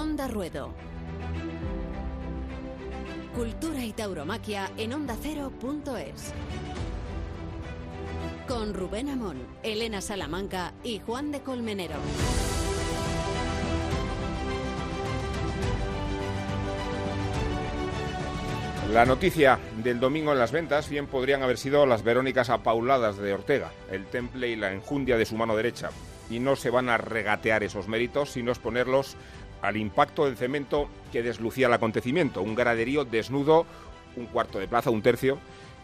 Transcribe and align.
Onda 0.00 0.28
Ruedo. 0.28 0.72
Cultura 3.36 3.84
y 3.84 3.92
tauromaquia 3.92 4.70
en 4.78 4.94
ondacero.es. 4.94 6.32
Con 8.48 8.72
Rubén 8.72 9.10
Amón, 9.10 9.42
Elena 9.62 10.00
Salamanca 10.00 10.72
y 10.82 11.00
Juan 11.00 11.30
de 11.32 11.42
Colmenero. 11.42 11.96
La 18.90 19.04
noticia 19.04 19.58
del 19.84 20.00
domingo 20.00 20.32
en 20.32 20.38
las 20.38 20.50
ventas 20.50 20.88
bien 20.88 21.08
podrían 21.08 21.42
haber 21.42 21.58
sido 21.58 21.84
las 21.84 22.02
Verónicas 22.02 22.48
apauladas 22.48 23.18
de 23.18 23.34
Ortega, 23.34 23.70
el 23.90 24.06
temple 24.06 24.48
y 24.48 24.56
la 24.56 24.72
enjundia 24.72 25.18
de 25.18 25.26
su 25.26 25.36
mano 25.36 25.54
derecha. 25.54 25.90
Y 26.30 26.38
no 26.38 26.56
se 26.56 26.70
van 26.70 26.88
a 26.88 26.96
regatear 26.96 27.62
esos 27.62 27.86
méritos, 27.86 28.30
sino 28.30 28.50
exponerlos 28.50 29.16
al 29.62 29.76
impacto 29.76 30.24
del 30.24 30.36
cemento 30.36 30.88
que 31.12 31.22
deslucía 31.22 31.66
el 31.66 31.72
acontecimiento. 31.72 32.42
Un 32.42 32.54
graderío 32.54 33.04
desnudo, 33.04 33.66
un 34.16 34.26
cuarto 34.26 34.58
de 34.58 34.68
plaza, 34.68 34.90
un 34.90 35.02
tercio, 35.02 35.38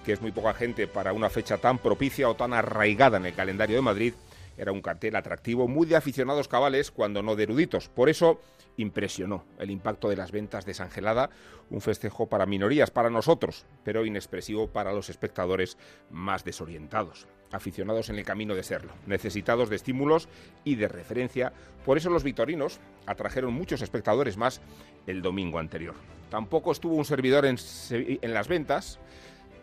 que 0.05 0.13
es 0.13 0.21
muy 0.21 0.33
poca 0.33 0.55
gente 0.55 0.87
para 0.87 1.13
una 1.13 1.29
fecha 1.29 1.59
tan 1.59 1.79
propicia 1.79 2.29
o 2.29 2.37
tan 2.37 2.53
arraigada 2.53 3.17
en 3.19 3.27
el 3.27 3.35
calendario 3.35 3.77
de 3.77 3.83
Madrid. 3.83 4.15
Era 4.57 4.73
un 4.73 4.83
cartel 4.83 5.17
atractivo, 5.17 5.69
muy 5.69 5.87
de 5.87 5.97
aficionados 5.97 6.49
cabales, 6.49 6.91
cuando 6.91 7.23
no 7.23 7.37
de 7.37 7.45
eruditos. 7.45 7.89
Por 7.89 8.09
eso 8.09 8.41
impresionó 8.77 9.45
el 9.59 9.71
impacto 9.71 10.09
de 10.09 10.17
las 10.17 10.33
ventas 10.33 10.65
de 10.67 10.75
Sangelada, 10.75 11.31
un 11.71 11.81
festejo 11.81 12.27
para 12.27 12.47
minorías, 12.47 12.91
para 12.91 13.11
nosotros, 13.11 13.67
pero 13.85 14.05
inexpresivo 14.05 14.69
para 14.69 14.93
los 14.93 15.09
espectadores 15.09 15.77
más 16.11 16.45
desorientados, 16.45 17.27
aficionados 17.53 18.09
en 18.11 18.17
el 18.17 18.25
camino 18.25 18.55
de 18.55 18.63
serlo, 18.63 18.93
necesitados 19.07 19.71
de 19.71 19.77
estímulos 19.77 20.29
y 20.65 20.77
de 20.77 20.89
referencia. 20.89 21.53
Por 21.85 21.97
eso 21.97 22.11
los 22.11 22.25
vitorinos 22.25 22.81
atrajeron 23.07 23.55
muchos 23.55 23.83
espectadores 23.83 24.37
más 24.37 24.61
el 25.07 25.23
domingo 25.23 25.59
anterior. 25.59 25.95
Tampoco 26.31 26.73
estuvo 26.73 26.97
un 26.97 27.05
servidor 27.05 27.47
en, 27.47 27.57
en 27.91 28.35
las 28.35 28.49
ventas, 28.49 28.99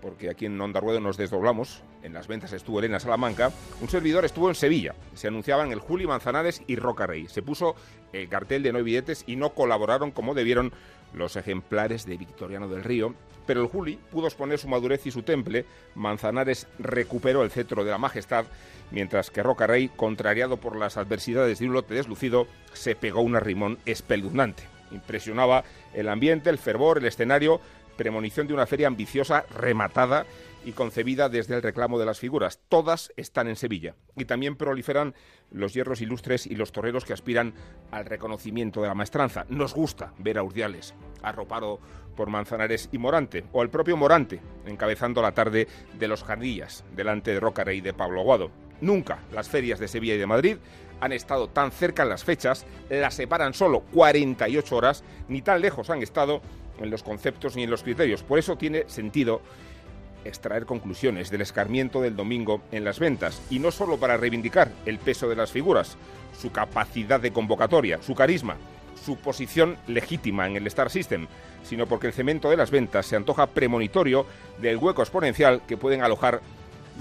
porque 0.04 0.30
aquí 0.30 0.46
en 0.46 0.60
Onda 0.60 0.82
Ruedo 0.82 1.00
nos 1.00 1.16
desdoblamos. 1.16 1.82
En 2.04 2.14
las 2.14 2.28
ventas 2.28 2.52
estuvo 2.52 2.80
Elena 2.80 3.00
Salamanca. 3.00 3.54
Un 3.80 3.88
servidor 3.88 4.26
estuvo 4.26 4.50
en 4.50 4.56
Sevilla. 4.56 4.94
Se 5.14 5.30
anunciaban 5.30 5.72
el 5.72 5.80
Juli 5.80 6.06
Manzanares 6.06 6.62
y 6.68 6.76
Roca 6.76 7.08
Rey. 7.08 7.28
Se 7.30 7.42
puso 7.42 7.76
el 8.12 8.28
cartel 8.28 8.64
de 8.64 8.74
no 8.74 8.84
billetes 8.84 9.24
y 9.26 9.38
no 9.38 9.54
colaboraron 9.54 10.12
como 10.12 10.34
debieron 10.34 10.74
los 11.14 11.38
ejemplares 11.38 12.06
de 12.06 12.18
Victoriano 12.18 12.68
del 12.68 12.84
Río. 12.84 13.16
Pero 13.48 13.62
el 13.62 13.68
Juli 13.68 13.98
pudo 14.12 14.28
exponer 14.28 14.60
su 14.60 14.68
madurez 14.68 15.06
y 15.06 15.12
su 15.12 15.24
temple. 15.24 15.66
Manzanares 15.96 16.68
recuperó 16.80 17.44
el 17.44 17.52
cetro 17.52 17.86
de 17.86 17.92
la 17.92 17.98
majestad, 17.98 18.46
mientras 18.92 19.32
que 19.32 19.42
Roca 19.42 19.68
Rey, 19.68 19.90
contrariado 19.96 20.58
por 20.58 20.76
las 20.76 20.98
adversidades 20.98 21.60
de 21.60 21.68
un 21.68 21.74
lote 21.74 21.94
deslucido, 21.94 22.46
se 22.74 22.98
pegó 22.98 23.22
un 23.22 23.38
arrimón 23.38 23.80
espeluznante. 23.86 24.64
Impresionaba 24.92 25.64
el 25.94 26.10
ambiente, 26.10 26.50
el 26.50 26.58
fervor, 26.58 26.98
el 27.00 27.06
escenario, 27.06 27.62
premonición 27.96 28.48
de 28.48 28.54
una 28.54 28.66
feria 28.66 28.88
ambiciosa, 28.88 29.46
rematada 29.56 30.26
y 30.66 30.72
concebida 30.72 31.30
desde 31.30 31.56
el 31.56 31.62
reclamo 31.62 32.00
de 32.00 32.06
las 32.06 32.20
figuras. 32.20 32.60
Todas 32.70 33.12
están 33.18 33.48
en 33.48 33.56
Sevilla. 33.56 33.96
Y 34.16 34.26
también 34.26 34.56
proliferan 34.56 35.14
los 35.52 35.74
hierros 35.74 36.02
ilustres 36.02 36.48
y 36.48 36.56
los 36.56 36.72
toreros 36.72 37.06
que 37.06 37.14
aspiran 37.14 37.54
al 37.92 38.06
reconocimiento 38.06 38.82
de 38.82 38.88
la 38.88 38.96
maestranza. 38.96 39.46
Nos 39.50 39.74
gusta 39.74 40.14
ver 40.18 40.38
a 40.38 40.44
Urdiales, 40.44 40.94
arropado 41.22 41.80
por 42.16 42.30
Manzanares 42.30 42.90
y 42.92 42.98
Morante, 42.98 43.46
o 43.52 43.64
el 43.64 43.70
propio 43.70 43.98
Morante, 43.98 44.40
encabezando 44.66 45.22
la 45.22 45.34
tarde 45.34 45.68
de 45.98 46.08
los 46.08 46.24
Jardillas, 46.24 46.86
delante 46.96 47.32
de 47.32 47.40
Rocarey 47.40 47.80
y 47.80 47.82
de 47.82 47.94
Pablo 47.94 48.22
Aguado. 48.22 48.52
Nunca 48.82 49.20
las 49.32 49.50
ferias 49.50 49.80
de 49.80 49.88
Sevilla 49.88 50.16
y 50.16 50.18
de 50.18 50.28
Madrid 50.28 50.58
han 51.00 51.12
estado 51.12 51.50
tan 51.50 51.72
cerca 51.72 52.04
en 52.04 52.10
las 52.10 52.24
fechas, 52.24 52.66
las 52.90 53.16
separan 53.16 53.54
solo 53.54 53.82
48 53.94 54.76
horas, 54.76 55.04
ni 55.28 55.42
tan 55.42 55.62
lejos 55.62 55.90
han 55.90 56.02
estado 56.02 56.42
en 56.84 56.92
los 56.92 57.04
conceptos 57.04 57.56
ni 57.56 57.64
en 57.64 57.70
los 57.70 57.84
criterios. 57.84 58.24
Por 58.24 58.40
eso 58.40 58.58
tiene 58.58 58.84
sentido 58.88 59.42
extraer 60.26 60.66
conclusiones 60.66 61.30
del 61.30 61.42
escarmiento 61.42 62.02
del 62.02 62.16
domingo 62.16 62.62
en 62.72 62.84
las 62.84 63.00
ventas, 63.00 63.42
y 63.50 63.60
no 63.60 63.72
solo 63.72 63.98
para 63.98 64.18
reivindicar 64.18 64.72
el 64.86 65.00
peso 65.00 65.28
de 65.28 65.36
las 65.36 65.52
figuras, 65.52 65.98
su 66.40 66.52
capacidad 66.52 67.20
de 67.20 67.32
convocatoria, 67.32 68.02
su 68.02 68.16
carisma, 68.16 68.58
su 69.04 69.18
posición 69.18 69.78
legítima 69.88 70.48
en 70.48 70.56
el 70.56 70.68
Star 70.68 70.90
System, 70.90 71.28
sino 71.64 71.88
porque 71.88 72.08
el 72.08 72.14
cemento 72.14 72.50
de 72.50 72.58
las 72.58 72.72
ventas 72.72 73.06
se 73.06 73.16
antoja 73.16 73.48
premonitorio 73.48 74.26
del 74.62 74.78
hueco 74.78 75.02
exponencial 75.02 75.62
que 75.68 75.78
pueden 75.78 76.02
alojar 76.02 76.42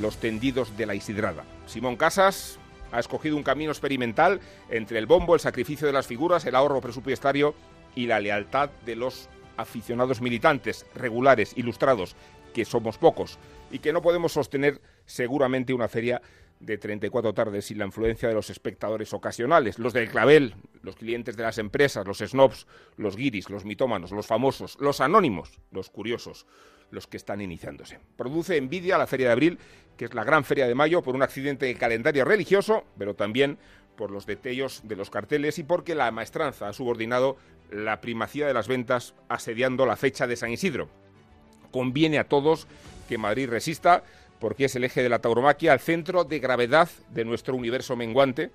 los 0.01 0.17
tendidos 0.17 0.77
de 0.77 0.87
la 0.87 0.95
Isidrada. 0.95 1.45
Simón 1.67 1.97
Casas 1.97 2.59
ha 2.93 3.01
escogido 3.01 3.37
un 3.37 3.43
camino 3.43 3.71
experimental 3.71 4.41
entre 4.69 4.99
el 4.99 5.07
bombo, 5.07 5.35
el 5.35 5.41
sacrificio 5.41 5.87
de 5.87 5.93
las 5.93 6.07
figuras, 6.07 6.45
el 6.45 6.55
ahorro 6.55 6.81
presupuestario 6.81 7.55
y 7.95 8.07
la 8.07 8.21
lealtad 8.21 8.71
de 8.85 8.97
los 8.97 9.29
aficionados 9.57 10.21
militantes, 10.21 10.87
regulares, 10.95 11.53
ilustrados, 11.57 12.17
que 12.53 12.65
somos 12.65 12.99
pocos, 12.99 13.39
y 13.71 13.79
que 13.79 13.93
no 13.93 14.03
podemos 14.03 14.33
sostener 14.33 14.81
seguramente 15.07 15.73
una 15.73 15.89
feria 15.89 16.21
de 16.61 16.79
34 16.79 17.35
tardes 17.35 17.65
sin 17.65 17.79
la 17.79 17.87
influencia 17.87 18.29
de 18.29 18.35
los 18.35 18.49
espectadores 18.49 19.13
ocasionales, 19.13 19.79
los 19.79 19.93
del 19.93 20.09
clavel, 20.09 20.55
los 20.83 20.95
clientes 20.95 21.37
de 21.37 21.43
las 21.43 21.59
empresas, 21.59 22.07
los 22.07 22.19
snobs, 22.19 22.67
los 22.97 23.17
guiris, 23.17 23.51
los 23.51 23.65
mitómanos, 23.65 24.13
los 24.13 24.27
famosos, 24.27 24.77
los 24.79 25.01
anónimos, 25.01 25.59
los 25.73 25.91
curiosos, 25.91 26.47
los 26.93 27.09
que 27.09 27.17
están 27.17 27.41
iniciándose. 27.41 27.99
Produce 28.17 28.57
envidia 28.57 28.97
la 28.97 29.09
Feria 29.09 29.29
de 29.29 29.33
Abril, 29.33 29.59
que 29.97 30.05
es 30.05 30.15
la 30.15 30.25
gran 30.25 30.45
feria 30.45 30.69
de 30.69 30.75
mayo, 30.75 31.03
por 31.03 31.17
un 31.17 31.23
accidente 31.23 31.67
de 31.67 31.75
calendario 31.75 32.25
religioso, 32.25 32.85
pero 32.97 33.15
también 33.15 33.59
por 33.97 34.11
los 34.11 34.25
detalles 34.27 34.83
de 34.85 34.97
los 34.97 35.11
carteles 35.11 35.59
y 35.59 35.65
porque 35.65 35.95
la 35.95 36.11
maestranza 36.11 36.69
ha 36.69 36.73
subordinado 36.73 37.37
la 37.73 38.01
primacía 38.01 38.47
de 38.47 38.55
las 38.55 38.69
ventas 38.69 39.15
asediando 39.29 39.87
la 39.87 39.97
fecha 39.97 40.27
de 40.27 40.37
San 40.37 40.51
Isidro. 40.51 40.89
Conviene 41.71 42.19
a 42.19 42.29
todos 42.29 42.67
que 43.09 43.19
Madrid 43.19 43.49
resista 43.49 44.05
porque 44.39 44.65
es 44.65 44.75
el 44.75 44.83
eje 44.83 45.05
de 45.05 45.09
la 45.09 45.21
tauromaquia, 45.21 45.73
al 45.73 45.79
centro 45.79 46.25
de 46.25 46.41
gravedad 46.41 46.89
de 47.11 47.25
nuestro 47.25 47.55
universo 47.55 47.95
menguante. 47.95 48.51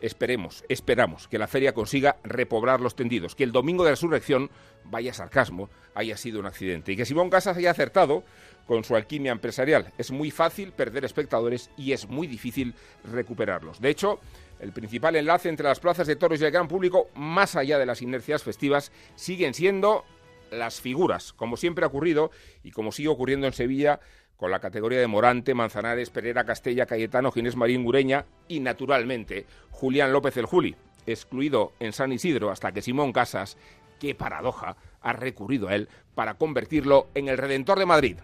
Esperemos, 0.00 0.64
esperamos 0.68 1.26
que 1.26 1.36
la 1.36 1.48
feria 1.48 1.74
consiga 1.74 2.18
repoblar 2.22 2.80
los 2.80 2.94
tendidos, 2.94 3.34
que 3.34 3.42
el 3.42 3.50
domingo 3.50 3.82
de 3.82 3.90
la 3.90 3.94
resurrección, 3.94 4.50
vaya 4.84 5.12
sarcasmo, 5.12 5.68
haya 5.96 6.16
sido 6.16 6.38
un 6.38 6.46
accidente 6.46 6.92
y 6.92 6.96
que 6.96 7.06
Simón 7.06 7.28
Casas 7.28 7.56
haya 7.56 7.72
acertado 7.72 8.22
con 8.66 8.84
su 8.84 8.94
alquimia 8.94 9.32
empresarial. 9.32 9.92
Es 9.98 10.12
muy 10.12 10.30
fácil 10.30 10.70
perder 10.70 11.04
espectadores 11.04 11.70
y 11.76 11.90
es 11.90 12.08
muy 12.08 12.28
difícil 12.28 12.74
recuperarlos. 13.10 13.80
De 13.80 13.90
hecho, 13.90 14.20
el 14.60 14.72
principal 14.72 15.16
enlace 15.16 15.48
entre 15.48 15.68
las 15.68 15.80
plazas 15.80 16.06
de 16.06 16.16
toros 16.16 16.40
y 16.40 16.44
el 16.44 16.50
gran 16.50 16.68
público, 16.68 17.08
más 17.14 17.56
allá 17.56 17.78
de 17.78 17.86
las 17.86 18.02
inercias 18.02 18.42
festivas, 18.42 18.92
siguen 19.14 19.54
siendo 19.54 20.04
las 20.50 20.80
figuras, 20.80 21.32
como 21.32 21.56
siempre 21.56 21.84
ha 21.84 21.88
ocurrido 21.88 22.30
y 22.62 22.70
como 22.70 22.92
sigue 22.92 23.08
ocurriendo 23.08 23.46
en 23.46 23.52
Sevilla 23.52 24.00
con 24.36 24.50
la 24.50 24.60
categoría 24.60 25.00
de 25.00 25.06
Morante, 25.06 25.54
Manzanares, 25.54 26.10
Pereira, 26.10 26.44
Castella, 26.44 26.86
Cayetano, 26.86 27.30
Ginés 27.30 27.56
Marín, 27.56 27.86
Ureña 27.86 28.26
y, 28.48 28.60
naturalmente, 28.60 29.46
Julián 29.70 30.12
López 30.12 30.36
el 30.36 30.46
Juli, 30.46 30.76
excluido 31.06 31.72
en 31.80 31.92
San 31.92 32.12
Isidro 32.12 32.50
hasta 32.50 32.72
que 32.72 32.82
Simón 32.82 33.12
Casas, 33.12 33.56
qué 34.00 34.14
paradoja, 34.14 34.76
ha 35.00 35.12
recurrido 35.12 35.68
a 35.68 35.74
él 35.74 35.88
para 36.14 36.34
convertirlo 36.34 37.08
en 37.14 37.28
el 37.28 37.38
Redentor 37.38 37.78
de 37.78 37.86
Madrid. 37.86 38.16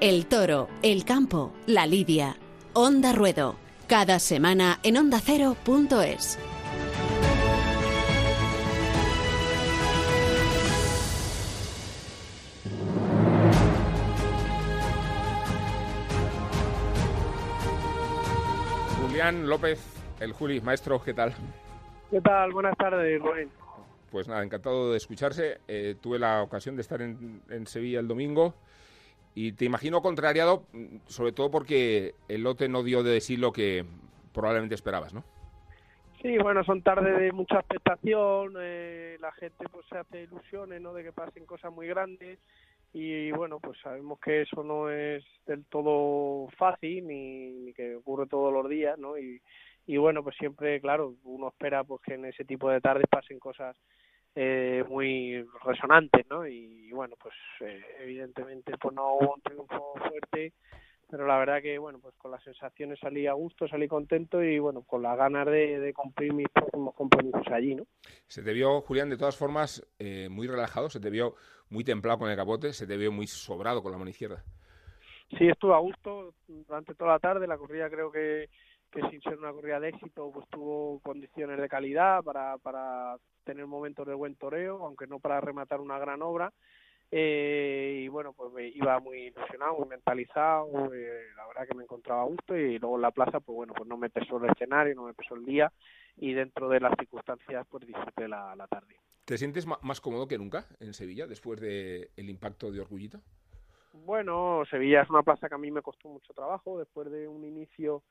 El 0.00 0.26
toro, 0.26 0.68
el 0.82 1.04
campo, 1.04 1.52
la 1.66 1.86
lidia. 1.86 2.36
Onda 2.74 3.12
Ruedo. 3.12 3.65
Cada 3.88 4.18
semana 4.18 4.80
en 4.82 4.96
ondacero.es. 4.96 6.40
Julián 19.00 19.48
López, 19.48 19.78
el 20.18 20.32
Juli, 20.32 20.60
maestro, 20.60 21.00
¿qué 21.00 21.14
tal? 21.14 21.32
¿Qué 22.10 22.20
tal? 22.20 22.50
Buenas 22.52 22.76
tardes, 22.76 23.22
Rubén. 23.22 23.48
Pues 24.10 24.26
nada, 24.26 24.42
encantado 24.42 24.90
de 24.90 24.96
escucharse. 24.96 25.60
Eh, 25.68 25.94
tuve 26.00 26.18
la 26.18 26.42
ocasión 26.42 26.74
de 26.74 26.82
estar 26.82 27.00
en, 27.02 27.40
en 27.50 27.68
Sevilla 27.68 28.00
el 28.00 28.08
domingo 28.08 28.56
y 29.36 29.52
te 29.52 29.66
imagino 29.66 30.00
contrariado, 30.00 30.64
mm, 30.72 30.96
sobre 31.06 31.30
todo 31.30 31.50
porque 31.50 32.14
el 32.26 32.42
lote 32.42 32.70
no 32.70 32.82
dio 32.82 33.02
de 33.02 33.20
sí 33.20 33.36
lo 33.36 33.52
que 33.52 33.84
probablemente 34.32 34.74
esperabas, 34.74 35.12
¿no? 35.12 35.22
Sí, 36.22 36.38
bueno, 36.38 36.64
son 36.64 36.80
tardes 36.82 37.18
de 37.20 37.30
mucha 37.32 37.58
expectación, 37.58 38.54
eh, 38.58 39.18
la 39.20 39.30
gente 39.32 39.66
pues 39.70 39.84
se 39.90 39.98
hace 39.98 40.22
ilusiones, 40.22 40.80
¿no? 40.80 40.94
De 40.94 41.04
que 41.04 41.12
pasen 41.12 41.44
cosas 41.44 41.70
muy 41.70 41.86
grandes 41.86 42.38
y 42.94 43.30
bueno, 43.32 43.60
pues 43.60 43.78
sabemos 43.80 44.18
que 44.20 44.40
eso 44.40 44.64
no 44.64 44.88
es 44.88 45.22
del 45.46 45.66
todo 45.66 46.48
fácil 46.56 47.06
ni, 47.06 47.50
ni 47.50 47.74
que 47.74 47.96
ocurre 47.96 48.26
todos 48.26 48.50
los 48.50 48.66
días, 48.70 48.98
¿no? 48.98 49.18
Y, 49.18 49.42
y 49.86 49.98
bueno, 49.98 50.24
pues 50.24 50.34
siempre, 50.36 50.80
claro, 50.80 51.14
uno 51.24 51.48
espera 51.48 51.84
pues 51.84 52.00
que 52.00 52.14
en 52.14 52.24
ese 52.24 52.46
tipo 52.46 52.70
de 52.70 52.80
tardes 52.80 53.06
pasen 53.10 53.38
cosas 53.38 53.76
eh, 54.38 54.84
muy 54.86 55.42
resonantes, 55.64 56.26
¿no? 56.28 56.46
Y, 56.46 56.90
bueno, 56.92 57.16
pues 57.18 57.34
eh, 57.60 57.82
evidentemente 58.00 58.76
pues 58.78 58.94
no 58.94 59.14
hubo 59.14 59.34
un 59.34 59.40
triunfo 59.40 59.94
fuerte, 59.96 60.52
pero 61.08 61.26
la 61.26 61.38
verdad 61.38 61.62
que, 61.62 61.78
bueno, 61.78 61.98
pues 62.00 62.14
con 62.16 62.30
las 62.30 62.44
sensaciones 62.44 62.98
salí 63.00 63.26
a 63.26 63.32
gusto, 63.32 63.66
salí 63.66 63.88
contento 63.88 64.42
y, 64.42 64.58
bueno, 64.58 64.82
con 64.82 65.02
las 65.02 65.16
ganas 65.16 65.46
de, 65.46 65.90
cumplir 65.94 66.34
mis 66.34 66.50
próximos 66.50 66.94
compromisos 66.94 67.46
allí, 67.50 67.74
¿no? 67.74 67.86
Se 68.26 68.42
te 68.42 68.52
vio, 68.52 68.82
Julián, 68.82 69.08
de 69.08 69.16
todas 69.16 69.38
formas, 69.38 69.82
eh, 69.98 70.28
muy 70.30 70.46
relajado, 70.46 70.90
se 70.90 71.00
te 71.00 71.08
vio 71.08 71.34
muy 71.70 71.82
templado 71.82 72.18
con 72.18 72.30
el 72.30 72.36
capote, 72.36 72.74
se 72.74 72.86
te 72.86 72.98
vio 72.98 73.10
muy 73.10 73.26
sobrado 73.26 73.82
con 73.82 73.90
la 73.90 73.98
mano 73.98 74.10
izquierda. 74.10 74.44
Sí, 75.38 75.48
estuve 75.48 75.74
a 75.74 75.78
gusto 75.78 76.34
durante 76.46 76.94
toda 76.94 77.12
la 77.12 77.18
tarde, 77.20 77.46
la 77.46 77.56
corrida 77.56 77.88
creo 77.88 78.12
que, 78.12 78.50
que 78.96 79.10
sin 79.10 79.20
ser 79.22 79.38
una 79.38 79.52
corrida 79.52 79.78
de 79.78 79.90
éxito, 79.90 80.30
pues 80.32 80.48
tuvo 80.48 81.00
condiciones 81.00 81.60
de 81.60 81.68
calidad 81.68 82.24
para, 82.24 82.58
para 82.58 83.16
tener 83.44 83.66
momentos 83.66 84.06
de 84.06 84.14
buen 84.14 84.34
toreo, 84.36 84.84
aunque 84.84 85.06
no 85.06 85.20
para 85.20 85.40
rematar 85.40 85.80
una 85.80 85.98
gran 85.98 86.22
obra 86.22 86.52
eh, 87.10 88.02
y 88.02 88.08
bueno, 88.08 88.32
pues 88.32 88.52
me 88.52 88.68
iba 88.68 88.98
muy 88.98 89.26
ilusionado, 89.26 89.78
muy 89.78 89.88
mentalizado, 89.88 90.92
eh, 90.92 91.26
la 91.36 91.46
verdad 91.46 91.68
que 91.68 91.74
me 91.76 91.84
encontraba 91.84 92.22
a 92.22 92.26
gusto 92.26 92.56
y 92.56 92.78
luego 92.78 92.96
en 92.96 93.02
la 93.02 93.12
plaza, 93.12 93.38
pues 93.38 93.54
bueno, 93.54 93.74
pues 93.74 93.88
no 93.88 93.96
me 93.96 94.10
pesó 94.10 94.38
el 94.38 94.50
escenario, 94.50 94.94
no 94.94 95.04
me 95.04 95.14
pesó 95.14 95.36
el 95.36 95.44
día 95.44 95.72
y 96.16 96.32
dentro 96.32 96.68
de 96.68 96.80
las 96.80 96.94
circunstancias, 96.98 97.64
pues 97.70 97.86
disfruté 97.86 98.26
la, 98.26 98.66
tarde. 98.68 98.96
¿Te 99.24 99.38
sientes 99.38 99.66
más 99.66 100.00
cómodo 100.00 100.26
que 100.26 100.38
nunca 100.38 100.66
en 100.80 100.94
Sevilla 100.94 101.26
después 101.26 101.60
del 101.60 102.10
el 102.16 102.28
impacto 102.30 102.72
de 102.72 102.80
Orgullito? 102.80 103.20
Bueno, 103.92 104.62
Sevilla 104.68 105.02
es 105.02 105.10
una 105.10 105.22
plaza 105.22 105.48
que 105.48 105.54
a 105.54 105.58
mí 105.58 105.70
me 105.70 105.82
costó 105.82 106.08
mucho 106.08 106.32
trabajo 106.34 106.78
después 106.78 107.10
de 107.10 107.28
un 107.28 107.44
inicio 107.44 108.02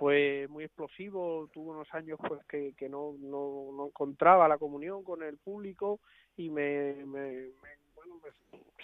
pues 0.00 0.48
muy 0.48 0.64
explosivo, 0.64 1.46
tuvo 1.52 1.72
unos 1.72 1.92
años 1.92 2.18
pues 2.26 2.42
que, 2.46 2.72
que 2.72 2.88
no, 2.88 3.16
no, 3.20 3.70
no 3.76 3.88
encontraba 3.88 4.48
la 4.48 4.56
comunión 4.56 5.04
con 5.04 5.22
el 5.22 5.36
público 5.36 6.00
y 6.38 6.48
me, 6.48 6.94
me 7.04 7.50
bueno, 7.94 8.14
pues 8.22 8.32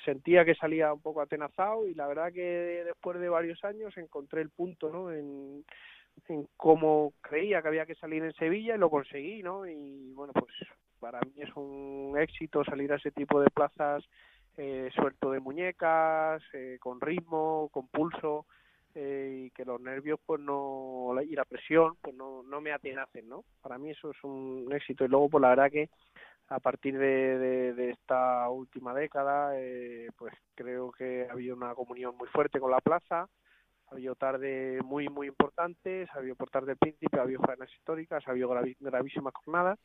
sentía 0.04 0.44
que 0.44 0.54
salía 0.54 0.92
un 0.92 1.00
poco 1.00 1.22
atenazado 1.22 1.88
y 1.88 1.94
la 1.94 2.06
verdad 2.06 2.34
que 2.34 2.82
después 2.84 3.18
de 3.18 3.30
varios 3.30 3.64
años 3.64 3.96
encontré 3.96 4.42
el 4.42 4.50
punto, 4.50 4.90
¿no? 4.90 5.10
En, 5.10 5.64
en 6.28 6.46
cómo 6.54 7.14
creía 7.22 7.62
que 7.62 7.68
había 7.68 7.86
que 7.86 7.94
salir 7.94 8.22
en 8.22 8.34
Sevilla 8.34 8.74
y 8.74 8.78
lo 8.78 8.90
conseguí, 8.90 9.42
¿no? 9.42 9.66
Y 9.66 10.12
bueno, 10.12 10.34
pues 10.34 10.52
para 11.00 11.20
mí 11.20 11.32
es 11.38 11.48
un 11.56 12.14
éxito 12.18 12.62
salir 12.62 12.92
a 12.92 12.96
ese 12.96 13.10
tipo 13.10 13.40
de 13.40 13.48
plazas 13.48 14.04
eh, 14.58 14.90
suelto 14.94 15.30
de 15.30 15.40
muñecas, 15.40 16.42
eh, 16.52 16.76
con 16.78 17.00
ritmo, 17.00 17.70
con 17.72 17.88
pulso 17.88 18.44
eh, 18.98 19.44
y 19.44 19.50
que 19.50 19.66
los 19.66 19.78
nervios 19.78 20.19
pues 20.25 20.40
no 20.40 21.14
y 21.22 21.34
la 21.34 21.44
presión 21.44 21.96
pues 22.00 22.16
no, 22.16 22.43
no 22.43 22.60
me 22.62 22.72
atenacen, 22.72 23.28
¿no? 23.28 23.44
Para 23.60 23.76
mí 23.76 23.90
eso 23.90 24.10
es 24.10 24.25
un 24.25 24.69
éxito 24.72 25.04
y 25.04 25.08
luego 25.08 25.28
pues 25.28 25.43
la 25.43 25.50
verdad 25.50 25.70
que 25.70 25.90
a 26.48 26.60
partir 26.60 26.96
de, 26.96 27.75
de, 27.75 27.90
esta 27.90 28.48
última 28.48 28.94
década, 28.94 29.58
eh, 29.58 30.08
pues 30.16 30.32
creo 30.54 30.93
que 30.93 31.26
ha 31.28 31.32
habido 31.32 31.56
una 31.56 31.75
comunión 31.75 32.16
muy 32.16 32.28
fuerte 32.28 32.60
con 32.60 32.70
la 32.70 32.81
plaza, 32.81 33.28
ha 33.88 33.94
habido 33.94 34.14
tarde 34.14 34.81
muy, 34.84 35.08
muy 35.08 35.26
importantes, 35.26 36.08
ha 36.12 36.19
habido 36.19 36.37
portar 36.37 36.64
del 36.64 36.76
príncipe, 36.76 37.19
ha 37.19 37.22
habido 37.22 37.40
faenas 37.40 37.72
históricas, 37.75 38.22
ha 38.26 38.31
habido 38.31 38.49
gravísimas 38.81 39.34
jornadas, 39.34 39.78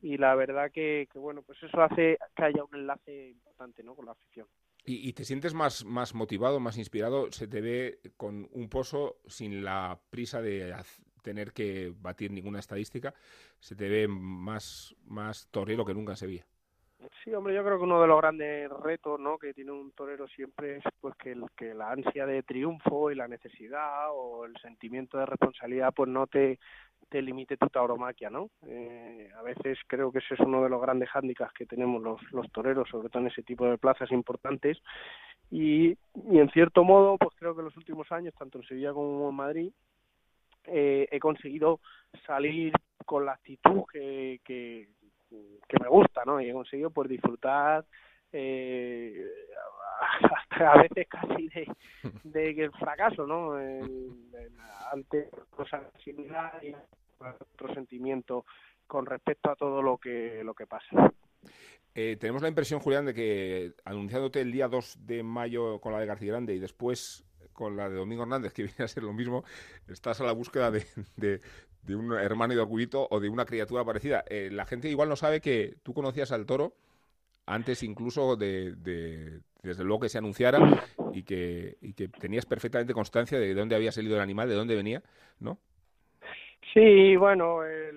y 0.00 0.16
la 0.16 0.34
verdad 0.34 0.70
que, 0.72 1.08
que, 1.12 1.18
bueno, 1.18 1.42
pues 1.42 1.62
eso 1.62 1.80
hace 1.80 2.18
que 2.34 2.44
haya 2.44 2.64
un 2.64 2.74
enlace 2.74 3.30
importante, 3.30 3.82
¿no?, 3.84 3.94
con 3.94 4.06
la 4.06 4.12
afición. 4.12 4.46
¿Y, 4.84 5.12
te 5.12 5.24
sientes 5.24 5.54
más, 5.54 5.84
más 5.84 6.12
motivado, 6.12 6.58
más 6.58 6.76
inspirado? 6.76 7.30
Se 7.30 7.46
te 7.46 7.60
ve 7.60 8.00
con 8.16 8.48
un 8.50 8.68
pozo 8.68 9.18
sin 9.26 9.62
la 9.62 10.00
prisa 10.10 10.42
de, 10.42 10.74
tener 11.22 11.52
que 11.52 11.92
batir 12.00 12.30
ninguna 12.30 12.58
estadística, 12.58 13.14
se 13.58 13.74
te 13.74 13.88
ve 13.88 14.08
más, 14.08 14.94
más 15.06 15.48
torero 15.50 15.84
que 15.84 15.94
nunca 15.94 16.12
en 16.12 16.16
Sevilla. 16.16 16.46
Sí, 17.24 17.32
hombre, 17.34 17.54
yo 17.54 17.64
creo 17.64 17.78
que 17.78 17.84
uno 17.84 18.00
de 18.00 18.06
los 18.06 18.20
grandes 18.20 18.70
retos 18.70 19.18
¿no? 19.18 19.38
que 19.38 19.54
tiene 19.54 19.72
un 19.72 19.92
torero 19.92 20.28
siempre 20.28 20.76
es 20.76 20.84
pues 21.00 21.14
que, 21.16 21.36
que 21.56 21.74
la 21.74 21.90
ansia 21.90 22.26
de 22.26 22.42
triunfo 22.42 23.10
y 23.10 23.16
la 23.16 23.26
necesidad 23.26 24.08
o 24.12 24.44
el 24.44 24.56
sentimiento 24.58 25.18
de 25.18 25.26
responsabilidad 25.26 25.92
pues 25.94 26.08
no 26.08 26.26
te, 26.26 26.60
te 27.08 27.22
limite 27.22 27.56
tu 27.56 27.66
tauromaquia, 27.68 28.30
¿no? 28.30 28.50
Eh, 28.66 29.30
a 29.36 29.42
veces 29.42 29.78
creo 29.86 30.10
que 30.10 30.18
ese 30.18 30.34
es 30.34 30.40
uno 30.40 30.62
de 30.62 30.70
los 30.70 30.80
grandes 30.80 31.08
hándicaps 31.10 31.52
que 31.52 31.66
tenemos 31.66 32.02
los, 32.02 32.20
los 32.32 32.50
toreros, 32.52 32.88
sobre 32.88 33.08
todo 33.08 33.22
en 33.22 33.28
ese 33.28 33.42
tipo 33.42 33.66
de 33.66 33.78
plazas 33.78 34.10
importantes. 34.12 34.78
Y, 35.50 35.90
y 36.30 36.38
en 36.38 36.50
cierto 36.50 36.84
modo, 36.84 37.18
pues 37.18 37.36
creo 37.38 37.54
que 37.54 37.60
en 37.60 37.66
los 37.66 37.76
últimos 37.76 38.10
años, 38.10 38.34
tanto 38.38 38.58
en 38.58 38.64
Sevilla 38.64 38.92
como 38.92 39.28
en 39.28 39.34
Madrid, 39.34 39.72
eh, 40.64 41.08
he 41.10 41.18
conseguido 41.18 41.80
salir 42.26 42.72
con 43.04 43.26
la 43.26 43.32
actitud 43.32 43.82
que, 43.92 44.40
que, 44.44 44.88
me 45.80 45.88
gusta, 45.88 46.22
¿no? 46.24 46.40
Y 46.40 46.50
he 46.50 46.52
conseguido 46.52 46.90
pues 46.90 47.08
disfrutar 47.08 47.84
eh, 48.32 49.24
hasta 50.30 50.72
a 50.72 50.82
veces 50.82 51.06
casi 51.08 51.48
de, 51.48 51.66
de 52.24 52.70
fracaso, 52.78 53.26
¿no? 53.26 53.56
ante 54.92 55.30
cosas 55.50 55.82
similares 56.04 56.62
y 56.62 56.74
otro 57.54 57.72
sentimiento 57.74 58.44
con 58.86 59.06
respecto 59.06 59.50
a 59.50 59.56
todo 59.56 59.80
lo 59.80 59.98
que 59.98 60.42
lo 60.44 60.54
que 60.54 60.66
pasa. 60.66 61.12
Eh, 61.94 62.16
tenemos 62.18 62.42
la 62.42 62.48
impresión, 62.48 62.80
Julián, 62.80 63.04
de 63.04 63.14
que 63.14 63.72
anunciándote 63.84 64.40
el 64.40 64.52
día 64.52 64.68
2 64.68 65.06
de 65.06 65.22
mayo 65.22 65.80
con 65.80 65.92
la 65.92 66.00
de 66.00 66.06
García 66.06 66.32
Grande 66.32 66.54
y 66.54 66.58
después 66.58 67.24
con 67.52 67.76
la 67.76 67.88
de 67.88 67.96
Domingo 67.96 68.22
Hernández, 68.22 68.52
que 68.52 68.62
viene 68.64 68.84
a 68.84 68.88
ser 68.88 69.02
lo 69.02 69.12
mismo, 69.12 69.44
estás 69.88 70.20
a 70.20 70.24
la 70.24 70.32
búsqueda 70.32 70.70
de, 70.70 70.84
de, 71.16 71.96
un 71.96 72.12
hermano 72.14 72.54
de 72.54 72.60
orgullito 72.60 73.08
o 73.10 73.20
de 73.20 73.28
una 73.28 73.44
criatura 73.44 73.84
parecida. 73.84 74.24
Eh, 74.28 74.48
la 74.50 74.64
gente 74.64 74.88
igual 74.88 75.08
no 75.08 75.16
sabe 75.16 75.40
que 75.40 75.76
tú 75.82 75.92
conocías 75.92 76.32
al 76.32 76.46
toro 76.46 76.74
antes 77.46 77.82
incluso 77.82 78.36
de, 78.36 78.74
desde 79.62 79.84
luego 79.84 80.00
que 80.00 80.08
se 80.08 80.18
anunciara 80.18 80.58
y 81.12 81.22
que, 81.22 81.76
tenías 82.20 82.46
perfectamente 82.46 82.94
constancia 82.94 83.38
de 83.38 83.54
dónde 83.54 83.76
había 83.76 83.92
salido 83.92 84.16
el 84.16 84.22
animal, 84.22 84.48
de 84.48 84.54
dónde 84.54 84.76
venía, 84.76 85.02
¿no? 85.40 85.58
Sí, 86.72 87.16
bueno, 87.16 87.66
eh, 87.66 87.92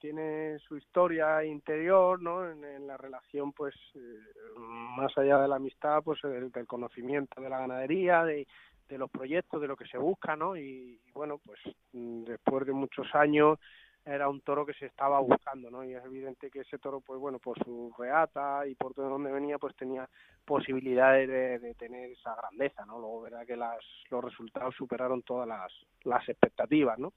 tiene 0.00 0.58
su 0.60 0.76
historia 0.76 1.44
interior, 1.44 2.20
¿no? 2.20 2.50
En, 2.50 2.86
la 2.86 2.96
relación, 2.96 3.52
pues, 3.52 3.74
eh, 3.94 4.58
más 4.96 5.16
allá 5.16 5.38
de 5.38 5.46
la 5.46 5.56
amistad, 5.56 6.02
pues, 6.02 6.18
el, 6.24 6.50
del 6.50 6.66
conocimiento 6.66 7.40
de 7.40 7.48
la 7.48 7.60
ganadería, 7.60 8.24
de, 8.24 8.48
de 8.88 8.98
los 8.98 9.10
proyectos, 9.10 9.60
de 9.60 9.68
lo 9.68 9.76
que 9.76 9.86
se 9.86 9.98
busca, 9.98 10.34
¿no? 10.34 10.56
Y, 10.56 10.98
bueno, 11.14 11.38
pues 11.38 11.60
mm, 11.92 12.24
después 12.24 12.66
de 12.66 12.72
muchos 12.72 13.06
años 13.14 13.58
era 14.04 14.28
un 14.28 14.40
toro 14.40 14.64
que 14.64 14.74
se 14.74 14.86
estaba 14.86 15.20
buscando, 15.20 15.70
¿no? 15.70 15.84
Y 15.84 15.94
es 15.94 16.04
evidente 16.04 16.50
que 16.50 16.60
ese 16.60 16.78
toro, 16.78 17.00
pues 17.00 17.20
bueno, 17.20 17.38
por 17.38 17.62
su 17.62 17.92
reata 17.98 18.66
y 18.66 18.74
por 18.74 18.94
todo 18.94 19.08
donde 19.08 19.30
venía, 19.30 19.58
pues 19.58 19.76
tenía 19.76 20.08
posibilidades 20.44 21.28
de, 21.28 21.74
tener 21.74 22.10
esa 22.10 22.34
grandeza, 22.34 22.84
¿no? 22.86 22.98
Luego, 22.98 23.22
verdad 23.22 23.46
que 23.46 23.56
las, 23.56 23.78
los 24.10 24.24
resultados 24.24 24.74
superaron 24.74 25.22
todas 25.22 25.46
las, 25.46 25.72
las 26.04 26.28
expectativas, 26.28 26.98
¿no? 26.98 27.12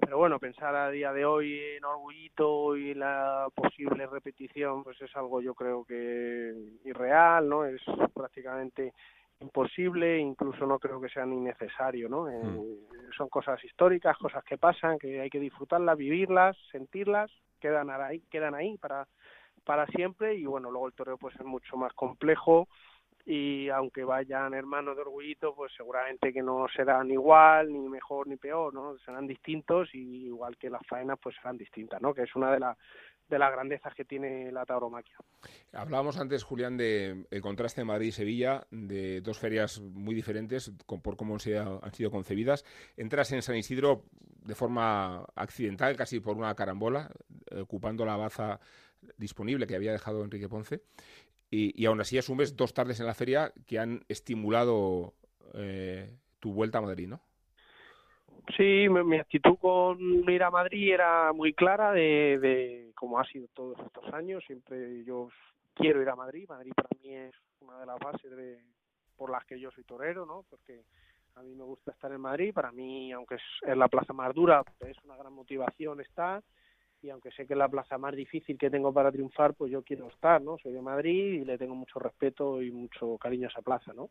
Pero 0.00 0.16
bueno, 0.16 0.38
pensar 0.38 0.74
a 0.74 0.90
día 0.90 1.12
de 1.12 1.26
hoy 1.26 1.60
en 1.76 1.84
Orgullito 1.84 2.76
y 2.76 2.94
la 2.94 3.48
posible 3.54 4.06
repetición, 4.06 4.82
pues 4.82 5.00
es 5.02 5.14
algo 5.14 5.42
yo 5.42 5.54
creo 5.54 5.84
que 5.84 6.54
irreal, 6.84 7.48
¿no? 7.48 7.66
Es 7.66 7.82
prácticamente 8.14 8.94
imposible, 9.40 10.18
incluso 10.18 10.66
no 10.66 10.78
creo 10.78 11.00
que 11.00 11.08
sea 11.08 11.26
ni 11.26 11.40
necesario, 11.40 12.08
¿no? 12.08 12.28
Eh, 12.28 12.42
mm. 12.42 13.12
Son 13.16 13.28
cosas 13.28 13.62
históricas, 13.64 14.16
cosas 14.18 14.44
que 14.44 14.58
pasan, 14.58 14.98
que 14.98 15.20
hay 15.20 15.30
que 15.30 15.40
disfrutarlas, 15.40 15.96
vivirlas, 15.96 16.56
sentirlas, 16.70 17.30
quedan 17.58 17.90
ahí, 17.90 18.20
quedan 18.30 18.54
ahí 18.54 18.76
para 18.78 19.06
para 19.64 19.86
siempre 19.88 20.34
y 20.34 20.46
bueno, 20.46 20.70
luego 20.70 20.86
el 20.86 20.94
toreo 20.94 21.18
pues 21.18 21.34
es 21.36 21.44
mucho 21.44 21.76
más 21.76 21.92
complejo 21.92 22.68
y 23.26 23.68
aunque 23.68 24.02
vayan 24.02 24.54
hermanos 24.54 24.96
de 24.96 25.02
orgullito, 25.02 25.54
pues 25.54 25.72
seguramente 25.76 26.32
que 26.32 26.42
no 26.42 26.66
serán 26.74 27.10
igual, 27.10 27.72
ni 27.72 27.88
mejor 27.88 28.26
ni 28.26 28.36
peor, 28.36 28.72
¿no? 28.72 28.96
Serán 28.98 29.26
distintos 29.26 29.94
y 29.94 30.26
igual 30.26 30.56
que 30.56 30.70
las 30.70 30.84
faenas 30.86 31.18
pues 31.22 31.36
serán 31.36 31.58
distintas, 31.58 32.00
¿no? 32.00 32.14
Que 32.14 32.22
es 32.22 32.34
una 32.34 32.50
de 32.50 32.60
las 32.60 32.76
de 33.30 33.38
las 33.38 33.52
grandezas 33.52 33.94
que 33.94 34.04
tiene 34.04 34.52
la 34.52 34.66
tauromaquia. 34.66 35.16
Hablábamos 35.72 36.18
antes, 36.18 36.42
Julián, 36.42 36.76
de 36.76 37.24
el 37.30 37.40
contraste 37.40 37.80
de 37.80 37.84
Madrid 37.86 38.08
y 38.08 38.12
Sevilla, 38.12 38.66
de 38.70 39.20
dos 39.20 39.38
ferias 39.38 39.80
muy 39.80 40.14
diferentes 40.14 40.72
por 40.86 41.16
cómo 41.16 41.38
se 41.38 41.58
han 41.58 41.94
sido 41.94 42.10
concebidas. 42.10 42.64
Entras 42.96 43.32
en 43.32 43.42
San 43.42 43.56
Isidro 43.56 44.04
de 44.44 44.54
forma 44.54 45.24
accidental, 45.34 45.96
casi 45.96 46.20
por 46.20 46.36
una 46.36 46.54
carambola, 46.54 47.10
ocupando 47.56 48.04
la 48.04 48.16
baza 48.16 48.60
disponible 49.16 49.66
que 49.66 49.76
había 49.76 49.92
dejado 49.92 50.24
Enrique 50.24 50.48
Ponce, 50.48 50.82
y, 51.52 51.84
aún 51.86 52.00
así 52.00 52.16
asumes 52.16 52.54
dos 52.54 52.74
tardes 52.74 53.00
en 53.00 53.06
la 53.06 53.14
feria 53.14 53.52
que 53.66 53.80
han 53.80 54.04
estimulado 54.08 55.14
eh, 55.54 56.16
tu 56.38 56.52
vuelta 56.52 56.78
a 56.78 56.82
Madrid, 56.82 57.08
¿no? 57.08 57.20
Sí, 58.56 58.88
mi, 58.88 59.18
actitud 59.18 59.56
con 59.58 59.98
ir 60.00 60.42
a 60.42 60.50
Madrid 60.50 60.92
era 60.92 61.32
muy 61.32 61.52
clara, 61.52 61.92
de, 61.92 62.38
de 62.40 62.92
como 62.94 63.18
ha 63.18 63.24
sido 63.24 63.48
todos 63.54 63.78
estos 63.80 64.12
años. 64.12 64.42
Siempre 64.46 65.04
yo 65.04 65.28
quiero 65.74 66.02
ir 66.02 66.08
a 66.08 66.16
Madrid. 66.16 66.48
Madrid 66.48 66.72
para 66.74 66.88
mí 67.00 67.14
es 67.14 67.34
una 67.60 67.78
de 67.78 67.86
las 67.86 67.98
bases 67.98 68.30
de, 68.36 68.60
por 69.16 69.30
las 69.30 69.44
que 69.44 69.60
yo 69.60 69.70
soy 69.70 69.84
torero, 69.84 70.26
¿no? 70.26 70.44
Porque 70.48 70.84
a 71.34 71.42
mí 71.42 71.54
me 71.54 71.64
gusta 71.64 71.92
estar 71.92 72.10
en 72.12 72.20
Madrid. 72.20 72.52
Para 72.52 72.72
mí, 72.72 73.12
aunque 73.12 73.36
es, 73.36 73.76
la 73.76 73.88
plaza 73.88 74.12
más 74.12 74.34
dura, 74.34 74.62
es 74.80 74.96
una 75.04 75.16
gran 75.16 75.32
motivación 75.32 76.00
estar. 76.00 76.42
Y 77.02 77.08
aunque 77.10 77.30
sé 77.30 77.46
que 77.46 77.54
es 77.54 77.58
la 77.58 77.68
plaza 77.68 77.96
más 77.96 78.14
difícil 78.14 78.58
que 78.58 78.68
tengo 78.68 78.92
para 78.92 79.10
triunfar, 79.10 79.54
pues 79.54 79.72
yo 79.72 79.82
quiero 79.82 80.08
estar, 80.08 80.42
¿no? 80.42 80.58
Soy 80.58 80.72
de 80.72 80.82
Madrid 80.82 81.40
y 81.40 81.44
le 81.44 81.56
tengo 81.56 81.74
mucho 81.74 81.98
respeto 81.98 82.62
y 82.62 82.70
mucho 82.70 83.16
cariño 83.16 83.46
a 83.46 83.50
esa 83.50 83.62
plaza, 83.62 83.92
¿no? 83.94 84.10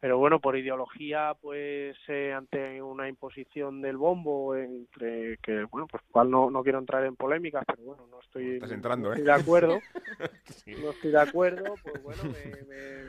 Pero 0.00 0.18
bueno, 0.18 0.40
por 0.40 0.56
ideología, 0.56 1.34
pues 1.40 1.96
eh, 2.08 2.32
ante 2.32 2.80
una 2.82 3.08
imposición 3.08 3.80
del 3.80 3.96
bombo, 3.96 4.54
entre 4.54 5.38
que, 5.38 5.64
bueno, 5.64 5.86
pues 5.86 6.02
cual 6.10 6.30
no, 6.30 6.50
no 6.50 6.62
quiero 6.62 6.78
entrar 6.78 7.04
en 7.04 7.16
polémicas, 7.16 7.64
pero 7.66 7.82
bueno, 7.82 8.06
no 8.06 8.20
estoy, 8.20 8.54
Estás 8.56 8.72
entrando, 8.72 9.08
no 9.10 9.14
¿eh? 9.14 9.22
de 9.22 9.32
acuerdo, 9.32 9.80
Sí. 10.64 10.74
no 10.76 10.90
estoy 10.90 11.10
de 11.12 11.20
acuerdo, 11.20 11.78
pues 11.82 12.02
bueno, 12.02 12.22
me, 12.24 12.62
me 12.64 13.04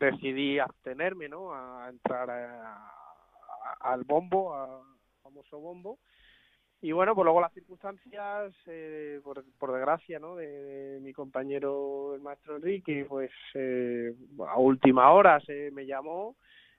decidí 0.00 0.58
abstenerme, 0.58 1.28
¿no? 1.28 1.52
A 1.54 1.88
entrar 1.88 2.30
a- 2.30 2.74
a- 2.76 3.92
al 3.92 4.04
bombo, 4.04 4.54
al 4.54 4.82
famoso 5.22 5.58
bombo. 5.58 5.98
Y 6.80 6.92
bueno, 6.92 7.14
pues 7.14 7.24
luego 7.24 7.40
las 7.40 7.52
circunstancias, 7.52 8.54
eh, 8.66 9.20
por, 9.24 9.44
por 9.58 9.72
desgracia, 9.72 10.20
¿no? 10.20 10.36
De, 10.36 10.98
mi 11.02 11.12
compañero 11.12 12.14
el 12.14 12.20
maestro 12.20 12.56
Enrique, 12.56 13.04
pues 13.08 13.30
eh, 13.54 14.14
a 14.46 14.58
última 14.58 15.10
hora 15.12 15.40
se 15.40 15.72
me 15.72 15.86
llamó, 15.86 16.36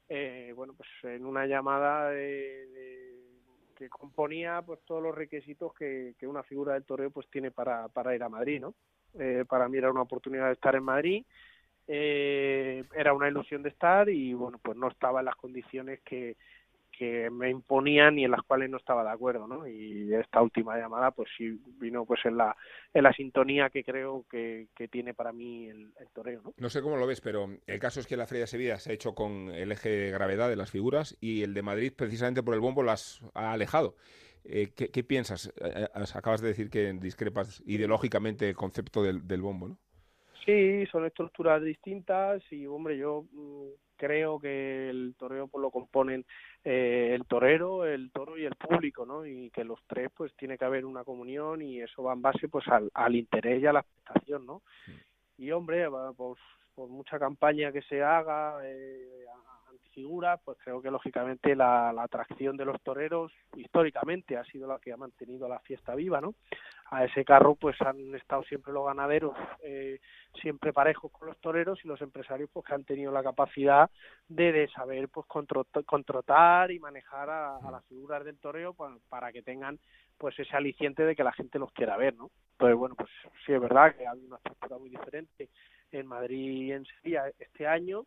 eh, 0.08 0.54
bueno, 0.56 0.74
pues 0.76 0.88
en 1.04 1.26
una 1.26 1.46
llamada 1.46 2.10
de, 2.12 2.68
de- 2.68 3.20
que 3.76 3.90
componía 3.90 4.62
pues 4.66 4.80
todos 4.86 5.02
los 5.04 5.16
requisitos 5.16 5.74
que, 5.74 6.14
que 6.18 6.28
una 6.28 6.44
figura 6.44 6.74
del 6.74 6.84
toreo 6.86 7.12
pues 7.12 7.28
tiene 7.30 7.52
para, 7.52 7.88
para 7.90 8.16
ir 8.16 8.24
a 8.24 8.30
Madrid, 8.30 8.62
¿no? 8.62 8.76
Eh, 9.18 9.44
para 9.50 9.68
mí 9.68 9.78
era 9.78 9.92
una 9.92 10.02
oportunidad 10.04 10.48
de 10.48 10.54
estar 10.54 10.76
en 10.76 10.84
Madrid, 10.84 11.26
eh, 11.88 12.84
era 12.96 13.14
una 13.14 13.28
ilusión 13.28 13.64
de 13.64 13.70
estar 13.70 14.08
y 14.10 14.34
bueno, 14.34 14.60
pues 14.62 14.78
no 14.78 14.88
estaba 14.90 15.20
en 15.20 15.26
las 15.26 15.36
condiciones 15.36 16.00
que, 16.02 16.38
que 17.00 17.30
me 17.30 17.50
imponían 17.50 18.20
y 18.20 18.26
en 18.26 18.32
las 18.32 18.42
cuales 18.42 18.70
no 18.70 18.76
estaba 18.76 19.06
de 19.06 19.12
acuerdo, 19.12 19.48
¿no? 19.48 19.66
Y 19.66 20.14
esta 20.14 20.42
última 20.42 20.78
llamada, 20.78 21.12
pues 21.12 21.30
sí 21.38 21.58
vino 21.80 22.06
pues 22.06 22.20
en 22.26 22.36
la 22.36 22.58
en 22.94 23.04
la 23.04 23.14
sintonía 23.14 23.70
que 23.70 23.86
creo 23.86 24.26
que, 24.30 24.68
que 24.76 24.90
tiene 24.90 25.14
para 25.14 25.32
mí 25.32 25.70
el, 25.70 25.94
el 25.98 26.10
toreo, 26.14 26.42
¿no? 26.44 26.54
No 26.58 26.70
sé 26.70 26.82
cómo 26.82 26.98
lo 26.98 27.08
ves, 27.08 27.22
pero 27.22 27.48
el 27.66 27.80
caso 27.80 28.02
es 28.02 28.08
que 28.08 28.18
la 28.18 28.28
Feria 28.28 28.44
de 28.44 28.48
Sevilla 28.48 28.80
se 28.80 28.92
ha 28.92 28.94
hecho 28.94 29.16
con 29.16 29.50
el 29.50 29.72
eje 29.72 29.88
de 29.88 30.12
gravedad 30.12 30.50
de 30.50 30.58
las 30.58 30.72
figuras 30.72 31.16
y 31.22 31.44
el 31.44 31.54
de 31.54 31.62
Madrid, 31.62 31.94
precisamente 31.96 32.44
por 32.44 32.54
el 32.54 32.60
bombo, 32.60 32.84
las 32.84 33.22
ha 33.34 33.54
alejado. 33.54 33.96
Eh, 34.44 34.74
¿qué, 34.76 35.04
piensas? 35.04 35.54
Eh, 35.62 35.88
eh, 35.96 36.04
acabas 36.14 36.42
de 36.42 36.50
decir 36.50 36.70
que 36.70 36.92
discrepas 36.94 37.64
ideológicamente 37.66 38.50
el 38.50 38.56
concepto 38.56 39.04
del, 39.04 39.26
del 39.26 39.42
bombo, 39.42 39.70
¿no? 39.70 39.78
Sí, 40.46 40.86
son 40.88 41.06
estructuras 41.06 41.62
distintas 41.62 42.42
y, 42.52 42.66
hombre, 42.68 42.98
yo 42.98 43.26
mm, 43.32 43.68
creo 43.98 44.40
que 44.40 44.90
el 44.90 45.16
toreo 45.18 45.48
pues 45.48 45.62
lo 45.62 45.70
componen 45.70 46.26
eh, 46.64 47.12
el 47.14 47.26
torero, 47.26 47.86
el 47.86 48.12
toro 48.12 48.38
y 48.38 48.46
el 48.46 48.56
público, 48.56 49.06
¿no? 49.06 49.26
Y 49.26 49.50
que 49.52 49.64
los 49.64 49.80
tres 49.88 50.10
pues 50.16 50.34
tiene 50.36 50.58
que 50.58 50.66
haber 50.66 50.86
una 50.86 51.04
comunión 51.04 51.62
y 51.62 51.82
eso 51.82 52.04
va 52.04 52.14
en 52.14 52.22
base 52.22 52.48
pues 52.48 52.68
al, 52.70 52.90
al 52.94 53.16
interés 53.16 53.62
y 53.62 53.68
a 53.68 53.74
la 53.74 53.82
expectación, 53.82 54.46
¿no? 54.46 54.62
Y, 55.38 55.52
hombre, 55.52 55.88
pues 56.16 56.40
por 56.76 56.90
mucha 56.90 57.20
campaña 57.20 57.72
que 57.72 57.82
se 57.82 58.02
haga 58.02 58.60
eh, 58.64 59.26
antifiguras, 60.00 60.40
pues 60.44 60.58
creo 60.64 60.82
que 60.82 60.92
lógicamente 60.92 61.56
la, 61.56 61.92
la 61.94 62.04
atracción 62.04 62.58
de 62.58 62.66
los 62.66 62.82
toreros 62.82 63.32
históricamente 63.56 64.38
ha 64.38 64.44
sido 64.46 64.68
la 64.68 64.80
que 64.80 64.94
ha 64.94 64.98
mantenido 64.98 65.48
la 65.48 65.60
fiesta 65.60 65.96
viva, 65.96 66.22
¿no? 66.22 66.36
A 66.92 67.06
ese 67.06 67.24
carro 67.24 67.56
pues 67.56 67.80
han 67.82 68.16
estado 68.16 68.44
siempre 68.44 68.74
los 68.74 68.86
ganaderos 68.86 69.36
eh, 69.64 70.00
siempre 70.42 70.74
parejos 70.74 71.12
con 71.12 71.28
los 71.28 71.38
toreros 71.40 71.80
y 71.84 71.88
los 71.88 72.02
empresarios 72.02 72.50
pues 72.52 72.66
que 72.66 72.74
han 72.74 72.84
tenido 72.84 73.12
la 73.12 73.22
capacidad 73.22 73.90
de, 74.28 74.52
de 74.52 74.68
saber 74.70 75.10
pues 75.10 75.28
controtar 75.28 76.72
y 76.72 76.80
manejar 76.80 77.30
a, 77.30 77.58
a 77.58 77.72
las 77.72 77.86
figuras 77.86 78.24
del 78.26 78.40
toreo 78.40 78.74
pues, 78.74 78.92
para 79.10 79.32
que 79.32 79.44
tengan 79.44 79.78
pues 80.18 80.38
ese 80.40 80.56
aliciente 80.56 81.04
de 81.04 81.16
que 81.16 81.24
la 81.24 81.32
gente 81.32 81.60
los 81.60 81.72
quiera 81.72 81.96
ver, 81.96 82.16
¿no? 82.16 82.30
Entonces, 82.54 82.78
bueno, 82.78 82.96
pues 82.96 83.10
sí 83.46 83.54
es 83.54 83.62
verdad 83.62 83.96
que 83.96 84.06
ha 84.06 84.12
habido 84.12 84.28
una 84.28 84.38
estructura 84.38 84.78
muy 84.78 84.90
diferente 84.90 85.50
en 85.92 86.08
Madrid 86.08 86.66
y 86.66 86.72
en 86.72 86.86
Sevilla 86.86 87.32
este 87.40 87.68
año 87.68 88.06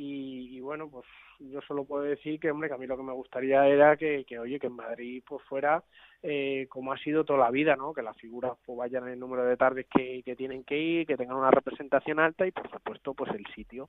y, 0.00 0.56
y, 0.56 0.60
bueno, 0.60 0.88
pues 0.88 1.04
yo 1.40 1.60
solo 1.62 1.84
puedo 1.84 2.04
decir 2.04 2.38
que, 2.38 2.52
hombre, 2.52 2.68
que 2.68 2.74
a 2.76 2.78
mí 2.78 2.86
lo 2.86 2.96
que 2.96 3.02
me 3.02 3.12
gustaría 3.12 3.66
era 3.66 3.96
que, 3.96 4.24
oye, 4.38 4.60
que 4.60 4.68
en 4.68 4.76
Madrid 4.76 5.24
pues 5.26 5.42
fuera 5.48 5.82
eh, 6.22 6.68
como 6.68 6.92
ha 6.92 6.98
sido 6.98 7.24
toda 7.24 7.40
la 7.40 7.50
vida, 7.50 7.74
¿no? 7.74 7.92
Que 7.92 8.02
las 8.02 8.16
figuras 8.16 8.52
pues 8.64 8.78
vayan 8.78 9.08
en 9.08 9.14
el 9.14 9.18
número 9.18 9.44
de 9.44 9.56
tardes 9.56 9.86
que, 9.92 10.22
tienen 10.36 10.62
que 10.62 10.78
ir, 10.78 11.06
que 11.06 11.16
tengan 11.16 11.36
una 11.36 11.50
representación 11.50 12.20
alta 12.20 12.46
y, 12.46 12.52
por 12.52 12.70
supuesto, 12.70 13.12
pues 13.12 13.32
el 13.34 13.44
sitio 13.56 13.88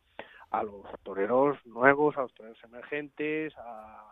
a 0.49 0.63
los 0.63 0.83
toreros 1.03 1.63
nuevos, 1.67 2.17
a 2.17 2.21
los 2.21 2.33
toreros 2.33 2.57
emergentes, 2.63 3.55
a, 3.57 4.03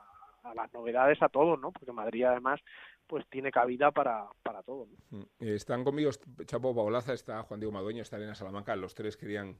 a 0.43 0.53
las 0.53 0.71
novedades, 0.73 1.19
a 1.23 1.29
todos, 1.29 1.59
¿no? 1.59 1.71
Porque 1.71 1.91
Madrid, 1.91 2.25
además, 2.25 2.61
pues 3.07 3.25
tiene 3.27 3.51
cabida 3.51 3.89
para, 3.89 4.27
para 4.43 4.61
todo, 4.61 4.85
¿no? 4.85 5.17
Mm. 5.17 5.23
Eh, 5.39 5.55
Están 5.55 5.83
conmigo 5.83 6.11
Chapo 6.45 6.75
Paolaza, 6.75 7.13
está 7.13 7.41
Juan 7.41 7.59
Diego 7.59 7.73
Madueño, 7.73 8.03
está 8.03 8.17
Elena 8.17 8.35
Salamanca. 8.35 8.75
Los 8.75 8.93
tres 8.93 9.17
querían 9.17 9.55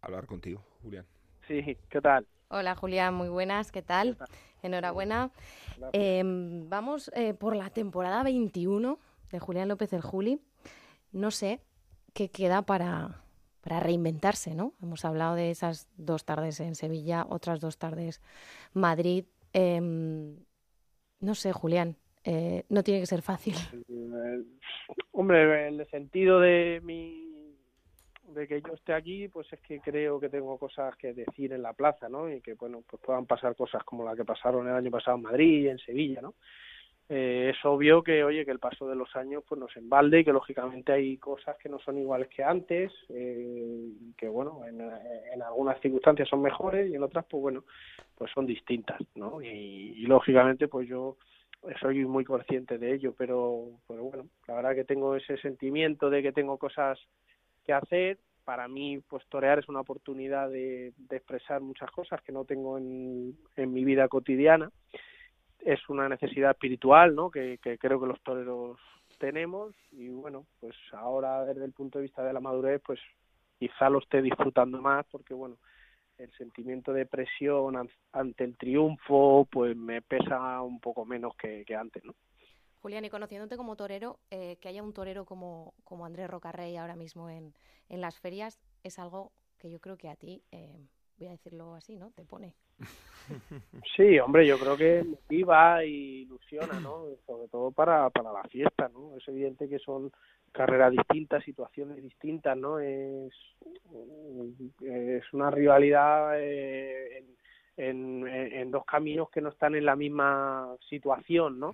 hablar 0.00 0.26
contigo, 0.26 0.64
Julián. 0.82 1.04
Sí, 1.46 1.76
¿qué 1.88 2.00
tal? 2.00 2.26
Hola 2.48 2.74
Julián, 2.74 3.14
muy 3.14 3.28
buenas, 3.28 3.72
¿qué 3.72 3.82
tal? 3.82 4.16
Enhorabuena. 4.62 5.30
Eh, 5.92 6.22
vamos 6.24 7.10
eh, 7.14 7.34
por 7.34 7.56
la 7.56 7.70
temporada 7.70 8.22
21 8.22 8.98
de 9.30 9.38
Julián 9.38 9.68
López 9.68 9.92
el 9.92 10.02
Juli. 10.02 10.40
No 11.12 11.30
sé 11.30 11.60
qué 12.14 12.30
queda 12.30 12.62
para, 12.62 13.22
para 13.60 13.80
reinventarse, 13.80 14.54
¿no? 14.54 14.74
Hemos 14.82 15.04
hablado 15.04 15.34
de 15.34 15.50
esas 15.50 15.88
dos 15.96 16.24
tardes 16.24 16.60
en 16.60 16.74
Sevilla, 16.74 17.26
otras 17.28 17.60
dos 17.60 17.78
tardes 17.78 18.20
Madrid. 18.72 19.24
Eh, 19.52 19.80
no 21.20 21.34
sé, 21.34 21.52
Julián, 21.52 21.96
eh, 22.24 22.64
no 22.68 22.82
tiene 22.82 23.00
que 23.00 23.06
ser 23.06 23.22
fácil. 23.22 23.54
Eh, 23.72 24.42
hombre, 25.12 25.68
en 25.68 25.80
el 25.80 25.88
sentido 25.90 26.40
de 26.40 26.80
mi 26.82 27.25
de 28.28 28.48
que 28.48 28.60
yo 28.60 28.74
esté 28.74 28.92
aquí, 28.92 29.28
pues 29.28 29.52
es 29.52 29.60
que 29.60 29.80
creo 29.80 30.18
que 30.20 30.28
tengo 30.28 30.58
cosas 30.58 30.96
que 30.96 31.12
decir 31.12 31.52
en 31.52 31.62
la 31.62 31.72
plaza, 31.72 32.08
¿no? 32.08 32.30
Y 32.30 32.40
que, 32.40 32.54
bueno, 32.54 32.82
pues 32.88 33.02
puedan 33.02 33.26
pasar 33.26 33.54
cosas 33.56 33.82
como 33.84 34.04
las 34.04 34.16
que 34.16 34.24
pasaron 34.24 34.68
el 34.68 34.74
año 34.74 34.90
pasado 34.90 35.16
en 35.16 35.22
Madrid 35.22 35.64
y 35.64 35.68
en 35.68 35.78
Sevilla, 35.78 36.20
¿no? 36.20 36.34
Eh, 37.08 37.52
es 37.54 37.64
obvio 37.64 38.02
que, 38.02 38.24
oye, 38.24 38.44
que 38.44 38.50
el 38.50 38.58
paso 38.58 38.88
de 38.88 38.96
los 38.96 39.14
años 39.14 39.44
pues 39.48 39.60
nos 39.60 39.76
embalde 39.76 40.20
y 40.20 40.24
que 40.24 40.32
lógicamente 40.32 40.92
hay 40.92 41.18
cosas 41.18 41.56
que 41.56 41.68
no 41.68 41.78
son 41.78 41.98
iguales 41.98 42.28
que 42.28 42.42
antes, 42.42 42.92
eh, 43.10 43.92
que 44.16 44.26
bueno, 44.26 44.66
en, 44.66 44.80
en 44.80 45.42
algunas 45.42 45.80
circunstancias 45.80 46.28
son 46.28 46.42
mejores 46.42 46.90
y 46.90 46.96
en 46.96 47.04
otras, 47.04 47.24
pues 47.30 47.40
bueno, 47.40 47.62
pues 48.16 48.32
son 48.32 48.44
distintas, 48.44 49.00
¿no? 49.14 49.40
Y, 49.40 49.46
y 49.48 50.06
lógicamente, 50.06 50.66
pues 50.66 50.88
yo 50.88 51.16
soy 51.80 52.04
muy 52.04 52.24
consciente 52.24 52.78
de 52.78 52.94
ello, 52.94 53.14
pero 53.16 53.70
bueno, 53.88 54.26
la 54.46 54.54
verdad 54.54 54.74
que 54.74 54.84
tengo 54.84 55.16
ese 55.16 55.36
sentimiento 55.38 56.10
de 56.10 56.22
que 56.22 56.32
tengo 56.32 56.58
cosas 56.58 56.98
que 57.66 57.72
hacer. 57.72 58.18
Para 58.44 58.68
mí, 58.68 59.00
pues 59.08 59.26
torear 59.26 59.58
es 59.58 59.68
una 59.68 59.80
oportunidad 59.80 60.48
de, 60.48 60.92
expresar 61.10 61.60
muchas 61.60 61.90
cosas 61.90 62.22
que 62.22 62.32
no 62.32 62.44
tengo 62.44 62.78
en, 62.78 63.36
mi 63.56 63.84
vida 63.84 64.08
cotidiana. 64.08 64.70
Es 65.58 65.80
una 65.88 66.08
necesidad 66.08 66.52
espiritual, 66.52 67.14
¿no? 67.14 67.30
Que, 67.30 67.58
creo 67.60 68.00
que 68.00 68.06
los 68.06 68.22
toreros 68.22 68.78
tenemos 69.18 69.74
y 69.92 70.08
bueno, 70.08 70.46
pues 70.60 70.76
ahora 70.92 71.44
desde 71.46 71.64
el 71.64 71.72
punto 71.72 71.98
de 71.98 72.02
vista 72.02 72.22
de 72.22 72.32
la 72.32 72.40
madurez, 72.40 72.82
pues 72.84 73.00
quizá 73.58 73.88
lo 73.88 73.98
esté 73.98 74.20
disfrutando 74.20 74.80
más 74.82 75.06
porque 75.10 75.32
bueno, 75.32 75.56
el 76.18 76.30
sentimiento 76.32 76.92
de 76.92 77.06
presión 77.06 77.76
an 77.76 77.88
ante 78.12 78.44
el 78.44 78.56
triunfo, 78.56 79.48
pues 79.50 79.74
me 79.74 80.02
pesa 80.02 80.60
un 80.60 80.80
poco 80.80 81.06
menos 81.06 81.34
que, 81.36 81.64
que 81.64 81.74
antes, 81.74 82.04
¿no? 82.04 82.14
Julián, 82.86 83.04
y 83.04 83.10
conociéndote 83.10 83.56
como 83.56 83.74
torero, 83.74 84.20
eh, 84.30 84.58
que 84.60 84.68
haya 84.68 84.80
un 84.80 84.92
torero 84.92 85.24
como, 85.24 85.74
como 85.82 86.06
Andrés 86.06 86.30
Rocarrey 86.30 86.76
ahora 86.76 86.94
mismo 86.94 87.28
en, 87.28 87.52
en, 87.88 88.00
las 88.00 88.20
ferias 88.20 88.60
es 88.84 89.00
algo 89.00 89.32
que 89.58 89.72
yo 89.72 89.80
creo 89.80 89.96
que 89.96 90.08
a 90.08 90.14
ti, 90.14 90.40
eh, 90.52 90.86
voy 91.18 91.26
a 91.26 91.32
decirlo 91.32 91.74
así, 91.74 91.96
¿no? 91.96 92.12
Te 92.12 92.24
pone. 92.24 92.54
Sí, 93.96 94.20
hombre, 94.20 94.46
yo 94.46 94.56
creo 94.56 94.76
que 94.76 95.02
motiva 95.02 95.84
y 95.84 96.22
ilusiona, 96.22 96.78
¿no? 96.78 97.06
Sobre 97.26 97.48
todo 97.48 97.72
para, 97.72 98.08
para 98.10 98.32
la 98.32 98.44
fiesta, 98.44 98.88
¿no? 98.88 99.16
Es 99.16 99.26
evidente 99.26 99.68
que 99.68 99.80
son 99.80 100.12
carreras 100.52 100.92
distintas, 100.92 101.42
situaciones 101.42 102.00
distintas, 102.00 102.56
¿no? 102.56 102.78
Es, 102.78 103.32
es 104.80 105.32
una 105.32 105.50
rivalidad 105.50 106.40
eh, 106.40 107.18
en, 107.76 108.28
en, 108.28 108.28
en, 108.28 108.70
dos 108.70 108.84
caminos 108.84 109.28
que 109.30 109.40
no 109.40 109.48
están 109.48 109.74
en 109.74 109.86
la 109.86 109.96
misma 109.96 110.76
situación, 110.88 111.58
¿no? 111.58 111.72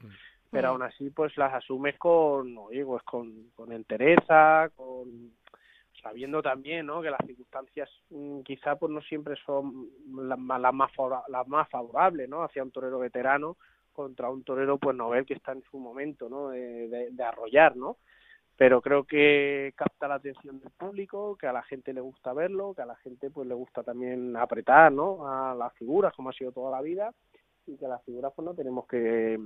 Pero 0.52 0.68
aún 0.68 0.82
así, 0.82 1.10
pues 1.10 1.36
las 1.38 1.54
asumes 1.54 1.96
con, 1.98 2.54
no 2.54 2.68
digo, 2.68 2.98
es 2.98 3.02
con, 3.04 3.50
con 3.56 3.72
entereza, 3.72 4.70
con 4.76 5.32
sabiendo 6.02 6.42
también, 6.42 6.86
¿no? 6.86 7.00
Que 7.00 7.10
las 7.10 7.24
circunstancias 7.26 7.88
mmm, 8.10 8.42
quizá 8.42 8.76
pues 8.76 8.92
no 8.92 9.00
siempre 9.00 9.34
son 9.46 9.88
las, 10.14 10.38
las 10.38 10.74
más 10.74 10.90
las 11.28 11.48
más 11.48 11.68
favorables, 11.70 12.28
¿no? 12.28 12.42
Hacia 12.42 12.62
un 12.62 12.70
torero 12.70 12.98
veterano 12.98 13.56
contra 13.92 14.28
un 14.28 14.44
torero 14.44 14.78
pues 14.78 14.94
novel 14.96 15.24
que 15.24 15.34
está 15.34 15.52
en 15.52 15.62
su 15.70 15.78
momento, 15.78 16.28
¿no? 16.28 16.50
De, 16.50 16.88
de, 16.88 17.10
de 17.10 17.24
arrollar, 17.24 17.74
¿no? 17.74 17.96
pero 18.56 18.80
creo 18.80 19.04
que 19.04 19.72
capta 19.76 20.06
la 20.06 20.16
atención 20.16 20.60
del 20.60 20.70
público, 20.70 21.36
que 21.36 21.46
a 21.46 21.52
la 21.52 21.62
gente 21.62 21.92
le 21.92 22.00
gusta 22.00 22.32
verlo, 22.32 22.74
que 22.74 22.82
a 22.82 22.86
la 22.86 22.96
gente 22.96 23.30
pues 23.30 23.48
le 23.48 23.54
gusta 23.54 23.82
también 23.82 24.36
apretar, 24.36 24.92
¿no? 24.92 25.26
A 25.26 25.52
las 25.54 25.72
figuras, 25.74 26.14
como 26.14 26.30
ha 26.30 26.32
sido 26.32 26.52
toda 26.52 26.70
la 26.70 26.80
vida, 26.80 27.12
y 27.66 27.76
que 27.76 27.88
las 27.88 28.04
figuras 28.04 28.32
pues 28.36 28.44
no 28.44 28.54
tenemos 28.54 28.86
que, 28.86 29.36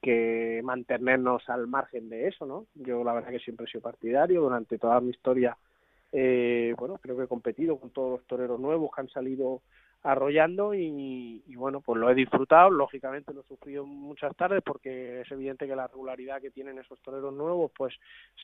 que 0.00 0.60
mantenernos 0.62 1.48
al 1.48 1.66
margen 1.66 2.08
de 2.08 2.28
eso, 2.28 2.46
¿no? 2.46 2.66
Yo 2.74 3.02
la 3.04 3.12
verdad 3.12 3.30
que 3.30 3.40
siempre 3.40 3.66
he 3.66 3.68
sido 3.68 3.82
partidario, 3.82 4.42
durante 4.42 4.78
toda 4.78 5.00
mi 5.00 5.10
historia, 5.10 5.56
eh, 6.12 6.74
bueno, 6.78 6.98
creo 6.98 7.16
que 7.16 7.24
he 7.24 7.28
competido 7.28 7.78
con 7.78 7.90
todos 7.90 8.12
los 8.12 8.26
toreros 8.26 8.58
nuevos 8.60 8.90
que 8.94 9.00
han 9.00 9.08
salido 9.10 9.62
arrollando 10.02 10.74
y, 10.74 11.42
bueno, 11.56 11.80
pues 11.80 11.98
lo 11.98 12.08
he 12.08 12.14
disfrutado, 12.14 12.70
lógicamente 12.70 13.34
lo 13.34 13.40
he 13.40 13.44
sufrido 13.44 13.84
muchas 13.84 14.34
tardes 14.36 14.62
porque 14.64 15.22
es 15.22 15.30
evidente 15.32 15.66
que 15.66 15.74
la 15.74 15.88
regularidad 15.88 16.40
que 16.40 16.52
tienen 16.52 16.78
esos 16.78 17.00
toreros 17.00 17.34
nuevos 17.34 17.72
pues 17.76 17.94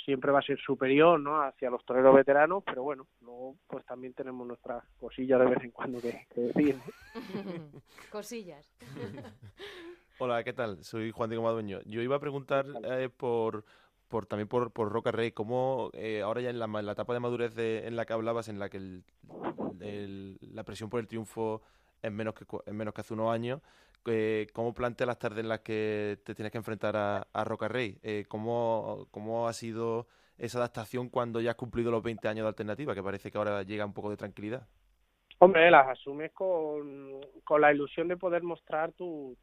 siempre 0.05 0.33
va 0.33 0.41
a 0.41 0.43
ser 0.43 0.59
superior, 0.59 1.21
¿no? 1.21 1.41
hacia 1.43 1.71
los 1.71 1.85
toreros 1.85 2.15
veteranos, 2.15 2.65
pero 2.65 2.83
bueno, 2.83 3.07
luego 3.21 3.55
pues 3.69 3.85
también 3.87 4.15
tenemos 4.15 4.47
nuestras 4.47 4.85
cosillas 4.99 5.41
de 5.41 5.47
vez 5.47 5.65
en 5.65 5.71
cuando 5.71 6.01
que, 6.01 6.27
decir. 6.35 6.77
cosillas. 8.11 8.75
Hola, 10.18 10.44
¿qué 10.44 10.52
tal? 10.52 10.85
Soy 10.85 11.11
Juan 11.11 11.28
Diego 11.28 11.42
Madueño. 11.42 11.80
Yo 11.87 12.00
iba 12.00 12.16
a 12.16 12.21
preguntar 12.21 12.66
eh, 12.85 13.09
por 13.09 13.64
por 14.09 14.26
también 14.26 14.47
por, 14.47 14.71
por 14.71 14.92
Roca 14.92 15.11
Rey, 15.11 15.33
cómo 15.33 15.90
eh, 15.92 16.23
ahora 16.23 16.40
ya 16.40 16.50
en 16.50 16.61
la, 16.61 16.68
la, 16.68 16.92
etapa 16.92 17.14
de 17.14 17.21
madurez 17.21 17.56
en 17.59 17.97
la 17.97 18.04
que 18.04 18.12
hablabas, 18.12 18.49
en 18.49 18.61
la 18.61 18.68
que 18.68 18.76
el, 18.76 20.38
la 20.40 20.62
presión 20.62 20.88
por 20.88 21.00
el 21.00 21.09
triunfo 21.09 21.62
es 22.00 22.12
menos 22.12 22.35
que, 22.35 22.44
es 22.64 22.73
menos 22.73 22.94
que 22.94 23.00
hace 23.00 23.14
unos 23.14 23.33
años, 23.33 23.61
eh, 24.06 24.47
¿cómo 24.52 24.73
planteas 24.73 25.09
las 25.09 25.18
tardes 25.18 25.40
en 25.40 25.49
las 25.49 25.61
que 25.61 26.21
te 26.25 26.35
tienes 26.35 26.52
que 26.52 26.59
enfrentar 26.59 26.97
a, 26.97 27.26
a 27.33 27.44
Roca 27.44 27.66
Rey? 27.66 27.99
Eh, 28.02 28.25
¿cómo, 28.28 29.09
¿Cómo 29.11 29.49
ha 29.49 29.52
sido 29.52 30.06
esa 30.38 30.59
adaptación 30.59 31.09
cuando 31.09 31.40
ya 31.40 31.50
has 31.52 31.56
cumplido 31.56 31.90
los 31.90 32.02
20 32.02 32.28
años 32.28 32.44
de 32.44 32.49
alternativa, 32.49 32.94
que 32.94 33.02
parece 33.02 33.33
que 33.33 33.38
ahora 33.38 33.62
llega 33.62 33.85
un 33.85 33.94
poco 33.94 34.11
de 34.11 34.16
tranquilidad? 34.16 34.68
Hombre, 35.38 35.71
las 35.71 35.88
asumes 35.88 36.33
con, 36.33 37.21
con 37.43 37.61
la 37.61 37.73
ilusión 37.73 38.09
de 38.09 38.17
poder 38.17 38.43
mostrar 38.43 38.93
tu, 38.93 39.37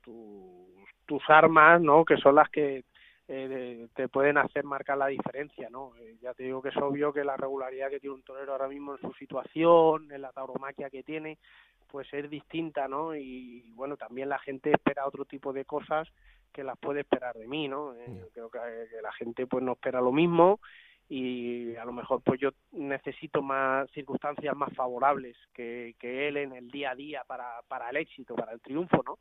tus 1.06 1.30
armas, 1.30 1.82
¿no? 1.82 2.06
Que 2.06 2.18
son 2.18 2.36
las 2.36 2.50
que 2.50 2.84
eh, 3.28 3.88
te 3.96 4.10
pueden 4.10 4.38
hacer 4.38 4.64
marcar 4.64 4.98
la 4.98 5.08
diferencia, 5.08 5.70
¿no? 5.70 5.94
Eh, 6.00 6.18
ya 6.22 6.34
te 6.34 6.44
digo 6.44 6.62
que 6.62 6.70
es 6.70 6.78
obvio 6.78 7.14
que 7.14 7.24
la 7.24 7.38
regularidad 7.38 7.90
que 7.90 8.00
tiene 8.00 8.16
un 8.16 8.24
torero 8.24 8.52
ahora 8.52 8.68
mismo 8.68 8.96
en 8.96 9.02
su 9.02 9.14
situación, 9.14 10.12
en 10.12 10.22
la 10.22 10.32
tauromaquia 10.32 10.90
que 10.90 11.04
tiene, 11.04 11.38
pues 11.90 12.12
es 12.14 12.30
distinta, 12.30 12.88
¿no? 12.88 13.16
Y 13.16 13.72
bueno, 13.76 13.96
también 13.96 14.30
la 14.30 14.40
gente 14.40 14.72
espera 14.72 15.08
otro 15.08 15.26
tipo 15.26 15.54
de 15.54 15.66
cosas 15.66 16.08
que 16.52 16.64
las 16.64 16.78
puede 16.78 17.02
esperar 17.02 17.36
de 17.36 17.48
mí, 17.48 17.68
¿no? 17.68 17.94
Eh, 17.96 18.28
creo 18.34 18.50
que, 18.50 18.60
la 19.02 19.14
gente 19.14 19.48
pues 19.48 19.64
no 19.64 19.74
espera 19.74 20.02
lo 20.02 20.12
mismo 20.12 20.60
y 21.10 21.76
a 21.76 21.86
lo 21.86 21.92
mejor 21.92 22.22
pues 22.24 22.40
yo 22.40 22.52
necesito 22.72 23.42
más 23.42 23.90
circunstancias 23.92 24.56
más 24.56 24.74
favorables 24.76 25.36
que, 25.54 25.96
que 26.00 26.28
él 26.28 26.38
en 26.38 26.54
el 26.54 26.72
día 26.72 26.92
a 26.92 26.96
día 26.96 27.24
para, 27.28 27.62
para 27.68 27.90
el 27.90 27.98
éxito, 27.98 28.36
para 28.36 28.54
el 28.54 28.62
triunfo, 28.62 29.02
¿no? 29.06 29.18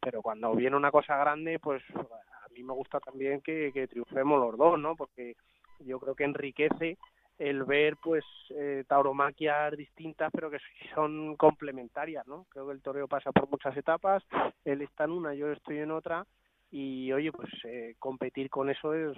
Pero 0.00 0.22
cuando 0.22 0.54
viene 0.54 0.76
una 0.76 0.90
cosa 0.90 1.16
grande, 1.16 1.58
pues 1.58 1.82
a 1.94 2.48
mí 2.52 2.62
me 2.62 2.72
gusta 2.72 3.00
también 3.00 3.40
que, 3.42 3.70
triunfemos 3.88 4.40
los 4.40 4.56
dos, 4.56 4.78
¿no? 4.78 4.96
Porque 4.96 5.36
yo 5.80 5.98
creo 5.98 6.14
que 6.14 6.24
enriquece 6.24 6.98
el 7.38 7.64
ver 7.64 7.96
pues 8.02 8.22
eh, 8.50 8.84
tauromaquias 8.86 9.74
distintas 9.74 10.30
pero 10.30 10.50
que 10.50 10.58
son 10.94 11.36
complementarias 11.36 12.26
no 12.26 12.44
creo 12.50 12.66
que 12.66 12.74
el 12.74 12.82
toreo 12.82 13.08
pasa 13.08 13.32
por 13.32 13.48
muchas 13.48 13.74
etapas 13.78 14.22
él 14.62 14.82
está 14.82 15.04
en 15.04 15.12
una 15.12 15.32
yo 15.32 15.50
estoy 15.50 15.78
en 15.78 15.90
otra 15.90 16.26
y 16.70 17.12
oye 17.12 17.32
pues 17.32 17.50
eh, 17.64 17.96
competir 17.98 18.48
con 18.48 18.70
eso 18.70 18.94
es, 18.94 19.16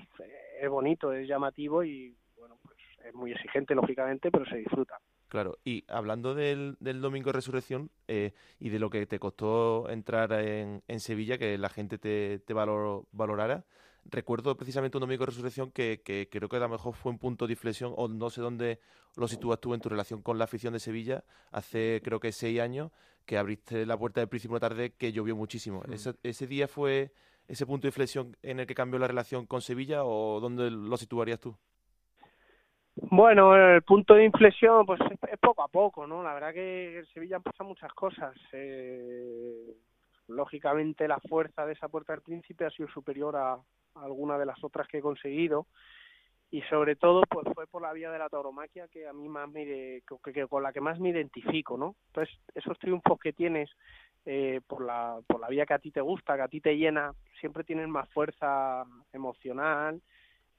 es 0.61 0.69
bonito 0.71 1.13
es 1.13 1.29
llamativo 1.29 1.85
y 1.85 2.15
bueno 2.37 2.59
pues 2.63 2.79
es 3.05 3.15
muy 3.15 3.33
exigente 3.33 3.75
lógicamente 3.75 4.31
pero 4.31 4.47
se 4.47 4.57
disfruta 4.57 4.99
Claro, 5.33 5.59
y 5.65 5.83
hablando 5.89 6.35
del, 6.35 6.77
del 6.79 7.01
domingo 7.01 7.31
de 7.31 7.33
resurrección 7.33 7.91
eh, 8.07 8.35
y 8.61 8.69
de 8.69 8.79
lo 8.79 8.91
que 8.91 9.07
te 9.07 9.19
costó 9.19 9.89
entrar 9.89 10.31
en, 10.35 10.83
en 10.87 11.01
Sevilla, 11.01 11.39
que 11.39 11.57
la 11.57 11.71
gente 11.71 11.97
te, 11.97 12.41
te 12.41 12.53
valorara, 12.53 13.65
recuerdo 14.05 14.59
precisamente 14.59 14.99
un 14.99 15.01
domingo 15.01 15.23
de 15.23 15.31
resurrección 15.31 15.71
que, 15.71 16.03
que, 16.05 16.29
creo 16.31 16.51
que 16.51 16.57
a 16.57 16.61
lo 16.61 16.69
mejor 16.69 16.93
fue 16.93 17.13
un 17.13 17.19
punto 17.19 17.47
de 17.47 17.55
inflexión, 17.55 17.95
o 17.97 18.09
no 18.09 18.29
sé 18.29 18.43
dónde 18.43 18.79
lo 19.17 19.27
sitúas 19.27 19.59
tú 19.59 19.73
en 19.73 19.81
tu 19.81 19.89
relación 19.89 20.21
con 20.21 20.37
la 20.37 20.45
afición 20.45 20.75
de 20.75 20.81
Sevilla, 20.81 21.25
hace 21.51 22.03
creo 22.05 22.21
que 22.21 22.31
seis 22.31 22.61
años, 22.61 22.91
que 23.25 23.39
abriste 23.39 23.87
la 23.87 23.97
puerta 23.97 24.21
del 24.21 24.29
Príncipe 24.29 24.53
una 24.53 24.61
tarde 24.61 24.93
que 24.93 25.13
llovió 25.13 25.35
muchísimo. 25.35 25.83
Mm. 25.89 25.93
¿Ese, 25.95 26.15
¿Ese 26.23 26.47
día 26.47 26.69
fue 26.69 27.11
ese 27.49 27.67
punto 27.67 27.83
de 27.83 27.89
inflexión 27.89 28.37
en 28.43 28.61
el 28.61 28.67
que 28.67 28.75
cambió 28.75 28.99
la 28.99 29.09
relación 29.09 29.47
con 29.47 29.61
Sevilla 29.61 30.05
o 30.05 30.41
dónde 30.41 30.71
lo 30.71 30.97
situarías 30.97 31.41
tú? 31.41 31.57
Bueno, 32.95 33.57
el 33.57 33.83
punto 33.83 34.15
de 34.15 34.25
inflexión, 34.25 34.85
pues 34.85 35.01
es, 35.11 35.39
poco 35.39 35.63
a 35.63 35.69
poco, 35.69 36.07
¿no? 36.07 36.23
La 36.23 36.35
verdad 36.35 36.53
que 36.53 36.99
en 36.99 37.07
Sevilla 37.07 37.37
han 37.37 37.43
pasado 37.43 37.69
muchas 37.69 37.93
cosas. 37.95 38.35
Eh, 38.53 39.75
lógicamente, 40.29 41.09
la 41.09 41.19
fuerza 41.21 41.65
de 41.65 41.73
esa 41.73 41.89
puerta 41.89 42.13
del 42.13 42.23
príncipe 42.23 42.67
ha 42.67 42.71
sido 42.71 42.89
superior 42.89 43.37
a, 43.37 43.59
alguna 43.95 44.39
de 44.39 44.47
las 44.47 44.63
otras 44.63 44.89
que 44.89 44.99
he 44.99 45.03
conseguido 45.03 45.67
y 46.51 46.61
sobre 46.63 46.97
todo 46.97 47.23
pues 47.29 47.47
fue 47.55 47.67
por 47.67 47.83
la 47.83 47.93
vía 47.93 48.11
de 48.11 48.19
la 48.19 48.29
tauromaquia 48.29 48.89
que 48.89 49.07
a 49.07 49.13
mí 49.13 49.29
más 49.29 49.51
me 49.51 50.03
con 50.49 50.63
la 50.63 50.73
que 50.73 50.81
más 50.81 50.99
me 50.99 51.11
identifico 51.11 51.77
no 51.77 51.95
entonces 52.09 52.35
esos 52.55 52.79
triunfos 52.79 53.19
que 53.19 53.33
tienes 53.33 53.71
eh, 54.25 54.61
por 54.67 54.85
la 54.85 55.19
por 55.27 55.41
la 55.41 55.49
vía 55.49 55.67
que 55.67 55.75
a 55.75 55.79
ti 55.79 55.91
te 55.91 56.01
gusta 56.01 56.37
que 56.37 56.43
a 56.43 56.49
ti 56.49 56.61
te 56.61 56.77
llena 56.77 57.13
siempre 57.43 57.65
tienen 57.65 57.91
más 57.91 58.09
fuerza 58.11 58.87
emocional 59.13 60.01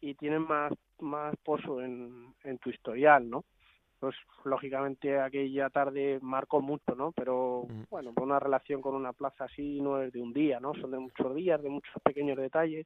y 0.02 0.13
tienen 0.15 0.43
más 0.43 0.72
más 1.00 1.36
pozo 1.43 1.82
en, 1.82 2.34
en 2.43 2.58
tu 2.60 2.69
historial, 2.69 3.30
¿no? 3.30 3.43
Pues 4.00 4.15
lógicamente 4.43 5.19
aquella 5.19 5.69
tarde 5.69 6.19
marcó 6.22 6.62
mucho, 6.62 6.93
¿no? 6.96 7.13
Pero 7.13 7.67
bueno, 7.89 8.13
una 8.22 8.38
relación 8.38 8.82
con 8.82 8.96
una 8.96 9.13
plaza 9.13 9.46
así 9.46 9.80
no 9.80 10.02
es 10.02 10.12
de 10.12 10.22
un 10.22 10.34
día, 10.34 10.60
¿no? 10.60 10.74
Son 10.76 10.91
de 10.91 11.00
muchos 11.00 11.34
días, 11.34 11.62
de 11.63 11.69
muchos 11.69 11.93
pequeños 12.04 12.38
detalles. 12.38 12.86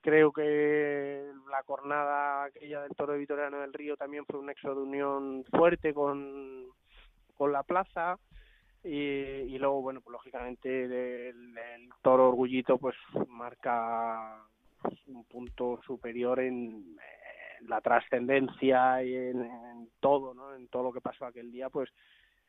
Creo 0.00 0.32
que 0.32 1.24
la 1.50 1.62
jornada 1.64 2.44
aquella 2.44 2.82
del 2.82 2.94
Toro 2.94 3.14
de 3.14 3.18
Vitoriano 3.18 3.58
del 3.58 3.72
Río 3.72 3.96
también 3.96 4.24
fue 4.26 4.38
un 4.38 4.46
nexo 4.46 4.74
de 4.74 4.82
unión 4.82 5.44
fuerte 5.50 5.92
con, 5.92 6.66
con 7.36 7.50
la 7.50 7.64
plaza. 7.64 8.16
Y, 8.84 9.54
y 9.54 9.58
luego, 9.58 9.80
bueno, 9.82 10.00
pues 10.02 10.12
lógicamente 10.12 10.84
el, 10.84 11.56
el 11.56 11.88
Toro 12.02 12.28
Orgullito 12.28 12.76
pues 12.78 12.94
marca 13.28 14.44
un 15.06 15.24
punto 15.24 15.80
superior 15.86 16.40
en, 16.40 16.96
la 17.68 17.80
trascendencia 17.80 19.02
y 19.02 19.14
en, 19.14 19.88
todo, 20.00 20.34
¿no? 20.34 20.54
En 20.54 20.68
todo 20.68 20.84
lo 20.84 20.92
que 20.92 21.00
pasó 21.00 21.24
aquel 21.24 21.50
día, 21.50 21.70
pues 21.70 21.88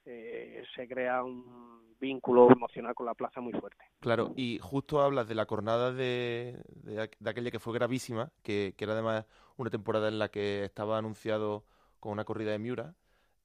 eh, 0.06 0.64
se 0.76 0.88
crea 0.88 1.24
un 1.24 1.96
vínculo 2.00 2.52
emocional 2.52 2.94
con 2.94 3.06
la 3.06 3.14
plaza 3.14 3.40
muy 3.40 3.54
fuerte. 3.54 3.84
Claro, 4.00 4.34
y 4.36 4.60
justo 4.62 5.02
hablas 5.02 5.28
de 5.28 5.36
la 5.36 5.46
jornada 5.46 5.94
de, 5.94 6.62
de, 6.84 7.10
aquella 7.26 7.52
que 7.52 7.60
fue 7.60 7.74
gravísima, 7.74 8.32
que, 8.44 8.74
era 8.78 8.94
además 8.94 9.26
una 9.58 9.70
temporada 9.70 10.10
en 10.10 10.20
la 10.20 10.30
que 10.30 10.66
estaba 10.66 10.98
anunciado 10.98 11.64
con 12.00 12.12
una 12.12 12.26
corrida 12.26 12.52
de 12.52 12.60
Miura. 12.60 12.94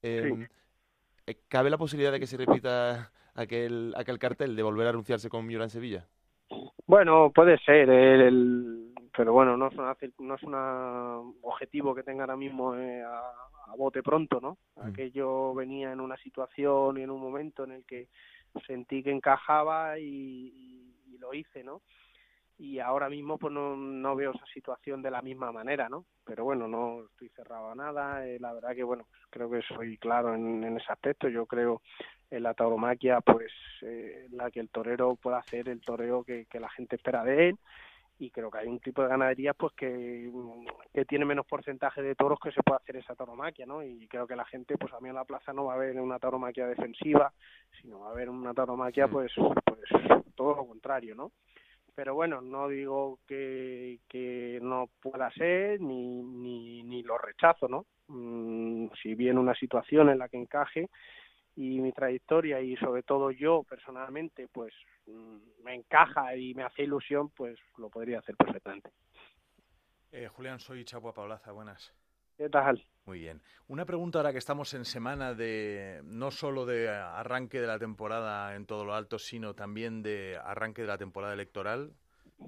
Em, 0.01 0.43
eh, 0.43 0.49
¿Cabe 1.47 1.69
la 1.69 1.77
posibilidad 1.77 2.11
de 2.11 2.19
que 2.19 2.27
se 2.27 2.37
repita 2.37 3.11
aquel, 3.35 3.93
aquel 3.95 4.19
cartel 4.19 4.55
de 4.55 4.63
volver 4.63 4.87
a 4.87 4.91
anunciarse 4.91 5.29
con 5.29 5.45
Miura 5.45 5.65
en 5.65 5.69
Sevilla? 5.69 6.07
Bueno, 6.85 7.31
puede 7.33 7.57
ser, 7.59 7.89
el, 7.89 8.93
pero 9.15 9.33
bueno, 9.33 9.57
no 9.57 9.67
es, 9.67 9.73
una, 9.75 9.95
no 10.19 10.35
es 10.35 10.43
un 10.43 11.35
objetivo 11.41 11.93
que 11.93 12.03
tenga 12.03 12.23
ahora 12.23 12.35
mismo 12.35 12.75
eh, 12.75 13.03
a, 13.03 13.75
bote 13.77 14.03
pronto, 14.03 14.41
¿no? 14.41 14.57
Mm. 14.75 14.89
Aquello 14.89 15.53
venía 15.53 15.93
en 15.93 16.01
una 16.01 16.17
situación 16.17 16.97
y 16.97 17.03
en 17.03 17.09
un 17.09 17.21
momento 17.21 17.63
en 17.63 17.71
el 17.71 17.85
que 17.85 18.07
sentí 18.67 19.01
que 19.01 19.11
encajaba 19.11 19.97
y, 19.97 20.03
y, 21.07 21.17
lo 21.19 21.33
hice, 21.33 21.63
¿no? 21.63 21.81
Y 22.61 22.77
ahora 22.77 23.09
mismo 23.09 23.39
pues 23.39 23.51
no, 23.51 23.75
no, 23.75 24.15
veo 24.15 24.33
esa 24.35 24.45
situación 24.53 25.01
de 25.01 25.09
la 25.09 25.23
misma 25.23 25.51
manera, 25.51 25.89
¿no? 25.89 26.05
Pero 26.23 26.43
bueno, 26.43 26.67
no 26.67 27.05
estoy 27.05 27.29
cerrado 27.29 27.71
a 27.71 27.75
nada, 27.75 28.27
eh, 28.27 28.37
la 28.39 28.53
verdad 28.53 28.75
que 28.75 28.83
bueno, 28.83 29.07
pues 29.09 29.23
creo 29.31 29.49
que 29.49 29.63
soy 29.63 29.97
claro 29.97 30.35
en, 30.35 30.63
en 30.63 30.77
ese 30.77 30.91
aspecto, 30.91 31.27
yo 31.27 31.47
creo 31.47 31.81
en 32.29 32.43
la 32.43 32.53
tauromaquia, 32.53 33.19
pues 33.21 33.51
eh, 33.81 34.27
la 34.29 34.51
que 34.51 34.59
el 34.59 34.69
torero 34.69 35.15
pueda 35.15 35.39
hacer 35.39 35.69
el 35.69 35.81
toreo 35.81 36.23
que, 36.23 36.45
la 36.53 36.69
gente 36.69 36.97
espera 36.97 37.23
de 37.23 37.49
él 37.49 37.57
y 38.19 38.29
creo 38.29 38.51
que 38.51 38.59
hay 38.59 38.67
un 38.67 38.79
tipo 38.79 39.01
de 39.01 39.07
ganadería 39.07 39.55
pues 39.55 39.73
que, 39.73 40.31
que, 40.93 41.05
tiene 41.05 41.25
menos 41.25 41.47
porcentaje 41.47 42.03
de 42.03 42.13
toros 42.13 42.39
que 42.39 42.51
se 42.51 42.61
puede 42.61 42.77
hacer 42.77 42.97
esa 42.97 43.15
tauromaquia, 43.15 43.65
¿no? 43.65 43.81
Y 43.81 44.07
creo 44.07 44.27
que 44.27 44.35
la 44.35 44.45
gente, 44.45 44.77
pues 44.77 44.93
a 44.93 44.99
mí 44.99 45.09
en 45.09 45.15
la 45.15 45.25
plaza 45.25 45.51
no 45.51 45.65
va 45.65 45.73
a 45.73 45.77
ver 45.77 45.99
una 45.99 46.19
tauromaquia 46.19 46.67
defensiva, 46.67 47.33
sino 47.81 48.01
va 48.01 48.11
a 48.11 48.13
ver 48.13 48.29
una 48.29 48.53
tauromaquia 48.53 49.07
pues, 49.07 49.31
pues 49.65 49.79
todo 50.35 50.57
lo 50.57 50.67
contrario, 50.67 51.15
¿no? 51.15 51.31
Pero 51.95 52.15
bueno, 52.15 52.41
no 52.41 52.67
digo 52.67 53.19
que, 53.27 53.99
que 54.07 54.59
no 54.61 54.89
pueda 55.01 55.29
ser 55.31 55.81
ni, 55.81 56.23
ni, 56.23 56.83
ni 56.83 57.03
lo 57.03 57.17
rechazo, 57.17 57.67
¿no? 57.67 57.85
Mm, 58.07 58.87
si 59.01 59.15
viene 59.15 59.39
una 59.39 59.55
situación 59.55 60.09
en 60.09 60.19
la 60.19 60.29
que 60.29 60.37
encaje, 60.37 60.89
y 61.55 61.79
mi 61.79 61.91
trayectoria 61.91 62.61
y 62.61 62.75
sobre 62.77 63.03
todo 63.03 63.31
yo 63.31 63.63
personalmente 63.63 64.47
pues 64.47 64.73
mm, 65.07 65.63
me 65.63 65.75
encaja 65.75 66.35
y 66.35 66.53
me 66.53 66.63
hace 66.63 66.83
ilusión 66.83 67.29
pues 67.29 67.59
lo 67.77 67.89
podría 67.89 68.19
hacer 68.19 68.35
perfectamente. 68.35 68.91
Eh, 70.11 70.27
Julián, 70.27 70.59
soy 70.59 70.83
Chapua 70.83 71.13
Paulaza, 71.13 71.51
buenas. 71.51 71.93
¿Qué 72.37 72.49
tal? 72.49 72.83
Muy 73.05 73.19
bien. 73.19 73.41
Una 73.67 73.85
pregunta 73.85 74.19
ahora 74.19 74.31
que 74.31 74.37
estamos 74.37 74.73
en 74.75 74.85
semana 74.85 75.33
de 75.33 76.01
no 76.03 76.29
solo 76.29 76.65
de 76.65 76.87
arranque 76.89 77.59
de 77.59 77.67
la 77.67 77.79
temporada 77.79 78.55
en 78.55 78.65
todo 78.65 78.85
lo 78.85 78.93
alto, 78.93 79.17
sino 79.17 79.55
también 79.55 80.03
de 80.03 80.37
arranque 80.43 80.83
de 80.83 80.87
la 80.87 80.97
temporada 80.97 81.33
electoral. 81.33 81.93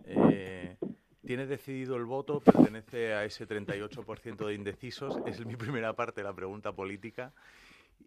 Eh, 0.05 0.77
¿Tiene 1.25 1.47
decidido 1.47 1.95
el 1.95 2.05
voto? 2.05 2.39
¿Pertenece 2.41 3.13
a 3.13 3.25
ese 3.25 3.47
38% 3.47 4.45
de 4.45 4.53
indecisos? 4.53 5.17
Es 5.25 5.43
mi 5.45 5.55
primera 5.55 5.93
parte 5.93 6.21
de 6.21 6.25
la 6.25 6.33
pregunta 6.33 6.71
política. 6.73 7.33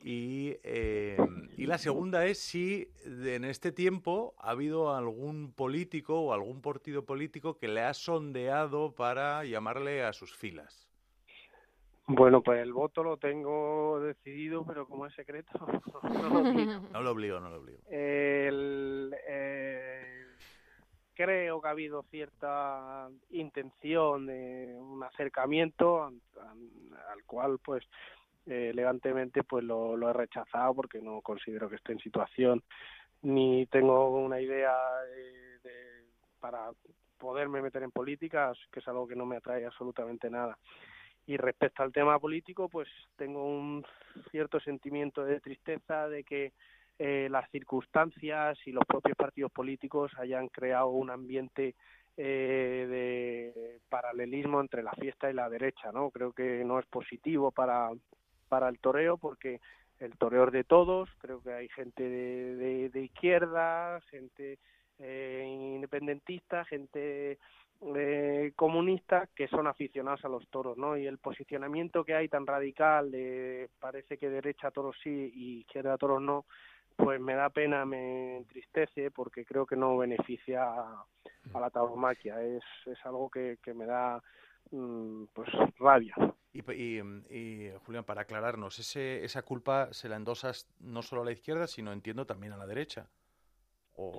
Y, 0.04 0.56
eh, 0.62 1.16
y, 1.56 1.66
la 1.66 1.78
segunda 1.78 2.26
es 2.26 2.38
si 2.38 2.90
en 3.04 3.44
este 3.44 3.72
tiempo 3.72 4.34
ha 4.38 4.50
habido 4.50 4.94
algún 4.94 5.52
político 5.52 6.20
o 6.20 6.32
algún 6.34 6.60
partido 6.60 7.04
político 7.06 7.56
que 7.56 7.66
le 7.66 7.80
ha 7.80 7.94
sondeado 7.94 8.94
para 8.94 9.44
llamarle 9.44 10.04
a 10.04 10.12
sus 10.12 10.36
filas. 10.36 10.85
Bueno, 12.08 12.40
pues 12.40 12.62
el 12.62 12.72
voto 12.72 13.02
lo 13.02 13.16
tengo 13.16 13.98
decidido, 14.00 14.64
pero 14.64 14.86
como 14.86 15.06
es 15.06 15.14
secreto, 15.14 15.50
no 16.02 16.28
lo 16.28 16.38
obligo. 16.40 16.80
No 16.92 17.02
lo 17.02 17.10
obligo, 17.10 17.40
no 17.40 17.50
lo 17.50 17.56
obligo. 17.56 17.80
El, 17.88 19.14
eh, 19.28 20.26
creo 21.14 21.60
que 21.60 21.68
ha 21.68 21.72
habido 21.72 22.04
cierta 22.04 23.08
intención 23.30 24.26
de 24.26 24.76
un 24.78 25.02
acercamiento 25.02 26.04
al, 26.04 27.24
cual, 27.26 27.58
pues, 27.58 27.84
eh, 28.46 28.70
elegantemente, 28.72 29.42
pues 29.42 29.64
lo, 29.64 30.08
he 30.08 30.12
rechazado 30.12 30.74
porque 30.74 31.00
no 31.00 31.20
considero 31.22 31.68
que 31.68 31.76
esté 31.76 31.92
en 31.92 31.98
situación 31.98 32.62
ni 33.22 33.66
tengo 33.66 34.10
una 34.10 34.40
idea 34.40 34.76
de, 35.62 36.04
para 36.38 36.70
poderme 37.18 37.62
meter 37.62 37.82
en 37.82 37.90
política, 37.90 38.52
que 38.70 38.78
es 38.78 38.86
algo 38.86 39.08
que 39.08 39.16
no 39.16 39.26
me 39.26 39.38
atrae 39.38 39.66
absolutamente 39.66 40.30
nada. 40.30 40.56
Y 41.26 41.36
respecto 41.36 41.82
al 41.82 41.92
tema 41.92 42.18
político, 42.18 42.68
pues 42.68 42.88
tengo 43.16 43.44
un 43.44 43.84
cierto 44.30 44.60
sentimiento 44.60 45.24
de 45.24 45.40
tristeza 45.40 46.08
de 46.08 46.22
que 46.22 46.52
eh, 46.98 47.28
las 47.30 47.50
circunstancias 47.50 48.58
y 48.64 48.72
los 48.72 48.84
propios 48.86 49.16
partidos 49.16 49.52
políticos 49.52 50.12
hayan 50.18 50.48
creado 50.48 50.88
un 50.88 51.10
ambiente 51.10 51.74
eh, 52.16 52.86
de 52.88 53.80
paralelismo 53.90 54.60
entre 54.60 54.82
la 54.82 54.92
fiesta 54.92 55.30
y 55.30 55.34
la 55.34 55.50
derecha, 55.50 55.92
¿no? 55.92 56.10
Creo 56.10 56.32
que 56.32 56.64
no 56.64 56.78
es 56.78 56.86
positivo 56.86 57.50
para, 57.50 57.90
para 58.48 58.70
el 58.70 58.78
toreo 58.78 59.18
porque 59.18 59.60
el 59.98 60.16
toreo 60.16 60.46
es 60.46 60.52
de 60.52 60.64
todos, 60.64 61.10
creo 61.18 61.42
que 61.42 61.52
hay 61.52 61.68
gente 61.68 62.02
de, 62.02 62.88
de, 62.88 63.02
izquierda, 63.02 64.00
gente 64.10 64.58
eh, 64.98 65.44
independentista, 65.46 66.64
gente 66.64 67.38
eh, 67.94 68.52
comunistas 68.56 69.28
que 69.34 69.48
son 69.48 69.66
aficionados 69.66 70.24
a 70.24 70.28
los 70.28 70.48
toros, 70.48 70.76
¿no? 70.78 70.96
Y 70.96 71.06
el 71.06 71.18
posicionamiento 71.18 72.04
que 72.04 72.14
hay 72.14 72.28
tan 72.28 72.46
radical 72.46 73.10
de 73.10 73.68
parece 73.78 74.16
que 74.18 74.30
derecha 74.30 74.68
a 74.68 74.70
toros 74.70 74.96
sí 75.02 75.32
y 75.34 75.60
izquierda 75.60 75.94
a 75.94 75.98
toros 75.98 76.22
no, 76.22 76.46
pues 76.96 77.20
me 77.20 77.34
da 77.34 77.50
pena, 77.50 77.84
me 77.84 78.38
entristece 78.38 79.10
porque 79.10 79.44
creo 79.44 79.66
que 79.66 79.76
no 79.76 79.98
beneficia 79.98 80.64
a, 80.64 81.04
la 81.52 81.70
tauromaquia. 81.70 82.42
Es, 82.42 82.64
es 82.86 82.98
algo 83.04 83.28
que, 83.28 83.58
que 83.62 83.74
me 83.74 83.86
da 83.86 84.22
mm, 84.70 85.24
pues 85.34 85.48
rabia. 85.78 86.14
Y, 86.52 87.00
y, 87.00 87.70
Julián, 87.84 88.04
para 88.04 88.22
aclararnos, 88.22 88.78
ese, 88.78 89.22
esa 89.24 89.42
culpa 89.42 89.92
se 89.92 90.08
la 90.08 90.16
endosas 90.16 90.66
no 90.80 91.02
solo 91.02 91.22
a 91.22 91.24
la 91.26 91.32
izquierda, 91.32 91.66
sino 91.66 91.92
entiendo 91.92 92.24
también 92.24 92.54
a 92.54 92.56
la 92.56 92.66
derecha. 92.66 93.08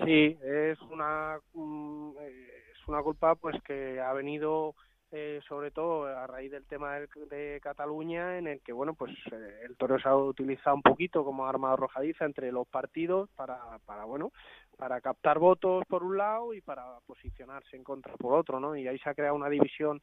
Sí, 0.05 0.37
es 0.41 0.79
una, 0.81 1.39
mm, 1.53 2.11
es 2.19 2.56
una 2.87 3.01
culpa 3.01 3.35
pues 3.35 3.55
que 3.63 3.99
ha 3.99 4.13
venido 4.13 4.75
eh, 5.11 5.39
sobre 5.47 5.71
todo 5.71 6.05
a 6.05 6.27
raíz 6.27 6.51
del 6.51 6.65
tema 6.65 6.99
de, 6.99 7.59
Cataluña, 7.61 8.37
en 8.37 8.47
el 8.47 8.61
que 8.61 8.73
bueno 8.73 8.93
pues 8.93 9.13
eh, 9.31 9.61
el 9.63 9.77
toro 9.77 9.97
se 9.99 10.09
ha 10.09 10.15
utilizado 10.15 10.75
un 10.75 10.81
poquito 10.81 11.23
como 11.23 11.45
arma 11.45 11.71
arrojadiza 11.71 12.25
entre 12.25 12.51
los 12.51 12.67
partidos 12.67 13.29
para, 13.35 13.57
para 13.85 14.03
bueno 14.03 14.31
para 14.77 14.99
captar 14.99 15.39
votos 15.39 15.85
por 15.87 16.03
un 16.03 16.17
lado 16.17 16.53
y 16.53 16.61
para 16.61 16.83
posicionarse 17.05 17.75
en 17.75 17.83
contra 17.83 18.15
por 18.15 18.33
otro, 18.33 18.59
¿no? 18.59 18.75
Y 18.75 18.87
ahí 18.87 18.99
se 18.99 19.09
ha 19.09 19.15
creado 19.15 19.35
una 19.35 19.49
división 19.49 20.01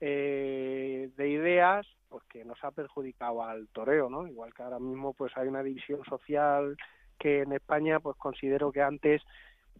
eh, 0.00 1.10
de 1.16 1.28
ideas 1.28 1.86
pues 2.08 2.22
que 2.24 2.44
nos 2.44 2.62
ha 2.62 2.72
perjudicado 2.72 3.42
al 3.42 3.68
toreo, 3.68 4.10
¿no? 4.10 4.26
Igual 4.26 4.52
que 4.52 4.62
ahora 4.62 4.78
mismo 4.78 5.14
pues 5.14 5.32
hay 5.36 5.48
una 5.48 5.62
división 5.62 6.04
social 6.04 6.76
que 7.18 7.42
en 7.42 7.52
España 7.52 8.00
pues 8.00 8.16
considero 8.16 8.70
que 8.70 8.82
antes 8.82 9.22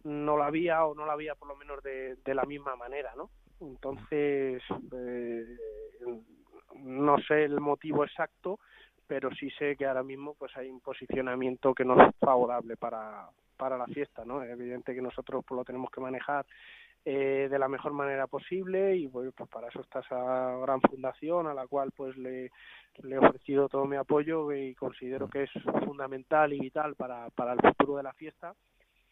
no 0.03 0.37
la 0.37 0.47
había 0.47 0.85
o 0.85 0.95
no 0.95 1.05
la 1.05 1.13
había 1.13 1.35
por 1.35 1.47
lo 1.47 1.55
menos 1.55 1.81
de, 1.83 2.15
de 2.15 2.33
la 2.35 2.43
misma 2.43 2.75
manera, 2.75 3.13
¿no? 3.15 3.29
Entonces, 3.61 4.61
eh, 4.91 5.57
no 6.75 7.17
sé 7.19 7.45
el 7.45 7.59
motivo 7.59 8.03
exacto, 8.03 8.59
pero 9.07 9.29
sí 9.35 9.49
sé 9.51 9.75
que 9.75 9.85
ahora 9.85 10.03
mismo 10.03 10.33
pues 10.33 10.55
hay 10.57 10.69
un 10.69 10.81
posicionamiento 10.81 11.73
que 11.73 11.85
no 11.85 12.01
es 12.01 12.15
favorable 12.19 12.77
para, 12.77 13.29
para 13.57 13.77
la 13.77 13.85
fiesta, 13.87 14.25
¿no? 14.25 14.43
Es 14.43 14.49
evidente 14.49 14.93
que 14.93 15.01
nosotros 15.01 15.43
pues, 15.47 15.57
lo 15.57 15.63
tenemos 15.63 15.89
que 15.91 16.01
manejar 16.01 16.45
eh, 17.05 17.47
de 17.49 17.59
la 17.59 17.67
mejor 17.67 17.93
manera 17.93 18.27
posible 18.27 18.95
y 18.95 19.07
pues, 19.07 19.31
pues 19.35 19.49
para 19.49 19.67
eso 19.67 19.81
está 19.81 19.99
esa 19.99 20.57
gran 20.57 20.81
fundación 20.81 21.47
a 21.47 21.53
la 21.53 21.67
cual 21.67 21.91
pues 21.95 22.17
le, 22.17 22.49
le 23.03 23.15
he 23.15 23.17
ofrecido 23.17 23.67
todo 23.69 23.85
mi 23.85 23.97
apoyo 23.97 24.51
y 24.53 24.73
considero 24.75 25.29
que 25.29 25.43
es 25.43 25.51
fundamental 25.85 26.53
y 26.53 26.59
vital 26.59 26.95
para, 26.95 27.29
para 27.31 27.53
el 27.53 27.59
futuro 27.61 27.97
de 27.97 28.03
la 28.03 28.13
fiesta 28.13 28.53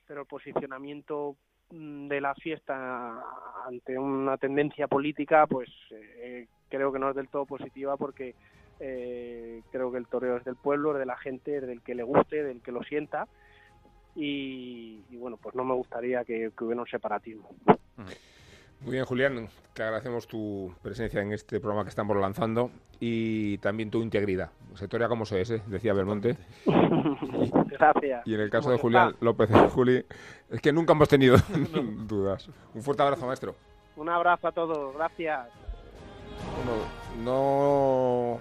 pero 0.07 0.21
el 0.21 0.27
posicionamiento 0.27 1.37
Mm, 1.71 2.09
de 2.09 2.19
la 2.19 2.35
fiesta 2.35 3.23
ante 3.65 3.97
una 3.97 4.37
tendencia 4.37 4.87
política, 4.87 5.47
pues 5.47 5.69
eh, 5.91 6.47
creo 6.69 6.91
que 6.91 6.99
no 6.99 7.09
es 7.09 7.15
del 7.15 7.29
todo 7.29 7.45
positiva 7.45 7.95
porque 7.95 8.35
eh, 8.79 9.61
creo 9.71 9.91
que 9.91 9.97
el 9.97 10.07
toreo 10.07 10.37
es 10.37 10.43
del 10.43 10.57
pueblo, 10.57 10.93
es 10.93 10.99
de 10.99 11.05
la 11.05 11.17
gente, 11.17 11.57
es 11.57 11.65
del 11.65 11.81
que 11.81 11.95
le 11.95 12.03
guste, 12.03 12.43
del 12.43 12.61
que 12.61 12.73
lo 12.73 12.83
sienta 12.83 13.27
y, 14.13 14.99
bueno, 15.11 15.37
pues 15.37 15.55
no 15.55 15.63
me 15.63 15.73
gustaría 15.73 16.25
que, 16.25 16.51
hubiera 16.59 16.81
un 16.81 16.87
separatismo. 16.87 17.49
Muy 18.82 18.94
bien, 18.94 19.06
Julián, 19.06 19.48
te 19.74 19.84
agradecemos 19.84 20.28
tu 20.28 20.74
presencia 20.82 21.22
en 21.22 21.34
este 21.34 21.60
programa 21.60 21.84
que 21.84 21.89
estamos 21.89 22.17
lanzando 22.17 22.72
y 23.00 23.60
también 23.60 23.91
tu 23.91 24.02
integridad. 24.02 24.50
Sectoria 24.74 25.08
como 25.08 25.24
se 25.26 25.41
es, 25.41 25.52
¿eh? 25.52 25.62
decía 25.67 25.94
Belmonte. 25.94 26.36
Gracias. 27.70 28.26
Y 28.26 28.34
en 28.34 28.39
el 28.39 28.50
caso 28.50 28.72
de 28.72 28.80
Julián 28.80 29.15
López 29.22 29.50
Juli, 29.74 30.04
es 30.50 30.62
que 30.62 30.74
nunca 30.74 30.94
hemos 30.94 31.10
tenido 31.10 31.38
dudas. 32.08 32.50
Un 32.74 32.82
fuerte 32.82 33.04
abrazo, 33.04 33.28
maestro. 33.28 33.56
Un 33.96 34.10
abrazo 34.10 34.48
a 34.48 34.52
todos, 34.52 34.96
gracias. 34.96 35.48
Bueno, 36.56 36.82
no 37.24 38.39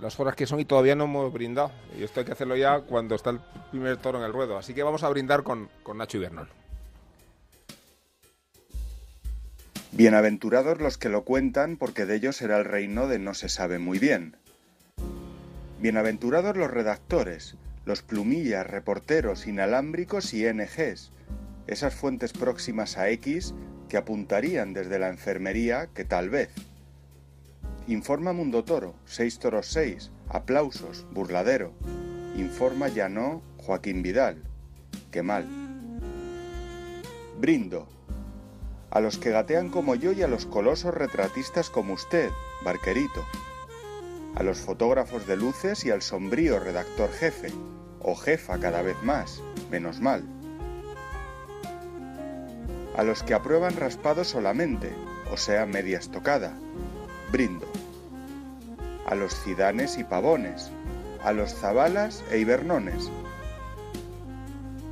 las 0.00 0.18
horas 0.20 0.36
que 0.36 0.46
son 0.46 0.60
y 0.60 0.64
todavía 0.64 0.94
no 0.94 1.04
hemos 1.04 1.32
brindado. 1.32 1.72
Y 1.98 2.04
esto 2.04 2.20
hay 2.20 2.26
que 2.26 2.32
hacerlo 2.32 2.54
ya 2.54 2.82
cuando 2.82 3.16
está 3.16 3.30
el 3.30 3.40
primer 3.72 3.96
toro 3.96 4.18
en 4.18 4.24
el 4.24 4.32
ruedo. 4.32 4.56
Así 4.56 4.74
que 4.74 4.84
vamos 4.84 5.02
a 5.02 5.08
brindar 5.08 5.42
con, 5.42 5.68
con 5.82 5.98
Nacho 5.98 6.18
Ibernón. 6.18 6.48
Bienaventurados 10.00 10.80
los 10.80 10.96
que 10.96 11.10
lo 11.10 11.26
cuentan, 11.26 11.76
porque 11.76 12.06
de 12.06 12.16
ellos 12.16 12.36
será 12.36 12.56
el 12.56 12.64
reino 12.64 13.06
de 13.06 13.18
no 13.18 13.34
se 13.34 13.50
sabe 13.50 13.78
muy 13.78 13.98
bien. 13.98 14.34
Bienaventurados 15.78 16.56
los 16.56 16.70
redactores, 16.70 17.56
los 17.84 18.00
plumillas, 18.00 18.66
reporteros, 18.66 19.46
inalámbricos 19.46 20.32
y 20.32 20.50
NGs, 20.50 21.10
esas 21.66 21.94
fuentes 21.94 22.32
próximas 22.32 22.96
a 22.96 23.10
X 23.10 23.52
que 23.90 23.98
apuntarían 23.98 24.72
desde 24.72 24.98
la 24.98 25.10
enfermería 25.10 25.90
que 25.94 26.06
tal 26.06 26.30
vez. 26.30 26.48
Informa 27.86 28.32
Mundo 28.32 28.64
Toro, 28.64 28.94
6 29.04 29.38
toros 29.38 29.66
6, 29.66 30.10
aplausos, 30.30 31.04
burladero. 31.12 31.74
Informa 32.36 32.88
ya 32.88 33.10
no 33.10 33.42
Joaquín 33.58 34.00
Vidal. 34.00 34.42
Qué 35.10 35.22
mal. 35.22 35.46
Brindo, 37.38 37.86
a 38.90 39.00
los 39.00 39.18
que 39.18 39.30
gatean 39.30 39.70
como 39.70 39.94
yo 39.94 40.12
y 40.12 40.22
a 40.22 40.28
los 40.28 40.46
colosos 40.46 40.92
retratistas 40.94 41.70
como 41.70 41.94
usted, 41.94 42.30
barquerito, 42.64 43.24
a 44.34 44.42
los 44.42 44.58
fotógrafos 44.58 45.26
de 45.26 45.36
luces 45.36 45.84
y 45.84 45.90
al 45.90 46.02
sombrío 46.02 46.58
redactor 46.58 47.10
jefe, 47.12 47.52
o 48.00 48.14
jefa 48.14 48.58
cada 48.58 48.82
vez 48.82 49.00
más, 49.02 49.42
menos 49.70 50.00
mal, 50.00 50.24
a 52.96 53.02
los 53.04 53.22
que 53.22 53.34
aprueban 53.34 53.76
raspado 53.76 54.24
solamente, 54.24 54.92
o 55.32 55.36
sea, 55.36 55.66
media 55.66 55.98
estocada, 55.98 56.52
brindo, 57.30 57.66
a 59.06 59.14
los 59.14 59.34
cidanes 59.42 59.98
y 59.98 60.04
pavones, 60.04 60.70
a 61.22 61.32
los 61.32 61.54
zabalas 61.54 62.24
e 62.30 62.38
hibernones. 62.38 63.10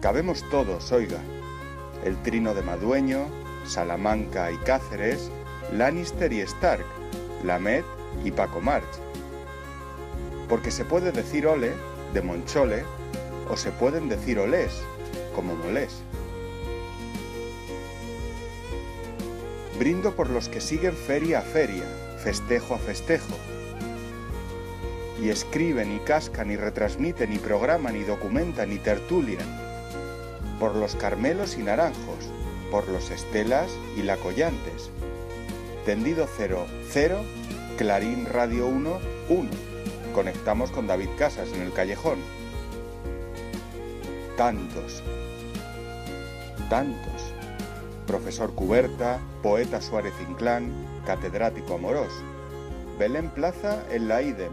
Cabemos 0.01 0.49
todos, 0.51 0.93
oiga, 0.93 1.19
el 2.05 2.17
trino 2.23 2.55
de 2.55 2.63
Madueño, 2.63 3.27
Salamanca 3.69 4.51
y 4.51 4.57
Cáceres, 4.59 5.31
Lannister 5.73 6.33
y 6.33 6.41
Stark, 6.41 6.85
Lamed 7.45 7.85
y 8.25 8.31
Paco 8.31 8.61
March. 8.61 8.89
Porque 10.49 10.71
se 10.71 10.85
puede 10.85 11.13
decir 11.13 11.47
ole, 11.47 11.73
de 12.15 12.23
Monchole, 12.23 12.85
o 13.51 13.57
se 13.57 13.71
pueden 13.71 14.09
decir 14.09 14.39
olés, 14.39 14.73
como 15.35 15.55
molés. 15.55 16.03
Brindo 19.79 20.17
por 20.17 20.31
los 20.31 20.49
que 20.49 20.61
siguen 20.61 20.95
feria 20.95 21.41
a 21.41 21.43
feria, 21.43 21.85
festejo 22.23 22.75
a 22.75 22.79
festejo, 22.79 23.37
y 25.23 25.31
escriben 25.31 25.95
y 25.95 25.99
cascan 26.01 26.51
y 26.51 26.57
retransmiten 26.57 27.33
y 27.33 27.39
programan 27.39 27.97
y 27.97 28.05
documentan 28.05 28.73
y 28.73 28.79
tertulian, 28.79 29.47
por 30.59 30.75
los 30.75 30.97
carmelos 30.97 31.57
y 31.59 31.63
naranjos, 31.63 32.31
por 32.71 32.89
los 32.89 33.11
Estelas 33.11 33.71
y 33.97 34.03
la 34.03 34.17
Collantes. 34.17 34.91
Tendido 35.85 36.29
0, 36.37 36.67
0, 36.91 37.19
Clarín 37.77 38.27
Radio 38.27 38.67
1, 38.67 38.99
1, 39.29 39.51
conectamos 40.15 40.71
con 40.71 40.87
David 40.87 41.09
Casas 41.19 41.53
en 41.53 41.63
el 41.63 41.73
callejón. 41.73 42.19
Tantos, 44.37 45.03
tantos. 46.69 47.33
Profesor 48.07 48.55
Cuberta, 48.55 49.21
poeta 49.43 49.81
Suárez 49.81 50.15
Inclán, 50.29 50.73
catedrático 51.05 51.75
Amorós. 51.75 52.13
Belén 52.99 53.31
Plaza 53.31 53.85
en 53.91 54.09
la 54.09 54.23
IDEM. 54.23 54.53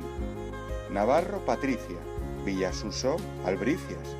Navarro 0.91 1.39
Patricia. 1.45 1.97
Villasuso 2.45 3.17
Albricias. 3.45 4.15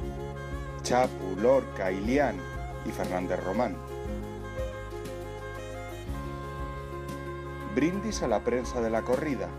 Chapu, 0.82 1.36
Lorca, 1.40 1.92
Ilián 1.92 2.38
y 2.86 2.92
Fernández 2.92 3.40
Román. 3.44 3.76
Brindis 7.76 8.24
a 8.24 8.30
la 8.30 8.40
prensa 8.40 8.80
de 8.80 8.90
la 8.90 9.02
corrida. 9.02 9.50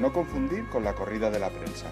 No 0.00 0.12
confundir 0.12 0.68
con 0.68 0.82
la 0.82 0.94
corrida 0.94 1.30
de 1.30 1.38
la 1.38 1.48
prensa. 1.48 1.86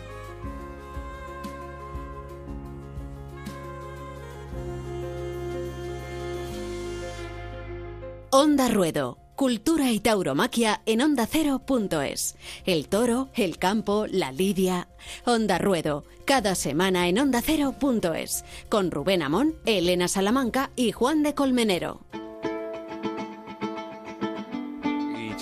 Onda 8.30 8.68
Ruedo. 8.68 9.18
Cultura 9.36 9.90
y 9.90 10.00
tauromaquia 10.00 10.82
en 10.86 11.00
ondacero.es. 11.00 12.36
El 12.66 12.88
toro, 12.88 13.28
el 13.34 13.58
campo, 13.58 14.06
la 14.08 14.32
lidia. 14.32 14.88
Onda 15.24 15.58
Ruedo. 15.58 16.04
Cada 16.24 16.56
semana 16.56 17.06
en 17.06 17.18
ondacero.es. 17.20 18.44
Con 18.68 18.90
Rubén 18.90 19.22
Amón, 19.22 19.54
Elena 19.66 20.08
Salamanca 20.08 20.70
y 20.74 20.90
Juan 20.90 21.22
de 21.22 21.34
Colmenero. 21.34 22.00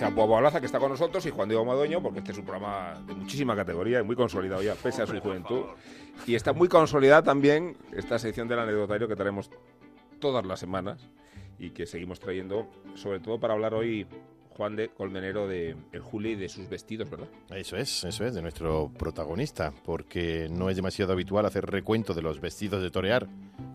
Chapo 0.02 0.24
Abalaza, 0.24 0.58
que 0.58 0.66
está 0.66 0.80
con 0.80 0.90
nosotros, 0.90 1.24
y 1.26 1.30
Juan 1.30 1.48
Diego 1.48 1.64
Madueño, 1.64 2.02
porque 2.02 2.18
este 2.18 2.32
es 2.32 2.38
un 2.38 2.44
programa 2.44 3.00
de 3.06 3.14
muchísima 3.14 3.54
categoría 3.54 4.00
y 4.00 4.02
muy 4.02 4.16
consolidado 4.16 4.60
ya, 4.60 4.74
pese 4.74 5.00
a 5.00 5.06
su 5.06 5.20
juventud. 5.20 5.62
Y 6.26 6.34
está 6.34 6.52
muy 6.52 6.66
consolidada 6.66 7.22
también 7.22 7.76
esta 7.92 8.18
sección 8.18 8.48
del 8.48 8.58
anecdotario 8.58 9.06
que 9.06 9.14
traemos 9.14 9.48
todas 10.18 10.44
las 10.44 10.58
semanas 10.58 11.08
y 11.56 11.70
que 11.70 11.86
seguimos 11.86 12.18
trayendo, 12.18 12.66
sobre 12.96 13.20
todo 13.20 13.38
para 13.38 13.54
hablar 13.54 13.74
hoy, 13.74 14.04
Juan 14.56 14.74
de 14.74 14.88
Colmenero, 14.88 15.46
de 15.46 15.76
el 15.92 16.00
Juli 16.00 16.34
de 16.34 16.48
sus 16.48 16.68
vestidos, 16.68 17.08
¿verdad? 17.08 17.28
Eso 17.50 17.76
es, 17.76 18.02
eso 18.02 18.24
es, 18.24 18.34
de 18.34 18.42
nuestro 18.42 18.90
protagonista, 18.98 19.72
porque 19.84 20.48
no 20.50 20.68
es 20.68 20.74
demasiado 20.74 21.12
habitual 21.12 21.46
hacer 21.46 21.64
recuento 21.66 22.12
de 22.12 22.22
los 22.22 22.40
vestidos 22.40 22.82
de 22.82 22.90
torear 22.90 23.28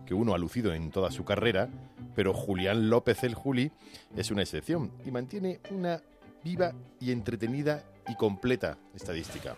que 0.04 0.12
uno 0.12 0.34
ha 0.34 0.38
lucido 0.38 0.74
en 0.74 0.90
toda 0.90 1.10
su 1.10 1.24
carrera, 1.24 1.70
pero 2.14 2.34
Julián 2.34 2.90
López 2.90 3.24
el 3.24 3.34
Juli 3.34 3.72
es 4.14 4.30
una 4.30 4.42
excepción 4.42 4.92
y 5.06 5.10
mantiene 5.10 5.60
una 5.70 6.02
viva 6.42 6.72
y 7.00 7.12
entretenida 7.12 7.84
y 8.08 8.14
completa 8.16 8.78
estadística. 8.94 9.56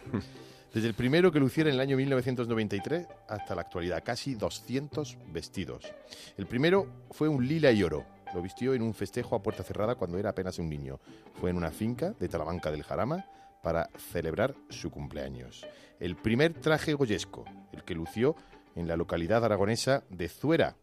Desde 0.72 0.86
el 0.86 0.94
primero 0.94 1.32
que 1.32 1.40
luciera 1.40 1.68
en 1.68 1.74
el 1.74 1.80
año 1.80 1.96
1993 1.96 3.06
hasta 3.28 3.54
la 3.54 3.62
actualidad, 3.62 4.02
casi 4.04 4.34
200 4.34 5.18
vestidos. 5.32 5.92
El 6.36 6.46
primero 6.46 6.86
fue 7.10 7.28
un 7.28 7.46
lila 7.46 7.72
y 7.72 7.82
oro. 7.82 8.06
Lo 8.34 8.40
vistió 8.40 8.74
en 8.74 8.82
un 8.82 8.94
festejo 8.94 9.34
a 9.34 9.42
puerta 9.42 9.64
cerrada 9.64 9.96
cuando 9.96 10.18
era 10.18 10.30
apenas 10.30 10.60
un 10.60 10.68
niño. 10.68 11.00
Fue 11.40 11.50
en 11.50 11.56
una 11.56 11.72
finca 11.72 12.14
de 12.18 12.28
Talamanca 12.28 12.70
del 12.70 12.84
Jarama 12.84 13.24
para 13.62 13.90
celebrar 14.12 14.54
su 14.68 14.90
cumpleaños. 14.90 15.66
El 15.98 16.14
primer 16.16 16.54
traje 16.54 16.94
goyesco, 16.94 17.44
el 17.72 17.82
que 17.82 17.94
lució 17.94 18.36
en 18.76 18.86
la 18.86 18.96
localidad 18.96 19.44
aragonesa 19.44 20.04
de 20.08 20.28
Zuera, 20.28 20.76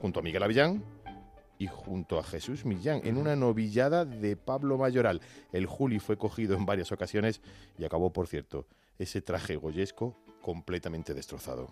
junto 0.00 0.20
a 0.20 0.22
Miguel 0.22 0.42
Avillán 0.42 0.84
y 1.60 1.66
junto 1.66 2.18
a 2.18 2.24
Jesús 2.24 2.64
Millán, 2.64 3.02
en 3.04 3.18
una 3.18 3.36
novillada 3.36 4.06
de 4.06 4.34
Pablo 4.34 4.78
Mayoral. 4.78 5.20
El 5.52 5.66
Juli 5.66 5.98
fue 5.98 6.16
cogido 6.16 6.56
en 6.56 6.64
varias 6.64 6.90
ocasiones 6.90 7.42
y 7.78 7.84
acabó, 7.84 8.14
por 8.14 8.28
cierto, 8.28 8.66
ese 8.98 9.20
traje 9.20 9.56
goyesco 9.56 10.16
completamente 10.40 11.12
destrozado. 11.12 11.70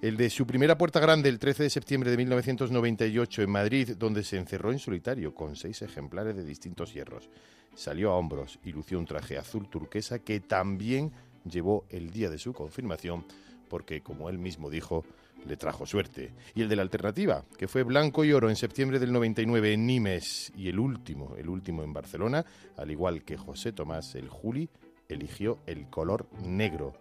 El 0.00 0.16
de 0.16 0.30
su 0.30 0.46
primera 0.46 0.78
puerta 0.78 1.00
grande 1.00 1.28
el 1.28 1.40
13 1.40 1.64
de 1.64 1.70
septiembre 1.70 2.12
de 2.12 2.18
1998 2.18 3.42
en 3.42 3.50
Madrid, 3.50 3.96
donde 3.98 4.22
se 4.22 4.36
encerró 4.36 4.70
en 4.70 4.78
solitario 4.78 5.34
con 5.34 5.56
seis 5.56 5.82
ejemplares 5.82 6.36
de 6.36 6.44
distintos 6.44 6.94
hierros. 6.94 7.28
Salió 7.74 8.12
a 8.12 8.14
hombros 8.14 8.60
y 8.62 8.70
lució 8.70 8.96
un 8.96 9.06
traje 9.06 9.38
azul 9.38 9.68
turquesa 9.68 10.20
que 10.20 10.38
también 10.38 11.10
llevó 11.44 11.84
el 11.90 12.10
día 12.10 12.30
de 12.30 12.38
su 12.38 12.52
confirmación 12.52 13.26
porque, 13.68 14.02
como 14.02 14.30
él 14.30 14.38
mismo 14.38 14.70
dijo, 14.70 15.04
le 15.46 15.56
trajo 15.56 15.86
suerte. 15.86 16.32
Y 16.54 16.62
el 16.62 16.68
de 16.68 16.76
la 16.76 16.82
alternativa, 16.82 17.44
que 17.56 17.68
fue 17.68 17.82
blanco 17.82 18.24
y 18.24 18.32
oro 18.32 18.48
en 18.50 18.56
septiembre 18.56 18.98
del 18.98 19.12
99 19.12 19.72
en 19.72 19.86
Nimes 19.86 20.52
y 20.56 20.68
el 20.68 20.78
último, 20.78 21.34
el 21.36 21.48
último 21.48 21.82
en 21.82 21.92
Barcelona, 21.92 22.44
al 22.76 22.90
igual 22.90 23.22
que 23.24 23.36
José 23.36 23.72
Tomás 23.72 24.14
el 24.14 24.28
Juli, 24.28 24.68
eligió 25.08 25.58
el 25.66 25.88
color 25.88 26.26
negro 26.42 26.94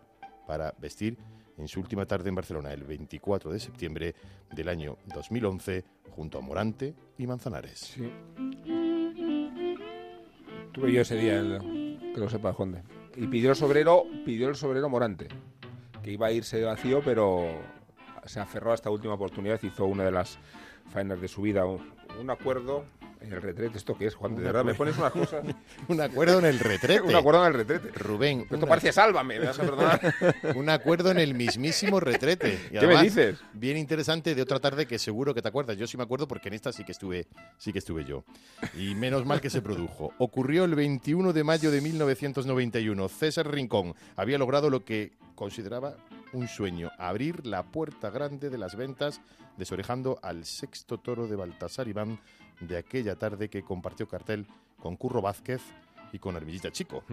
para 0.47 0.73
vestir 0.79 1.17
en 1.58 1.67
su 1.67 1.79
última 1.79 2.05
tarde 2.05 2.29
en 2.29 2.36
Barcelona, 2.36 2.71
el 2.73 2.84
24 2.84 3.51
de 3.51 3.60
septiembre 3.60 4.13
del 4.53 4.69
año 4.69 4.97
2011, 5.13 5.84
junto 6.12 6.38
a 6.38 6.41
Morante 6.41 6.93
y 7.17 7.25
Manzanares. 7.25 7.79
Sí. 7.79 8.10
Tuve 10.73 10.91
yo 10.91 11.01
ese 11.01 11.15
día, 11.15 11.39
el- 11.39 12.12
que 12.13 12.19
lo 12.19 12.29
sepa. 12.29 12.55
Y 13.15 13.27
pidió 13.27 13.49
el 13.51 13.55
sobrero, 13.55 14.03
pidió 14.25 14.49
el 14.49 14.55
sobrero 14.55 14.89
Morante, 14.89 15.27
que 16.03 16.12
iba 16.12 16.27
a 16.27 16.31
irse 16.31 16.62
vacío, 16.63 17.01
pero 17.03 17.45
se 18.25 18.39
aferró 18.39 18.71
a 18.71 18.75
esta 18.75 18.89
última 18.89 19.13
oportunidad, 19.13 19.61
hizo 19.63 19.85
una 19.85 20.03
de 20.03 20.11
las 20.11 20.38
faenas 20.91 21.21
de 21.21 21.27
su 21.27 21.41
vida, 21.41 21.65
un, 21.65 21.93
un 22.19 22.29
acuerdo 22.29 22.85
en 23.21 23.34
el 23.34 23.41
retrete. 23.41 23.78
¿Esto 23.78 23.97
qué 23.97 24.08
es, 24.08 24.15
Juan? 24.15 24.36
De 24.36 24.43
verdad, 24.43 24.63
me 24.63 24.73
pones 24.73 24.97
unas 24.97 25.12
cosas. 25.12 25.45
Un 25.88 26.01
acuerdo 26.01 26.39
en 26.39 26.45
el 26.45 26.60
retrete. 26.60 27.01
un 27.01 27.15
acuerdo 27.15 27.41
en 27.41 27.47
el 27.47 27.54
retrete. 27.54 27.89
Rubén, 27.97 28.41
Esto 28.41 28.56
una- 28.58 28.67
parece 28.67 28.91
sálvame, 28.91 29.39
me 29.39 29.45
vas 29.47 29.60
a 29.60 29.62
perdonar. 29.63 30.13
un 30.56 30.69
acuerdo 30.69 31.12
en 31.12 31.19
el 31.19 31.34
mismísimo 31.34 31.99
retrete. 31.99 32.60
Y 32.71 32.78
¿Qué 32.80 32.88
me 32.88 33.01
dices? 33.01 33.39
Bien 33.54 33.78
interesante 33.78 34.36
de 34.36 34.41
otra 34.41 34.60
tarde 34.60 34.86
que 34.86 34.99
seguro 34.99 35.34
que 35.34 35.41
te 35.41 35.47
acuerdas. 35.47 35.78
Yo 35.78 35.88
sí 35.88 35.97
me 35.97 36.04
acuerdo 36.04 36.28
porque 36.28 36.49
en 36.49 36.56
esta 36.56 36.71
sí 36.71 36.84
que 36.84 36.91
estuve, 36.91 37.28
sí 37.58 37.71
que 37.73 37.80
estuve 37.80 38.06
yo. 38.06 38.23
Y 38.78 38.95
menos 38.95 39.25
mal 39.25 39.41
que 39.41 39.49
se 39.49 39.62
produjo. 39.62 40.13
Ocurrió 40.17 40.65
el 40.65 40.75
21 40.75 41.34
de 41.34 41.43
mayo 41.43 41.71
de 41.71 41.82
1991. 41.82 43.10
César 43.10 43.51
Rincón 43.51 43.95
había 44.15 44.38
logrado 44.38 44.69
lo 44.69 44.86
que 44.86 45.13
consideraba 45.36 45.95
un 46.34 46.47
sueño, 46.47 46.91
abrir 46.97 47.45
la 47.45 47.63
puerta 47.63 48.10
grande 48.10 48.49
de 48.49 48.58
las 48.58 48.75
ventas, 48.75 49.21
desorejando 49.58 50.19
al 50.21 50.45
sexto 50.45 50.97
toro 50.97 51.28
de 51.28 51.36
Baltasar 51.36 51.88
Iván 51.88 52.19
de 52.59 52.77
aquella 52.77 53.15
tarde 53.15 53.49
que 53.49 53.63
compartió 53.63 54.07
cartel 54.07 54.45
con 54.79 54.95
Curro 54.95 55.21
Vázquez 55.21 55.61
y 56.11 56.19
con 56.19 56.35
Armillita 56.35 56.71
Chico. 56.71 57.03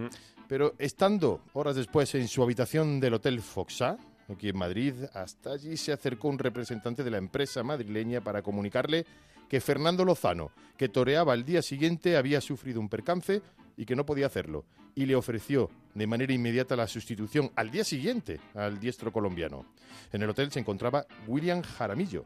Pero 0.49 0.75
estando 0.79 1.41
horas 1.55 1.77
después 1.77 2.15
en 2.15 2.29
su 2.29 2.43
habitación 2.43 3.01
del 3.01 3.15
Hotel 3.15 3.41
Foxá, 3.41 3.97
aquí 4.29 4.49
en 4.49 4.59
Madrid, 4.59 4.95
hasta 5.15 5.53
allí 5.53 5.77
se 5.77 5.93
acercó 5.93 6.29
un 6.29 6.39
representante 6.39 7.03
de 7.03 7.11
la 7.11 7.19
empresa 7.19 7.63
madrileña 7.63 8.21
para 8.21 8.43
comunicarle 8.43 9.07
que 9.49 9.61
Fernando 9.61 10.05
Lozano, 10.05 10.51
que 10.77 10.89
toreaba 10.89 11.33
al 11.33 11.45
día 11.45 11.63
siguiente, 11.63 12.17
había 12.17 12.41
sufrido 12.41 12.81
un 12.81 12.89
percance 12.89 13.43
y 13.77 13.85
que 13.85 13.97
no 13.97 14.07
podía 14.07 14.27
hacerlo, 14.27 14.65
y 14.95 15.07
le 15.07 15.17
ofreció 15.17 15.71
de 15.95 16.07
manera 16.07 16.33
inmediata 16.33 16.77
la 16.77 16.87
sustitución 16.87 17.51
al 17.57 17.71
día 17.71 17.85
siguiente 17.85 18.41
al 18.55 18.81
diestro 18.81 19.13
colombiano. 19.13 19.67
En 20.13 20.23
el 20.23 20.31
hotel 20.31 20.51
se 20.51 20.61
encontraba 20.61 21.07
William 21.27 21.63
Jaramillo, 21.63 22.25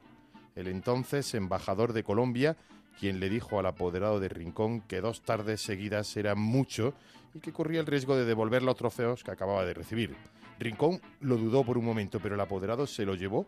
el 0.55 0.69
entonces 0.69 1.35
embajador 1.35 1.93
de 1.93 2.03
Colombia, 2.03 2.57
quien 2.99 3.21
le 3.21 3.29
dijo 3.29 3.59
al 3.59 3.67
apoderado 3.67 4.21
de 4.21 4.29
Rincón 4.29 4.81
que 4.81 5.01
dos 5.01 5.23
tardes 5.23 5.61
seguidas 5.61 6.17
era 6.17 6.35
mucho 6.35 6.95
y 7.35 7.41
que 7.41 7.53
corría 7.53 7.81
el 7.81 7.87
riesgo 7.87 8.17
de 8.17 8.25
devolver 8.25 8.63
los 8.63 8.77
trofeos 8.77 9.23
que 9.23 9.31
acababa 9.31 9.65
de 9.65 9.75
recibir. 9.75 10.17
Rincón 10.59 11.01
lo 11.21 11.37
dudó 11.37 11.65
por 11.65 11.77
un 11.77 11.85
momento, 11.85 12.19
pero 12.21 12.35
el 12.35 12.41
apoderado 12.41 12.87
se 12.87 13.05
lo 13.05 13.15
llevó 13.15 13.47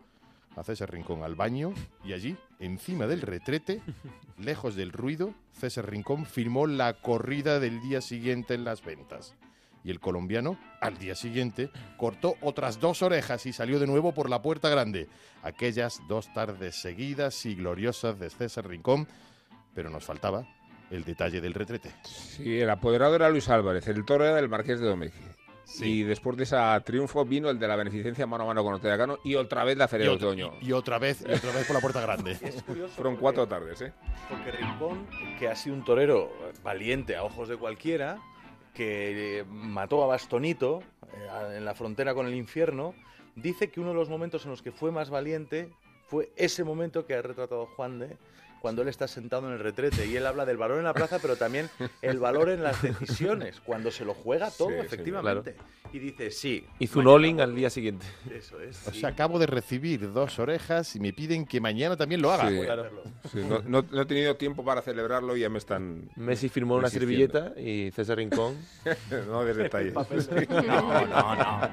a 0.55 0.63
César 0.63 0.91
Rincón 0.91 1.23
al 1.23 1.35
baño 1.35 1.73
y 2.03 2.13
allí, 2.13 2.37
encima 2.59 3.07
del 3.07 3.21
retrete, 3.21 3.81
lejos 4.37 4.75
del 4.75 4.91
ruido, 4.91 5.33
César 5.53 5.89
Rincón 5.89 6.25
firmó 6.25 6.67
la 6.67 6.93
corrida 6.93 7.59
del 7.59 7.81
día 7.81 8.01
siguiente 8.01 8.53
en 8.53 8.63
las 8.63 8.83
ventas. 8.83 9.35
Y 9.81 9.91
el 9.91 10.01
colombiano, 10.01 10.59
al 10.81 10.97
día 10.97 11.15
siguiente, 11.15 11.69
cortó 11.97 12.35
otras 12.41 12.81
dos 12.81 13.01
orejas 13.01 13.45
y 13.45 13.53
salió 13.53 13.79
de 13.79 13.87
nuevo 13.87 14.13
por 14.13 14.29
la 14.29 14.41
puerta 14.41 14.67
grande. 14.67 15.07
Aquellas 15.41 16.01
dos 16.09 16.31
tardes 16.33 16.75
seguidas 16.75 17.45
y 17.45 17.55
gloriosas 17.55 18.19
de 18.19 18.29
César 18.29 18.67
Rincón, 18.67 19.07
pero 19.73 19.89
nos 19.89 20.03
faltaba 20.05 20.45
el 20.91 21.03
detalle 21.03 21.39
del 21.41 21.53
retrete. 21.53 21.91
Sí, 22.03 22.59
el 22.59 22.69
apoderado 22.69 23.15
era 23.15 23.29
Luis 23.29 23.47
Álvarez, 23.49 23.87
el 23.87 24.03
toro 24.05 24.25
era 24.25 24.35
del 24.35 24.49
Marqués 24.49 24.79
de 24.79 24.87
Domecq. 24.87 25.13
Y 25.81 26.01
después 26.01 26.35
de 26.35 26.45
ese 26.45 26.57
triunfo 26.83 27.23
vino 27.25 27.47
el 27.51 27.59
de 27.59 27.67
la 27.67 27.75
beneficencia 27.75 28.25
mano 28.25 28.43
a 28.43 28.47
mano 28.47 28.63
con 28.63 28.73
Ortega 28.73 28.97
Cano 28.97 29.19
y 29.23 29.35
otra 29.35 29.63
vez 29.63 29.77
la 29.77 29.87
Feria 29.87 30.07
de 30.07 30.13
Otoño. 30.13 30.53
y 30.61 30.71
otra 30.71 30.97
vez, 30.97 31.21
y 31.21 31.31
otra 31.31 31.51
vez 31.51 31.67
por 31.67 31.75
la 31.75 31.79
puerta 31.81 32.01
grande. 32.01 32.31
Es 32.41 32.63
curioso 32.63 32.91
Fueron 32.95 33.13
porque- 33.13 33.21
cuatro 33.21 33.47
tardes, 33.47 33.79
¿eh? 33.81 33.93
Porque 34.27 34.51
Rincón, 34.51 35.05
que 35.37 35.47
ha 35.47 35.55
sido 35.55 35.75
un 35.75 35.83
torero 35.85 36.31
valiente 36.63 37.15
a 37.15 37.23
ojos 37.23 37.47
de 37.49 37.57
cualquiera, 37.57 38.17
que 38.73 39.41
eh, 39.41 39.43
mató 39.47 40.03
a 40.03 40.07
Bastonito 40.07 40.81
eh, 41.13 41.57
en 41.57 41.65
la 41.65 41.75
frontera 41.75 42.15
con 42.15 42.25
el 42.25 42.33
infierno, 42.33 42.95
dice 43.35 43.69
que 43.69 43.79
uno 43.79 43.89
de 43.89 43.95
los 43.95 44.09
momentos 44.09 44.45
en 44.45 44.49
los 44.51 44.63
que 44.63 44.71
fue 44.71 44.91
más 44.91 45.11
valiente 45.11 45.69
fue 46.07 46.31
ese 46.35 46.63
momento 46.63 47.05
que 47.05 47.13
ha 47.13 47.21
retratado 47.21 47.67
Juan 47.67 47.99
de, 47.99 48.17
cuando 48.61 48.81
él 48.81 48.87
está 48.87 49.07
sentado 49.07 49.47
en 49.47 49.53
el 49.53 49.59
retrete 49.59 50.05
y 50.05 50.15
él 50.15 50.25
habla 50.27 50.45
del 50.45 50.57
valor 50.57 50.77
en 50.77 50.83
la 50.83 50.93
plaza, 50.93 51.19
pero 51.21 51.35
también 51.35 51.69
el 52.01 52.19
valor 52.19 52.49
en 52.49 52.61
las 52.63 52.81
decisiones, 52.81 53.59
cuando 53.61 53.91
se 53.91 54.05
lo 54.05 54.13
juega 54.13 54.51
todo, 54.51 54.69
Sí, 54.69 54.75
sí, 54.79 54.85
efectivamente. 54.85 55.55
Y 55.91 55.99
dice, 55.99 56.29
sí. 56.31 56.65
Hizo 56.77 56.99
un 56.99 57.07
all-in 57.07 57.41
al 57.41 57.51
voy". 57.51 57.59
día 57.61 57.69
siguiente. 57.69 58.05
Eso 58.31 58.59
es. 58.61 58.87
O 58.87 58.91
sí. 58.91 58.99
sea, 58.99 59.09
acabo 59.09 59.39
de 59.39 59.47
recibir 59.47 60.11
dos 60.13 60.37
orejas 60.39 60.95
y 60.95 60.99
me 60.99 61.13
piden 61.13 61.45
que 61.45 61.59
mañana 61.59 61.97
también 61.97 62.21
lo 62.21 62.31
haga. 62.31 62.49
Claro. 62.49 62.89
no, 63.33 63.61
no- 63.65 63.85
no 63.89 64.01
he 64.01 64.05
tenido 64.05 64.35
tiempo 64.35 64.63
para 64.63 64.81
celebrarlo 64.81 65.35
y 65.35 65.39
ya 65.41 65.49
me 65.49 65.57
están... 65.57 66.09
Messi 66.15 66.47
firmó 66.49 66.75
una 66.75 66.89
servilleta 66.89 67.53
y 67.57 67.89
César 67.91 68.17
Rincón 68.17 68.55
no 69.27 69.43
des 69.45 69.55
detalles. 69.57 69.93
No, 70.49 71.05
no, 71.05 71.35
no. 71.35 71.69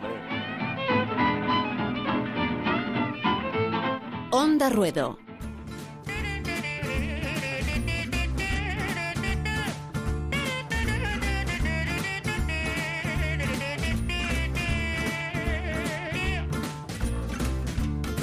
Onda 4.33 4.70
Ruedo. 4.70 5.18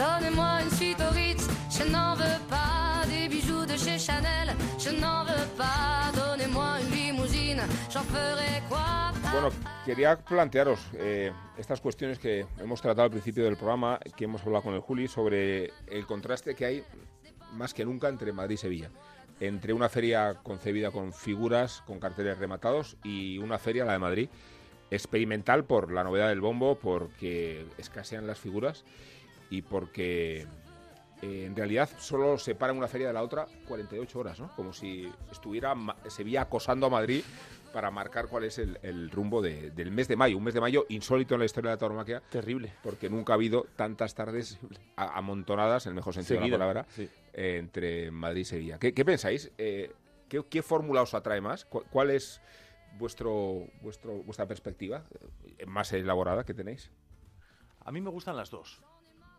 Donnez-moi 0.03 0.63
une 0.63 0.71
suite 0.71 0.99
au 0.99 1.13
Ritz, 1.13 1.47
je 1.69 1.89
n'en 1.89 2.13
veux 2.15 2.39
pas 2.49 3.03
des 3.07 3.29
bijoux 3.29 3.65
de 3.65 3.77
chez 3.77 3.97
Chanel, 3.97 4.53
je 4.77 4.89
n'en 4.89 5.23
veux 5.23 5.47
pas. 5.57 6.11
Donnez-moi 6.13 6.81
une 6.81 6.91
limousine, 6.91 7.61
j'en 7.89 8.03
ferai 8.03 8.61
quoi 8.67 9.13
Bueno, 9.31 9.49
quería 9.85 10.17
plantearos 10.17 10.79
eh, 10.95 11.31
estas 11.57 11.79
cuestiones 11.79 12.19
que 12.19 12.45
hemos 12.59 12.81
tratado 12.81 13.03
al 13.03 13.11
principio 13.11 13.45
del 13.45 13.55
programa, 13.55 13.97
que 14.17 14.25
hemos 14.25 14.41
hablado 14.41 14.63
con 14.63 14.73
el 14.73 14.81
Juli, 14.81 15.07
sobre 15.07 15.71
el 15.87 16.05
contraste 16.05 16.53
que 16.53 16.65
hay 16.65 16.83
más 17.53 17.73
que 17.73 17.85
nunca 17.85 18.09
entre 18.09 18.33
Madrid 18.33 18.55
y 18.55 18.57
Sevilla. 18.57 18.89
Entre 19.39 19.71
una 19.71 19.87
feria 19.87 20.35
concebida 20.43 20.91
con 20.91 21.13
figuras, 21.13 21.81
con 21.87 22.01
carteles 22.01 22.37
rematados, 22.37 22.97
y 23.05 23.37
una 23.37 23.57
feria, 23.57 23.85
la 23.85 23.93
de 23.93 23.99
Madrid, 23.99 24.29
experimental 24.91 25.63
por 25.63 25.93
la 25.93 26.03
novedad 26.03 26.27
del 26.27 26.41
bombo, 26.41 26.75
porque 26.75 27.65
escasean 27.77 28.27
las 28.27 28.37
figuras 28.37 28.83
y 29.53 29.61
porque 29.61 30.47
eh, 31.21 31.45
en 31.45 31.55
realidad 31.55 31.87
solo 31.99 32.39
separa 32.39 32.73
una 32.73 32.87
feria 32.87 33.07
de 33.07 33.13
la 33.13 33.21
otra 33.21 33.45
48 33.67 34.19
horas, 34.19 34.39
¿no? 34.39 34.49
Como 34.55 34.73
si 34.73 35.07
estuviera 35.31 35.75
Ma- 35.75 35.95
Sevilla 36.07 36.41
acosando 36.41 36.87
a 36.87 36.89
Madrid 36.89 37.23
para 37.71 37.91
marcar 37.91 38.27
cuál 38.27 38.45
es 38.45 38.57
el, 38.57 38.79
el 38.81 39.11
rumbo 39.11 39.43
de- 39.43 39.69
del 39.69 39.91
mes 39.91 40.07
de 40.07 40.15
mayo. 40.15 40.37
Un 40.39 40.43
mes 40.43 40.55
de 40.55 40.61
mayo 40.61 40.85
insólito 40.89 41.35
en 41.35 41.39
la 41.41 41.45
historia 41.45 41.69
de 41.69 41.75
la 41.75 41.79
tauromaquia, 41.79 42.21
terrible. 42.31 42.73
porque 42.81 43.11
nunca 43.11 43.33
ha 43.33 43.35
habido 43.35 43.67
tantas 43.75 44.15
tardes 44.15 44.57
a- 44.95 45.17
amontonadas, 45.19 45.85
en 45.85 45.91
el 45.91 45.95
mejor 45.95 46.15
sentido 46.15 46.39
Seguida, 46.39 46.55
de 46.55 46.59
la 46.59 46.65
palabra, 46.73 46.85
sí. 46.95 47.07
eh, 47.33 47.57
entre 47.59 48.09
Madrid 48.09 48.41
y 48.41 48.45
Sevilla. 48.45 48.79
¿Qué, 48.79 48.93
qué 48.95 49.05
pensáis? 49.05 49.51
Eh, 49.59 49.91
¿qué, 50.29 50.43
qué 50.49 50.63
fórmula 50.63 51.03
os 51.03 51.13
atrae 51.13 51.41
más? 51.41 51.65
¿Cu- 51.65 51.83
¿Cuál 51.91 52.09
es 52.09 52.41
vuestro, 52.97 53.67
vuestro, 53.83 54.13
vuestra 54.23 54.47
perspectiva 54.47 55.03
más 55.67 55.93
elaborada 55.93 56.43
que 56.43 56.55
tenéis? 56.55 56.89
A 57.85 57.91
mí 57.91 58.01
me 58.01 58.09
gustan 58.09 58.35
las 58.35 58.49
dos. 58.49 58.81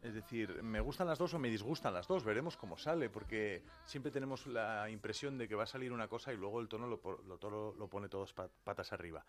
Es 0.05 0.12
decir, 0.14 0.62
me 0.62 0.81
gustan 0.81 1.07
las 1.07 1.19
dos 1.19 1.33
o 1.33 1.38
me 1.38 1.49
disgustan 1.49 1.95
las 1.95 2.07
dos. 2.07 2.25
Veremos 2.25 2.59
cómo 2.59 2.77
sale, 2.77 3.09
porque 3.09 3.62
siempre 3.87 4.12
tenemos 4.12 4.47
la 4.47 4.90
impresión 4.90 5.38
de 5.38 5.49
que 5.49 5.55
va 5.55 5.62
a 5.62 5.67
salir 5.67 5.93
una 5.93 6.09
cosa 6.09 6.31
y 6.31 6.37
luego 6.37 6.61
el 6.61 6.69
tono 6.69 6.87
lo, 6.87 7.01
lo, 7.27 7.75
lo 7.75 7.88
pone 7.88 8.11
todos 8.11 8.35
pa- 8.35 8.51
patas 8.64 8.93
arriba. 8.93 9.25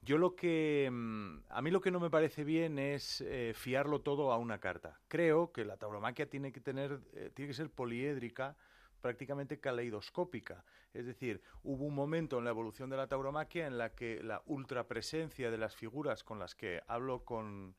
Yo 0.00 0.18
lo 0.18 0.36
que... 0.36 0.88
mm, 0.90 1.38
A 1.48 1.60
mí 1.60 1.72
lo 1.72 1.80
que 1.80 1.90
no 1.90 1.98
me 1.98 2.08
parece 2.08 2.44
bien 2.44 2.78
es 2.78 3.20
eh, 3.22 3.52
fiarlo 3.52 4.00
todo 4.00 4.30
a 4.30 4.38
una 4.38 4.58
carta. 4.60 5.00
Creo 5.08 5.50
que 5.50 5.64
la 5.64 5.76
tauromaquia 5.76 6.30
tiene 6.30 6.52
que 6.52 6.60
tener... 6.60 7.00
eh, 7.14 7.30
tiene 7.34 7.48
que 7.48 7.54
ser 7.54 7.70
poliédrica 7.70 8.56
prácticamente 9.00 9.58
caleidoscópica. 9.58 10.64
Es 10.94 11.04
decir, 11.04 11.42
hubo 11.64 11.84
un 11.84 11.96
momento 11.96 12.38
en 12.38 12.44
la 12.44 12.50
evolución 12.50 12.88
de 12.90 12.96
la 12.96 13.08
tauromaquia 13.08 13.66
en 13.66 13.76
la 13.76 13.92
que 13.96 14.22
la 14.22 14.40
ultrapresencia 14.46 15.50
de 15.50 15.58
las 15.58 15.74
figuras 15.74 16.22
con 16.22 16.38
las 16.38 16.54
que 16.54 16.80
hablo 16.86 17.24
con, 17.24 17.74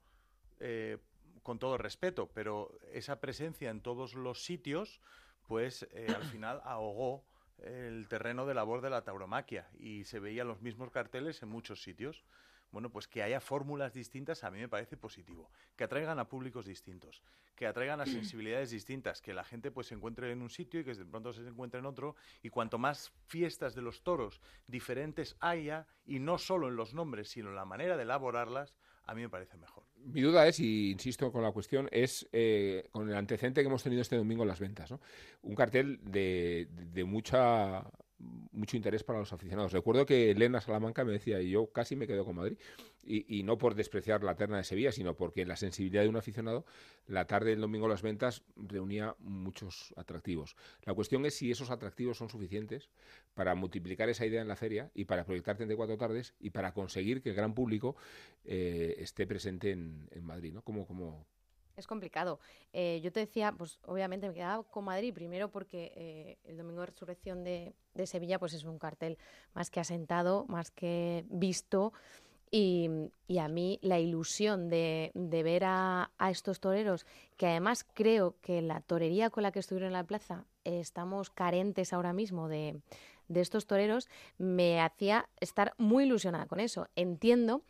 eh, 0.59 0.97
con 1.43 1.59
todo 1.59 1.77
respeto, 1.77 2.29
pero 2.33 2.71
esa 2.91 3.19
presencia 3.19 3.69
en 3.69 3.81
todos 3.81 4.15
los 4.15 4.43
sitios, 4.43 5.01
pues 5.47 5.87
eh, 5.91 6.07
al 6.15 6.23
final 6.31 6.61
ahogó 6.63 7.23
el 7.59 8.07
terreno 8.07 8.45
de 8.45 8.53
labor 8.53 8.81
de 8.81 8.89
la 8.89 9.03
tauromaquia 9.03 9.69
y 9.77 10.05
se 10.05 10.19
veían 10.19 10.47
los 10.47 10.61
mismos 10.61 10.91
carteles 10.91 11.41
en 11.43 11.49
muchos 11.49 11.83
sitios. 11.83 12.23
Bueno, 12.71 12.89
pues 12.89 13.07
que 13.07 13.21
haya 13.21 13.39
fórmulas 13.39 13.93
distintas 13.93 14.43
a 14.43 14.49
mí 14.49 14.57
me 14.57 14.67
parece 14.67 14.97
positivo. 14.97 15.51
Que 15.75 15.83
atraigan 15.83 16.17
a 16.17 16.27
públicos 16.27 16.65
distintos, 16.65 17.21
que 17.55 17.67
atraigan 17.67 18.01
a 18.01 18.05
sensibilidades 18.07 18.71
distintas, 18.71 19.21
que 19.21 19.33
la 19.33 19.43
gente 19.43 19.69
pues 19.69 19.87
se 19.87 19.95
encuentre 19.95 20.31
en 20.31 20.41
un 20.41 20.49
sitio 20.49 20.79
y 20.79 20.83
que 20.83 20.95
de 20.95 21.05
pronto 21.05 21.33
se 21.33 21.47
encuentre 21.47 21.79
en 21.79 21.85
otro. 21.85 22.15
Y 22.41 22.49
cuanto 22.49 22.79
más 22.79 23.13
fiestas 23.27 23.75
de 23.75 23.83
los 23.83 24.01
toros 24.01 24.41
diferentes 24.65 25.35
haya, 25.39 25.85
y 26.05 26.19
no 26.19 26.37
solo 26.37 26.67
en 26.67 26.75
los 26.75 26.93
nombres, 26.93 27.29
sino 27.29 27.49
en 27.49 27.55
la 27.55 27.65
manera 27.65 27.95
de 27.95 28.03
elaborarlas, 28.03 28.73
a 29.05 29.13
mí 29.13 29.21
me 29.21 29.29
parece 29.29 29.57
mejor. 29.57 29.83
Mi 30.05 30.21
duda 30.21 30.47
es, 30.47 30.59
y 30.59 30.91
insisto 30.91 31.31
con 31.31 31.43
la 31.43 31.51
cuestión, 31.51 31.87
es 31.91 32.27
eh, 32.31 32.87
con 32.91 33.09
el 33.09 33.15
antecedente 33.15 33.61
que 33.61 33.67
hemos 33.67 33.83
tenido 33.83 34.01
este 34.01 34.17
domingo 34.17 34.43
en 34.43 34.49
las 34.49 34.59
ventas. 34.59 34.91
¿no? 34.91 34.99
Un 35.43 35.55
cartel 35.55 35.99
de, 36.03 36.67
de 36.93 37.03
mucha 37.03 37.83
mucho 38.51 38.77
interés 38.77 39.03
para 39.03 39.19
los 39.19 39.33
aficionados. 39.33 39.71
Recuerdo 39.71 40.05
que 40.05 40.31
Elena 40.31 40.61
Salamanca 40.61 41.03
me 41.03 41.11
decía, 41.11 41.41
y 41.41 41.51
yo 41.51 41.71
casi 41.71 41.95
me 41.95 42.07
quedo 42.07 42.25
con 42.25 42.35
Madrid, 42.35 42.57
y, 43.03 43.39
y 43.39 43.43
no 43.43 43.57
por 43.57 43.75
despreciar 43.75 44.23
la 44.23 44.35
terna 44.35 44.57
de 44.57 44.63
Sevilla, 44.63 44.91
sino 44.91 45.15
porque 45.15 45.45
la 45.45 45.55
sensibilidad 45.55 46.03
de 46.03 46.09
un 46.09 46.15
aficionado, 46.15 46.65
la 47.07 47.25
tarde 47.25 47.51
del 47.51 47.61
domingo 47.61 47.87
las 47.87 48.01
ventas 48.01 48.43
reunía 48.55 49.15
muchos 49.19 49.93
atractivos. 49.97 50.55
La 50.83 50.93
cuestión 50.93 51.25
es 51.25 51.35
si 51.35 51.51
esos 51.51 51.69
atractivos 51.69 52.17
son 52.17 52.29
suficientes 52.29 52.89
para 53.33 53.55
multiplicar 53.55 54.09
esa 54.09 54.25
idea 54.25 54.41
en 54.41 54.47
la 54.47 54.55
feria 54.55 54.91
y 54.93 55.05
para 55.05 55.25
proyectar 55.25 55.57
34 55.57 55.97
tardes 55.97 56.33
y 56.39 56.51
para 56.51 56.73
conseguir 56.73 57.21
que 57.21 57.29
el 57.29 57.35
gran 57.35 57.53
público 57.53 57.95
eh, 58.45 58.95
esté 58.99 59.27
presente 59.27 59.71
en, 59.71 60.07
en 60.11 60.23
Madrid, 60.23 60.53
¿no? 60.53 60.61
Como, 60.61 60.87
como, 60.87 61.27
Es 61.75 61.87
complicado. 61.87 62.39
Eh, 62.71 62.99
yo 63.03 63.11
te 63.11 63.21
decía, 63.21 63.51
pues 63.51 63.79
obviamente 63.85 64.27
me 64.27 64.33
quedaba 64.33 64.63
con 64.63 64.85
Madrid, 64.85 65.13
primero 65.13 65.49
porque 65.49 65.91
eh, 65.95 66.37
el 66.43 66.57
Domingo 66.57 66.81
de 66.81 66.87
Resurrección 66.87 67.43
de, 67.43 67.73
Sevilla 68.05 68.39
pues 68.39 68.53
es 68.53 68.63
un 68.63 68.77
cartel 68.77 69.17
más 69.53 69.69
que 69.69 69.79
asentado, 69.79 70.45
más 70.47 70.71
que 70.71 71.25
visto. 71.29 71.93
Y, 72.51 72.87
y 73.27 73.39
a 73.39 73.47
mí 73.47 73.79
la 73.81 73.99
ilusión 73.99 74.69
de, 74.69 75.09
de 75.15 75.41
ver 75.41 75.63
a, 75.65 76.11
a 76.19 76.29
estos 76.29 76.59
toreros, 76.59 77.07
que 77.35 77.47
además 77.47 77.83
creo 77.83 78.35
que 78.41 78.61
la 78.61 78.81
torería 78.81 79.31
con 79.31 79.41
la 79.41 79.51
que 79.51 79.57
estuvieron 79.57 79.87
en 79.87 79.93
la 79.93 80.03
plaza 80.03 80.45
estamos 80.63 81.29
carentes 81.29 81.93
ahora 81.93 82.13
mismo 82.13 82.47
de, 82.47 82.79
de 83.27 83.41
estos 83.41 83.65
toreros, 83.65 84.09
me 84.37 84.81
hacía 84.81 85.29
estar 85.39 85.73
muy 85.77 86.05
ilusionada 86.05 86.45
con 86.45 86.59
eso. 86.59 86.87
Entiendo 86.95 87.61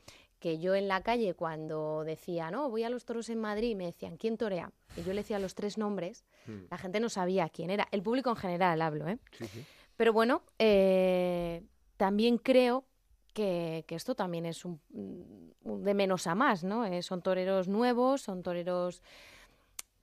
que 0.44 0.60
yo 0.60 0.76
en 0.76 0.90
la 0.90 1.02
calle 1.04 1.36
cuando 1.36 2.04
decía, 2.04 2.52
no, 2.52 2.70
voy 2.70 2.84
a 2.84 2.90
los 2.90 3.06
toros 3.06 3.30
en 3.30 3.40
Madrid, 3.40 3.78
me 3.78 3.86
decían, 3.86 4.18
¿quién 4.18 4.36
torea? 4.36 4.74
Y 4.98 5.04
yo 5.04 5.14
le 5.14 5.22
decía 5.22 5.40
los 5.40 5.56
tres 5.56 5.78
nombres, 5.78 6.26
Mm. 6.48 6.66
la 6.70 6.78
gente 6.78 7.00
no 7.00 7.08
sabía 7.08 7.48
quién 7.48 7.70
era. 7.70 7.88
El 7.92 8.04
público 8.04 8.30
en 8.30 8.36
general 8.36 8.82
hablo, 8.82 9.08
¿eh? 9.08 9.20
Sí, 9.32 9.46
sí. 9.48 9.64
Pero 9.96 10.12
bueno, 10.12 10.42
eh, 10.60 11.64
también 11.96 12.38
creo 12.38 12.84
que, 13.34 13.86
que 13.88 13.96
esto 13.96 14.16
también 14.16 14.46
es 14.46 14.66
un, 14.66 14.82
un 15.64 15.84
de 15.86 15.94
menos 15.94 16.28
a 16.28 16.36
más, 16.36 16.66
¿no? 16.66 16.84
Eh, 16.86 17.02
son 17.04 17.22
toreros 17.22 17.70
nuevos, 17.70 18.22
son 18.24 18.44
toreros 18.44 19.02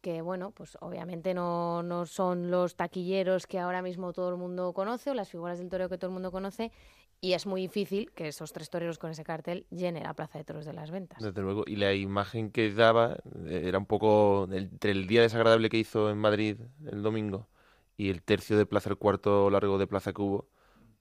que, 0.01 0.23
bueno, 0.23 0.53
pues 0.53 0.79
obviamente 0.81 1.35
no, 1.35 1.83
no 1.83 2.07
son 2.07 2.51
los 2.51 2.77
taquilleros 2.77 3.47
que 3.47 3.59
ahora 3.59 3.83
mismo 3.83 4.15
todo 4.15 4.31
el 4.31 4.37
mundo 4.37 4.73
conoce 4.73 5.11
o 5.11 5.15
las 5.15 5.29
figuras 5.29 5.59
del 5.59 5.69
toreo 5.69 5.91
que 5.91 5.99
todo 5.99 6.09
el 6.09 6.15
mundo 6.15 6.33
conoce 6.33 6.73
y 7.21 7.35
es 7.35 7.47
muy 7.47 7.63
difícil 7.63 8.11
que 8.13 8.29
esos 8.29 8.53
tres 8.53 8.71
toreros 8.71 8.99
con 8.99 9.11
ese 9.11 9.25
cartel 9.25 9.67
llenen 9.71 10.05
la 10.05 10.15
Plaza 10.15 10.39
de 10.39 10.45
Toros 10.45 10.65
de 10.65 10.73
las 10.73 10.91
Ventas. 10.91 11.23
Desde 11.23 11.43
luego. 11.43 11.65
Y 11.67 11.77
la 11.77 11.93
imagen 11.95 12.51
que 12.51 12.73
daba 12.73 13.19
eh, 13.47 13.63
era 13.67 13.79
un 13.79 13.87
poco 13.87 14.49
entre 14.51 14.93
el 14.93 15.07
día 15.07 15.23
desagradable 15.23 15.69
que 15.69 15.77
hizo 15.79 16.11
en 16.11 16.19
Madrid 16.19 16.57
el 16.91 17.03
domingo 17.03 17.49
y 17.97 18.09
el 18.11 18.23
tercio 18.23 18.57
de 18.57 18.65
Plaza, 18.67 18.89
el 18.91 18.97
cuarto 18.97 19.51
largo 19.51 19.77
de 19.77 19.87
Plaza 19.87 20.13
que 20.15 20.23
hubo, 20.23 20.49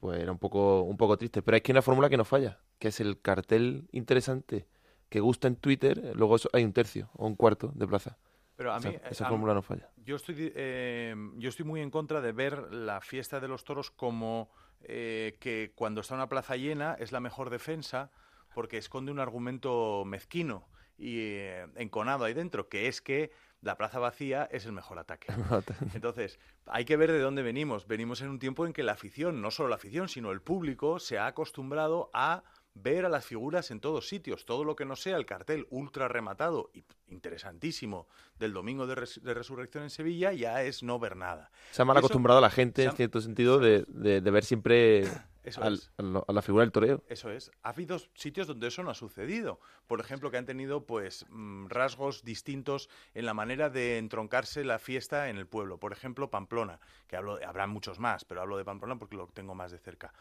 pues 0.02 0.20
era 0.20 0.32
un 0.32 0.40
poco, 0.40 0.82
un 0.82 0.98
poco 0.98 1.18
triste. 1.18 1.42
Pero 1.42 1.56
hay 1.56 1.62
que 1.62 1.72
una 1.72 1.82
fórmula 1.82 2.10
que 2.10 2.18
no 2.18 2.26
falla, 2.26 2.60
que 2.80 2.90
es 2.90 3.00
el 3.00 3.22
cartel 3.22 3.88
interesante 3.94 4.68
que 5.08 5.22
gusta 5.22 5.48
en 5.48 5.56
Twitter, 5.56 6.12
luego 6.16 6.36
eso- 6.36 6.50
hay 6.54 6.64
un 6.66 6.74
tercio 6.74 7.10
o 7.14 7.26
un 7.26 7.36
cuarto 7.36 7.72
de 7.74 7.88
Plaza. 7.88 8.18
Pero 8.58 8.74
a 8.74 8.80
mí, 8.80 8.90
eh, 8.90 9.02
esa 9.10 9.26
a- 9.26 9.30
fórmula 9.30 9.54
no 9.54 9.62
falla. 9.62 9.90
Yo 9.96 10.18
estoy, 10.18 10.36
di- 10.36 10.52
eh, 10.54 11.16
yo 11.38 11.48
estoy 11.50 11.66
muy 11.66 11.80
en 11.82 11.90
contra 11.90 12.20
de 12.20 12.34
ver 12.34 12.74
la 12.74 13.00
fiesta 13.00 13.40
de 13.40 13.48
los 13.48 13.64
toros 13.64 13.90
como 13.90 14.50
eh, 14.82 15.38
que 15.40 15.72
cuando 15.76 16.02
está 16.02 16.16
una 16.16 16.30
plaza 16.30 16.56
llena 16.56 16.96
es 17.00 17.12
la 17.12 17.20
mejor 17.20 17.50
defensa 17.50 18.12
porque 18.54 18.78
esconde 18.78 19.12
un 19.12 19.20
argumento 19.20 20.04
mezquino 20.06 20.68
y 20.98 21.20
eh, 21.20 21.68
enconado 21.76 22.26
ahí 22.26 22.34
dentro, 22.34 22.68
que 22.68 22.88
es 22.88 23.02
que 23.02 23.32
la 23.62 23.78
plaza 23.78 24.00
vacía 24.00 24.48
es 24.52 24.66
el 24.66 24.72
mejor 24.72 25.00
ataque. 25.00 25.28
Entonces, 25.94 26.40
hay 26.66 26.86
que 26.86 26.98
ver 26.98 27.12
de 27.12 27.20
dónde 27.20 27.42
venimos. 27.42 27.88
Venimos 27.88 28.22
en 28.22 28.30
un 28.30 28.40
tiempo 28.40 28.66
en 28.66 28.74
que 28.74 28.84
la 28.84 28.94
afición, 28.94 29.42
no 29.42 29.52
solo 29.52 29.70
la 29.70 29.76
afición, 29.76 30.08
sino 30.08 30.32
el 30.32 30.42
público, 30.42 31.00
se 31.00 31.18
ha 31.18 31.28
acostumbrado 31.28 32.10
a 32.14 32.44
ver 32.74 33.06
a 33.06 33.10
las 33.10 33.26
figuras 33.26 33.72
en 33.72 33.80
todos 33.80 34.08
sitios. 34.08 34.46
Todo 34.46 34.64
lo 34.64 34.76
que 34.76 34.86
no 34.86 34.96
sea 34.96 35.18
el 35.18 35.26
cartel 35.26 35.68
ultra 35.70 36.08
rematado 36.08 36.70
y 36.74 36.84
interesantísimo 37.08 38.08
del 38.38 38.54
domingo 38.54 38.88
de, 38.88 38.96
res- 38.96 39.22
de 39.24 39.34
resurrección 39.34 39.84
en 39.84 39.90
Sevilla 39.90 40.32
ya 40.34 40.64
es 40.64 40.84
no 40.84 41.00
ver 41.00 41.16
nada. 41.16 41.52
Se 41.72 41.82
ha 41.82 41.86
mal 41.86 41.98
acostumbrado 41.98 42.40
a 42.40 42.42
la 42.42 42.50
gente, 42.50 42.84
en 42.84 42.96
cierto 42.96 43.22
sentido, 43.22 43.60
de, 43.60 43.86
de- 43.88 44.22
de 44.22 44.32
ver 44.32 44.44
siempre 44.46 45.04
al- 45.58 46.24
a 46.28 46.32
la 46.34 46.42
figura 46.42 46.64
del 46.64 46.72
toreo. 46.72 47.04
Eso 47.08 47.32
es. 47.32 47.52
Ha 47.64 47.70
habido 47.70 47.98
sitios 48.14 48.48
donde 48.48 48.68
eso 48.68 48.84
no 48.84 48.92
ha 48.92 48.96
sucedido. 48.96 49.60
Por 49.88 50.00
ejemplo, 50.00 50.30
que 50.32 50.38
han 50.38 50.46
tenido 50.46 50.86
pues 50.86 51.26
mm, 51.30 51.68
rasgos 51.68 52.24
distintos 52.24 52.90
en 53.14 53.26
la 53.26 53.34
manera 53.34 53.70
de 53.70 53.98
entroncarse 53.98 54.64
la 54.64 54.80
fiesta 54.80 55.30
en 55.30 55.38
el 55.38 55.48
pueblo. 55.48 55.80
Por 55.80 55.92
ejemplo, 55.92 56.30
Pamplona, 56.30 56.80
que 57.08 57.16
hablo, 57.18 57.40
habrá 57.46 57.68
muchos 57.68 58.00
más, 58.00 58.26
pero 58.26 58.42
hablo 58.42 58.58
de 58.58 58.66
Pamplona 58.66 58.98
porque 59.00 59.16
lo 59.18 59.28
tengo 59.28 59.56
más 59.56 59.72
de 59.72 59.80
cerca. 59.80 60.14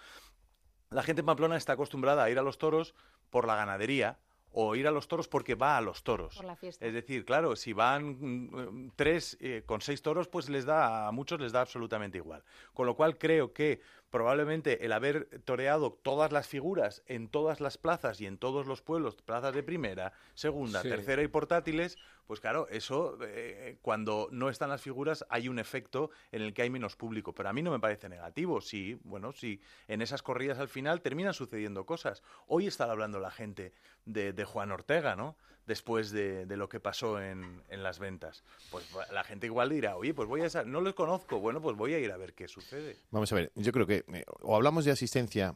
La 0.91 1.03
gente 1.03 1.21
en 1.21 1.27
Pamplona 1.27 1.57
está 1.57 1.75
acostumbrada 1.75 2.25
a 2.25 2.31
ir 2.31 2.39
a 2.39 2.43
los 2.43 2.59
toros 2.59 2.95
por 3.31 3.47
la 3.47 3.57
ganadería 3.57 4.19
o 4.53 4.75
ir 4.75 4.87
a 4.89 4.91
los 4.91 5.09
toros 5.09 5.29
porque 5.29 5.55
va 5.55 5.77
a 5.77 5.81
los 5.81 6.03
toros. 6.03 6.37
Por 6.37 6.47
la 6.47 6.57
fiesta. 6.57 6.85
Es 6.85 6.95
decir, 6.95 7.25
claro, 7.25 7.55
si 7.55 7.73
van 7.73 8.17
mm, 8.19 8.93
tres 8.97 9.37
eh, 9.41 9.63
con 9.67 9.81
seis 9.81 10.01
toros, 10.01 10.29
pues 10.29 10.49
les 10.49 10.65
da 10.65 11.07
a 11.07 11.13
muchos 11.13 11.39
les 11.41 11.53
da 11.53 11.61
absolutamente 11.61 12.19
igual. 12.19 12.43
Con 12.73 12.87
lo 12.87 12.97
cual 12.97 13.19
creo 13.19 13.53
que 13.53 13.81
probablemente 14.11 14.85
el 14.85 14.93
haber 14.93 15.27
toreado 15.45 15.93
todas 15.93 16.33
las 16.33 16.47
figuras 16.47 17.03
en 17.07 17.29
todas 17.29 17.61
las 17.61 17.79
plazas 17.79 18.21
y 18.21 18.27
en 18.27 18.39
todos 18.39 18.67
los 18.67 18.83
pueblos, 18.83 19.17
plazas 19.17 19.55
de 19.55 19.63
primera, 19.63 20.13
segunda, 20.35 20.83
Sí. 20.83 20.89
tercera 20.89 21.23
y 21.23 21.29
portátiles, 21.29 21.97
pues 22.27 22.41
claro, 22.41 22.67
eso 22.69 23.19
eh, 23.23 23.79
cuando 23.83 24.29
no 24.31 24.49
están 24.51 24.71
las 24.71 24.83
figuras 24.83 25.25
hay 25.31 25.49
un 25.49 25.59
efecto 25.59 26.11
en 26.33 26.43
el 26.43 26.53
que 26.55 26.63
hay 26.63 26.71
menos 26.71 26.97
público. 26.97 27.35
Pero 27.35 27.49
a 27.49 27.53
mí 27.53 27.63
no 27.63 27.71
me 27.71 27.81
parece 27.81 28.09
negativo. 28.09 28.61
Sí, 28.61 28.99
bueno, 29.05 29.33
sí, 29.33 29.61
en 29.89 30.03
esas 30.03 30.23
corridas 30.23 30.59
al 30.59 30.69
final 30.69 31.01
terminan 31.01 31.33
sucediendo 31.35 31.87
cosas. 31.87 32.23
Hoy 32.47 32.67
está 32.67 32.91
hablando 32.91 33.19
la 33.21 33.31
gente 33.31 33.73
de, 34.05 34.33
de 34.33 34.45
Juan 34.45 34.73
Ortega, 34.73 35.17
¿no? 35.17 35.37
Después 35.69 36.11
de, 36.11 36.47
de 36.47 36.57
lo 36.57 36.69
que 36.69 36.81
pasó 36.81 37.21
en, 37.23 37.63
en 37.69 37.83
las 37.85 37.99
ventas. 38.01 38.43
Pues 38.73 38.85
la 39.13 39.23
gente 39.23 39.47
igual 39.47 39.69
dirá, 39.69 39.97
oye, 39.97 40.15
pues 40.15 40.27
voy 40.29 40.41
a... 40.41 40.47
esa- 40.47 40.65
No 40.65 40.81
los 40.81 40.95
conozco, 40.95 41.39
bueno, 41.39 41.61
pues 41.63 41.77
voy 41.77 41.93
a 41.95 41.99
ir 42.01 42.11
a 42.11 42.17
ver 42.17 42.33
qué 42.35 42.49
sucede. 42.49 42.97
Vamos 43.11 43.31
a 43.31 43.35
ver, 43.37 43.53
yo 43.55 43.71
creo 43.71 43.87
que 43.87 44.05
eh, 44.13 44.25
o 44.41 44.57
hablamos 44.57 44.85
de 44.87 44.91
asistencia 44.93 45.55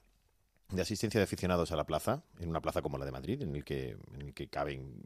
de 0.69 0.81
asistencia 0.83 1.19
de 1.19 1.25
aficionados 1.25 1.71
a 1.73 1.77
la 1.77 1.85
plaza, 1.85 2.23
en 2.39 2.49
una 2.49 2.61
plaza 2.61 2.81
como 2.81 2.97
la 2.97 3.05
de 3.05 3.13
Madrid, 3.13 3.43
en 3.43 3.55
el 3.57 3.65
que, 3.65 3.97
en 4.15 4.23
el 4.23 4.33
que 4.35 4.49
caben 4.49 5.03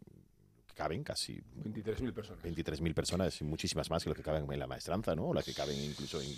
caben 0.75 1.03
casi 1.03 1.41
23.000 1.65 2.13
personas. 2.13 2.45
23.000 2.45 2.93
personas 2.95 3.41
y 3.41 3.45
muchísimas 3.45 3.89
más 3.89 4.03
que 4.05 4.11
lo 4.11 4.15
que 4.15 4.23
caben 4.23 4.47
en 4.53 4.59
la 4.59 4.67
maestranza, 4.67 5.17
¿no? 5.17 5.29
O 5.29 5.35
las 5.35 5.43
que 5.45 5.55
caben 5.55 5.75
incluso 5.83 6.21
en- 6.21 6.29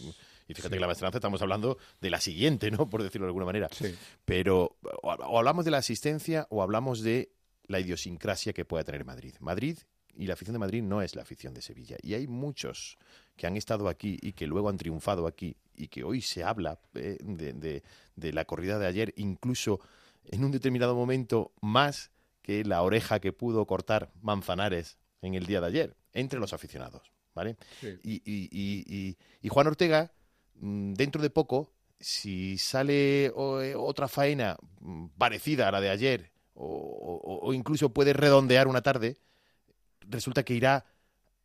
y 0.46 0.54
fíjate 0.54 0.74
que 0.76 0.80
la 0.80 0.86
maestranza 0.86 1.18
estamos 1.18 1.42
hablando 1.42 1.76
de 2.00 2.08
la 2.10 2.20
siguiente, 2.20 2.70
¿no? 2.70 2.88
Por 2.88 3.02
decirlo 3.02 3.26
de 3.26 3.30
alguna 3.30 3.46
manera. 3.46 3.68
Sí. 3.72 3.94
Pero 4.24 4.76
o 5.02 5.38
hablamos 5.38 5.64
de 5.64 5.72
la 5.72 5.78
asistencia 5.78 6.46
o 6.50 6.62
hablamos 6.62 7.02
de 7.02 7.32
la 7.68 7.78
idiosincrasia 7.80 8.52
que 8.52 8.64
pueda 8.64 8.82
tener 8.84 9.04
Madrid. 9.04 9.34
Madrid 9.40 9.78
y 10.16 10.26
la 10.26 10.34
afición 10.34 10.54
de 10.54 10.58
Madrid 10.58 10.82
no 10.82 11.00
es 11.00 11.14
la 11.14 11.22
afición 11.22 11.54
de 11.54 11.62
Sevilla. 11.62 11.96
Y 12.02 12.14
hay 12.14 12.26
muchos 12.26 12.98
que 13.36 13.46
han 13.46 13.56
estado 13.56 13.88
aquí 13.88 14.18
y 14.20 14.32
que 14.32 14.46
luego 14.48 14.68
han 14.68 14.76
triunfado 14.76 15.26
aquí 15.28 15.56
y 15.76 15.88
que 15.88 16.02
hoy 16.02 16.20
se 16.22 16.42
habla 16.42 16.80
eh, 16.94 17.18
de, 17.22 17.52
de- 17.52 17.82
de 18.16 18.32
la 18.32 18.44
corrida 18.44 18.78
de 18.80 18.86
ayer, 18.86 19.14
incluso 19.16 19.78
en 20.24 20.44
un 20.44 20.50
determinado 20.50 20.94
momento 20.96 21.52
más 21.60 22.10
que 22.42 22.64
la 22.64 22.82
oreja 22.82 23.20
que 23.20 23.32
pudo 23.32 23.64
cortar 23.66 24.10
Manzanares 24.20 24.98
en 25.22 25.34
el 25.34 25.46
día 25.46 25.60
de 25.60 25.66
ayer, 25.68 25.96
entre 26.12 26.40
los 26.40 26.52
aficionados. 26.52 27.12
¿vale? 27.34 27.56
Sí. 27.80 27.98
Y, 28.02 28.14
y- 28.24 28.48
y- 28.50 29.16
y- 29.42 29.48
Juan 29.48 29.68
Ortega, 29.68 30.10
mm, 30.56 30.94
dentro 30.94 31.22
de 31.22 31.30
poco, 31.30 31.70
si 32.00 32.58
sale 32.58 33.26
eh, 33.26 33.74
otra 33.76 34.08
faena 34.08 34.56
mm, 34.80 35.06
parecida 35.18 35.68
a 35.68 35.72
la 35.72 35.80
de 35.80 35.90
ayer, 35.90 36.32
o, 36.60 37.52
incluso 37.54 37.90
puede 37.90 38.12
redondear 38.12 38.66
una 38.68 38.82
tarde, 38.82 39.16
resulta 40.00 40.42
que 40.44 40.54
irá 40.54 40.84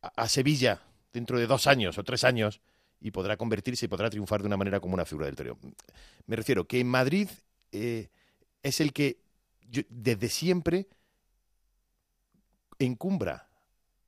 a, 0.02 0.08
a 0.22 0.28
Sevilla 0.28 0.80
dentro 1.12 1.38
de 1.38 1.46
dos 1.46 1.66
años 1.66 1.96
o 1.98 2.04
tres 2.04 2.24
años 2.24 2.60
y 3.00 3.10
podrá 3.10 3.36
convertirse 3.36 3.84
y 3.84 3.88
podrá 3.88 4.10
triunfar 4.10 4.40
de 4.40 4.46
una 4.48 4.56
manera 4.56 4.80
como 4.80 4.94
una 4.94 5.04
figura 5.04 5.26
del 5.26 5.36
toreo. 5.36 5.58
Me 6.26 6.36
refiero 6.36 6.66
que 6.66 6.80
en 6.80 6.88
Madrid 6.88 7.28
eh, 7.72 8.08
es 8.62 8.80
el 8.80 8.92
que 8.92 9.18
yo- 9.70 9.82
desde 9.88 10.28
siempre 10.28 10.88
encumbra 12.78 13.48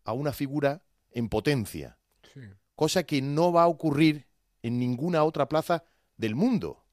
a 0.05 0.13
una 0.13 0.33
figura 0.33 0.83
en 1.13 1.29
potencia 1.29 1.99
Sí. 2.35 2.41
cosa 2.75 3.05
que 3.05 3.23
no 3.23 3.53
va 3.53 3.63
a 3.63 3.69
ocurrir 3.69 4.27
en 4.63 4.79
ninguna 4.79 5.23
otra 5.25 5.49
plaza 5.49 5.85
del 6.17 6.35
mundo. 6.35 6.85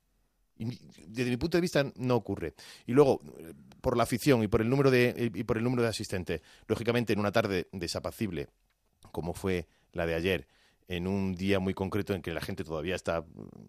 Desde 1.07 1.30
mi 1.30 1.38
punto 1.38 1.57
de 1.57 1.61
vista 1.61 1.86
no 1.95 2.16
ocurre. 2.16 2.53
Y 2.86 2.93
luego, 2.93 3.22
por 3.82 3.97
la 3.97 4.03
afición 4.03 4.43
y 4.43 4.47
por 4.47 4.61
el 4.61 4.70
número 4.70 4.89
de, 4.91 5.32
y 5.34 5.43
por 5.43 5.57
el 5.57 5.64
número 5.64 5.84
de 5.84 5.89
asistentes, 5.89 6.41
lógicamente 6.68 7.14
en 7.14 7.20
una 7.20 7.32
tarde 7.32 7.68
desapacible, 7.72 8.47
como 9.11 9.34
fue 9.34 9.68
la 9.91 10.05
de 10.05 10.16
ayer, 10.16 10.47
en 10.89 11.07
un 11.07 11.34
día 11.34 11.59
muy 11.59 11.74
concreto 11.74 12.14
en 12.14 12.22
que 12.22 12.34
la 12.34 12.41
gente 12.41 12.64
todavía 12.66 12.95
está 12.95 13.24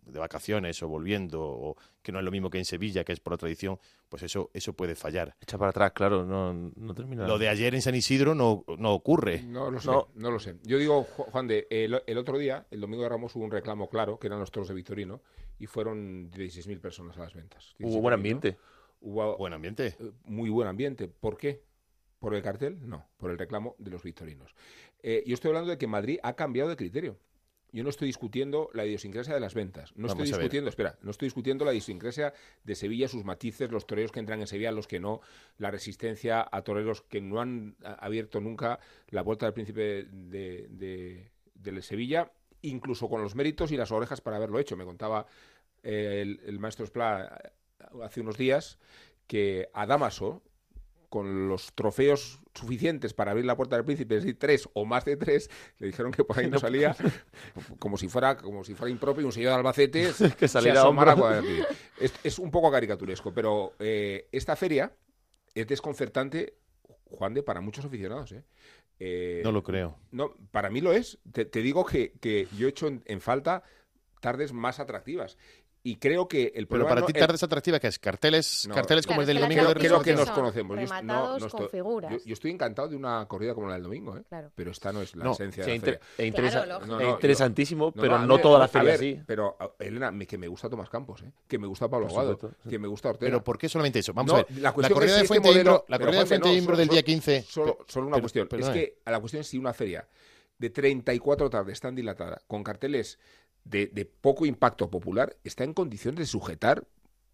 de 0.05 0.19
vacaciones 0.19 0.83
o 0.83 0.89
volviendo, 0.89 1.41
o 1.43 1.77
que 2.03 2.11
no 2.11 2.19
es 2.19 2.25
lo 2.25 2.33
mismo 2.33 2.51
que 2.51 2.59
en 2.59 2.65
Sevilla, 2.65 3.05
que 3.05 3.13
es 3.13 3.21
por 3.21 3.33
la 3.35 3.37
tradición, 3.39 3.79
pues 4.09 4.25
eso, 4.25 4.51
eso 4.53 4.73
puede 4.73 4.97
fallar. 4.97 5.37
Echa 5.41 5.57
para 5.57 5.71
atrás, 5.71 5.93
claro, 5.93 6.25
no, 6.25 6.53
no 6.75 6.93
termina. 6.95 7.27
Lo 7.27 7.39
de 7.39 7.49
ayer 7.49 7.73
en 7.75 7.83
San 7.83 7.95
Isidro 7.95 8.35
no, 8.35 8.65
no 8.79 8.93
ocurre. 8.93 9.43
No 9.45 9.71
lo 9.71 9.81
sé, 9.81 9.87
No. 9.91 10.09
no. 10.17 10.31
lo 10.33 10.41
sé. 10.41 10.57
Yo 10.65 10.77
digo, 10.77 11.07
Ju- 11.17 11.31
Juan 11.31 11.47
de, 11.47 11.69
el, 11.71 12.03
el 12.05 12.19
otro 12.19 12.37
día, 12.37 12.67
el 12.73 12.81
domingo 12.81 13.05
de 13.05 13.09
Ramos, 13.11 13.35
hubo 13.37 13.45
un 13.45 13.51
reclamo 13.53 13.89
claro, 13.89 14.19
que 14.19 14.27
eran 14.27 14.41
los 14.41 14.51
toros 14.51 14.69
de 14.69 14.75
Victorino, 14.75 15.21
y 15.59 15.67
fueron 15.67 16.31
16.000 16.31 16.81
personas 16.81 17.17
a 17.17 17.21
las 17.21 17.35
ventas. 17.35 17.75
Hubo 17.81 18.01
buen 18.01 18.13
17.000, 18.13 18.15
ambiente. 18.15 18.57
Hubo 19.01 19.37
Buen 19.37 19.53
ambiente. 19.53 19.97
eh, 20.01 20.13
muy 20.25 20.49
buen 20.51 20.67
ambiente. 20.69 21.09
¿Por 21.09 21.37
qué? 21.37 21.63
¿Por 22.19 22.35
el 22.35 22.43
cartel? 22.43 22.79
No, 22.89 23.07
por 23.19 23.31
el 23.31 23.39
reclamo 23.39 23.75
de 23.79 23.91
los 23.91 24.03
victorinos. 24.03 24.55
Eh, 25.03 25.23
yo 25.27 25.35
estoy 25.35 25.51
hablando 25.51 25.71
de 25.71 25.77
que 25.79 25.87
Madrid 25.87 26.19
ha 26.23 26.35
cambiado 26.35 26.71
de 26.71 26.77
criterio. 26.77 27.19
Yo 27.71 27.83
no 27.83 27.91
estoy 27.91 28.07
discutiendo 28.07 28.71
la 28.73 28.87
idiosincrasia 28.87 29.35
de 29.35 29.41
las 29.41 29.53
ventas. 29.53 29.91
No 29.97 30.07
Vamos 30.07 30.23
estoy 30.25 30.39
discutiendo, 30.39 30.71
espera, 30.71 30.97
no 31.03 31.11
estoy 31.11 31.27
discutiendo 31.27 31.65
la 31.65 31.73
idiosincrasia 31.73 32.33
de 32.63 32.75
Sevilla, 32.77 33.09
sus 33.09 33.25
matices, 33.25 33.71
los 33.73 33.85
toreros 33.87 34.13
que 34.13 34.21
entran 34.21 34.41
en 34.41 34.47
Sevilla, 34.47 34.71
los 34.71 34.87
que 34.87 35.01
no, 35.01 35.21
la 35.59 35.73
resistencia 35.73 36.47
a 36.51 36.63
toreros 36.63 37.03
que 37.03 37.21
no 37.21 37.41
han 37.41 37.77
abierto 37.83 38.41
nunca 38.41 38.79
la 39.09 39.23
vuelta 39.23 39.47
del 39.47 39.55
príncipe 39.55 40.05
de, 40.05 40.69
de- 40.71 41.31
de 41.55 41.83
Sevilla, 41.83 42.31
incluso 42.69 43.09
con 43.09 43.23
los 43.23 43.35
méritos 43.35 43.73
y 43.73 43.77
las 43.77 43.93
orejas 43.93 44.21
para 44.21 44.37
haberlo 44.37 44.59
hecho. 44.59 44.77
Me 44.77 44.85
contaba 44.85 45.27
eh, 45.83 46.21
el, 46.23 46.41
el 46.45 46.59
maestro 46.59 46.87
Spla 46.87 47.41
eh, 47.45 47.85
hace 48.03 48.21
unos 48.21 48.37
días 48.37 48.79
que 49.27 49.69
a 49.73 49.87
Damaso, 49.87 50.43
con 51.09 51.49
los 51.49 51.73
trofeos 51.75 52.41
suficientes 52.55 53.15
para 53.15 53.31
abrir 53.31 53.47
la 53.47 53.57
puerta 53.57 53.77
del 53.77 53.85
príncipe, 53.85 54.17
es 54.17 54.25
decir, 54.25 54.39
tres 54.39 54.69
o 54.73 54.85
más 54.85 55.05
de 55.05 55.17
tres, 55.17 55.49
le 55.79 55.87
dijeron 55.87 56.11
que 56.11 56.25
por 56.25 56.39
ahí 56.39 56.51
no 56.51 56.59
salía 56.61 56.97
como 57.79 57.97
si 57.97 58.09
fuera 58.09 58.37
como 58.37 58.65
si 58.65 58.75
fuera 58.75 58.91
impropio 58.91 59.25
un 59.25 59.33
señor 59.33 59.51
de 59.51 59.57
Albacete 59.57 60.13
Que 60.39 60.49
saliera 60.49 60.83
a 60.83 61.43
es, 62.01 62.13
es 62.25 62.39
un 62.39 62.51
poco 62.51 62.71
caricaturesco, 62.71 63.33
pero 63.33 63.75
eh, 63.79 64.29
esta 64.33 64.57
feria 64.57 64.93
es 65.55 65.67
desconcertante, 65.69 66.55
Juan 67.05 67.33
de, 67.35 67.43
para 67.43 67.61
muchos 67.61 67.85
aficionados. 67.85 68.33
¿eh? 68.33 68.45
Eh, 69.01 69.41
No 69.45 69.53
lo 69.53 69.63
creo. 69.63 69.99
no, 70.13 70.35
para 70.51 70.71
mí 70.71 70.81
lo 70.81 70.93
es. 70.93 71.19
Te, 71.33 71.45
te 71.45 71.63
digo 71.63 71.85
que, 71.85 72.13
que 72.21 72.47
yo 72.57 72.67
he 72.67 72.71
hecho 72.71 72.87
en, 72.87 73.03
en 73.07 73.21
falta 73.21 73.63
tardes 74.21 74.53
más 74.53 74.81
atractivas. 74.81 75.37
Y 75.87 75.97
creo 75.97 76.27
que 76.27 76.45
el 76.45 76.51
Pero 76.53 76.69
problema 76.69 76.89
para 76.89 77.01
no- 77.03 77.07
ti 77.09 77.13
el- 77.15 77.21
tardes 77.21 77.43
atractivas 77.43 77.79
que 77.79 77.89
es 77.89 77.99
carteles, 77.99 78.65
No. 78.67 78.75
carteles 78.75 79.07
como 79.07 79.19
Claro, 79.19 79.31
el 79.31 79.37
del 79.37 79.43
domingo 79.43 79.69
de 79.69 79.75
creo 79.75 80.01
que 80.01 80.15
nos 80.15 80.31
conocemos. 80.31 80.79
Yo, 80.81 81.03
no- 81.03 81.37
con 81.39 81.45
estoy, 81.47 81.69
figuras. 81.69 82.11
yo- 82.11 82.19
yo 82.25 82.33
estoy 82.33 82.51
encantado 82.53 82.89
de 82.89 82.97
una 82.97 83.27
corrida 83.29 83.55
como 83.55 83.67
la 83.69 83.75
del 83.75 83.83
domingo, 83.83 84.17
¿eh? 84.17 84.23
Claro. 84.27 84.51
pero 84.55 84.71
esta 84.71 84.95
no 84.95 85.03
es 85.03 85.15
la 85.15 85.25
No, 85.25 85.33
esencia 85.33 85.63
Sí, 85.63 85.67
de 85.71 85.73
la 85.73 85.77
inter- 85.77 86.01
feria. 86.17 86.27
interesa- 86.27 86.65
es 86.81 86.87
no, 86.89 87.11
interesantísimo, 87.11 87.93
No, 87.95 88.01
pero 88.01 88.19
no 88.19 88.39
toda 88.39 88.61
la 88.61 88.65
a 88.65 88.69
feria 88.69 88.93
ver, 88.93 88.95
así. 88.95 89.21
Pero, 89.27 89.59
Elena, 89.79 90.11
me- 90.11 90.27
que 90.27 90.39
me 90.39 90.49
gusta 90.49 90.71
Tomás 90.71 90.89
Campos, 90.89 91.21
¿eh? 91.23 91.31
que 91.47 91.59
me 91.59 91.67
gusta 91.67 91.87
Pablo 91.87 92.07
Aguado, 92.07 92.39
sí. 92.63 92.69
que 92.71 92.79
me 92.79 92.89
gusta 92.89 93.11
Ortega. 93.11 93.29
Pero 93.31 93.45
¿por 93.45 93.59
qué 93.59 93.69
solamente 93.69 93.99
eso? 93.99 94.15
Vamos 94.15 94.33
No, 94.33 94.39
a 94.39 94.43
ver. 94.45 94.53
la 94.57 94.61
La, 94.63 94.73
cuestión 94.73 94.95
corrida 94.99 95.17
es 95.17 95.21
de 95.21 95.29
Fuente 95.29 95.53
Imbro, 95.53 95.85
la 95.89 95.99
pero, 95.99 96.07
corrida 96.07 96.21
de 96.21 96.27
Fuente 96.27 96.53
Imbro 96.55 96.77
del 96.79 96.89
día 96.89 97.01
solo- 97.01 97.05
15. 97.05 97.43
Solo, 97.47 97.79
una 98.07 98.15
pero- 98.17 98.21
cuestión. 98.23 98.49
Es 98.59 98.69
que 98.71 98.99
a 99.05 99.11
la 99.11 99.21
cuestión 99.21 99.43
es 99.43 99.49
si 99.49 99.59
una 99.59 99.75
feria 99.75 100.09
de 100.57 100.71
34 100.71 101.51
tardes 101.51 101.79
tan 101.79 101.95
dilatada, 101.95 102.41
con 102.47 102.63
carteles 102.65 103.19
de, 103.65 103.87
de 103.89 104.05
poco 104.05 104.47
impacto 104.47 104.91
popular, 104.91 105.37
está 105.45 105.65
en 105.65 105.75
condiciones 105.75 106.19
de 106.19 106.27
sujetar 106.27 106.87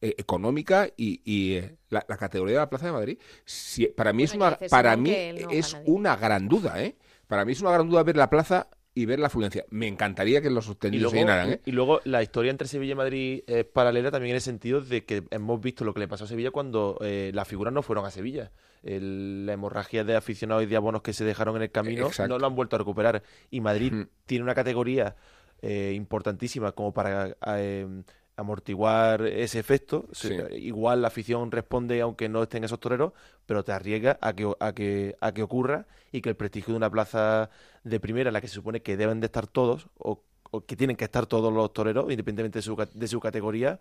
eh, 0.03 0.15
económica 0.17 0.89
y, 0.97 1.21
y, 1.25 1.55
eh, 1.57 1.77
la, 1.91 2.05
la 2.09 2.17
categoría 2.17 2.55
de 2.55 2.61
la 2.61 2.71
Plaza 2.71 2.87
de 2.87 2.93
Madrid. 2.93 3.19
Si- 3.45 3.87
para 3.87 4.13
mí 4.13 4.23
es 4.23 4.37
Bueno, 4.37 4.57
una, 4.59 4.69
para 4.69 4.97
mí 4.97 5.11
no 5.43 5.51
es 5.51 5.77
una 5.85 6.17
gran 6.17 6.49
duda, 6.49 6.83
¿eh? 6.83 6.97
Para 7.27 7.45
mí 7.45 7.53
es 7.53 7.61
una 7.61 7.73
gran 7.73 7.89
duda 7.89 8.03
ver 8.03 8.17
la 8.17 8.31
plaza 8.31 8.69
y 8.95 9.05
ver 9.07 9.21
la 9.21 9.29
afluencia. 9.29 9.65
Me 9.71 9.87
encantaría 9.87 10.41
que 10.43 10.51
los 10.51 10.65
sostenidos 10.65 11.13
se 11.13 11.19
llenaran, 11.19 11.51
¿eh? 11.53 11.61
y 11.65 11.71
luego 11.71 12.01
la 12.05 12.23
historia 12.25 12.51
entre 12.51 12.67
Sevilla 12.67 12.93
y 12.93 12.97
Madrid 12.97 13.43
es 13.47 13.65
paralela 13.65 14.11
también 14.11 14.31
en 14.31 14.37
el 14.37 14.41
sentido 14.41 14.81
de 14.81 15.05
que 15.05 15.23
hemos 15.31 15.61
visto 15.61 15.85
lo 15.85 15.95
que 15.95 16.01
le 16.01 16.09
pasó 16.09 16.25
a 16.25 16.27
Sevilla 16.27 16.51
cuando 16.51 16.99
eh, 17.03 17.31
las 17.33 17.47
figuras 17.47 17.73
no 17.73 17.83
fueron 17.83 18.05
a 18.05 18.11
Sevilla. 18.11 18.51
El- 18.83 19.47
la 19.47 19.53
hemorragia 19.53 20.03
de 20.03 20.17
aficionados 20.17 20.65
y 20.65 20.67
de 20.67 20.75
abonos 20.77 21.03
que 21.03 21.13
se 21.13 21.25
dejaron 21.25 21.55
en 21.57 21.63
el 21.63 21.71
camino 21.71 22.07
Exacto. 22.09 22.33
no 22.33 22.39
lo 22.41 22.47
han 22.49 22.57
vuelto 22.57 22.75
a 22.77 22.79
recuperar. 22.81 23.23
Y 23.51 23.61
Madrid 23.61 23.93
Mm. 23.93 24.09
tiene 24.27 24.43
una 24.45 24.55
categoría 24.57 25.15
eh, 25.63 25.93
importantísima 25.95 26.73
como 26.73 26.93
para 26.93 27.37
eh, 27.57 28.03
amortiguar 28.37 29.23
ese 29.27 29.59
efecto. 29.59 30.09
Sí. 30.13 30.35
Igual 30.53 31.03
la 31.03 31.09
afición 31.09 31.51
responde 31.51 32.01
aunque 32.01 32.29
no 32.29 32.43
estén 32.43 32.65
esos 32.65 32.81
toreros, 32.81 33.13
pero 33.47 33.65
te 33.65 33.73
arriesga 33.73 34.19
a 34.21 34.35
que, 34.35 34.51
a 34.59 34.73
que, 34.73 35.17
a 35.21 35.33
que 35.33 35.43
ocurra 35.43 35.87
y 36.13 36.21
que 36.21 36.31
el 36.31 36.37
prestigio 36.37 36.73
de 36.73 36.79
una 36.79 36.91
plaza 36.91 37.51
de 37.85 38.01
primera 38.01 38.31
en 38.31 38.35
la 38.35 38.41
que 38.41 38.49
se 38.49 38.55
supone 38.55 38.83
que 38.83 38.97
deben 38.97 39.21
de 39.21 39.27
estar 39.27 39.47
todos 39.47 39.89
o 39.99 40.25
que 40.67 40.75
tienen 40.77 40.97
que 40.97 41.05
estar 41.05 41.27
todos 41.27 41.53
los 41.53 41.73
toreros, 41.73 42.05
independientemente 42.11 42.59
de 42.59 42.63
su, 42.63 42.75
ca- 42.77 42.89
de 42.93 43.07
su 43.07 43.21
categoría, 43.21 43.79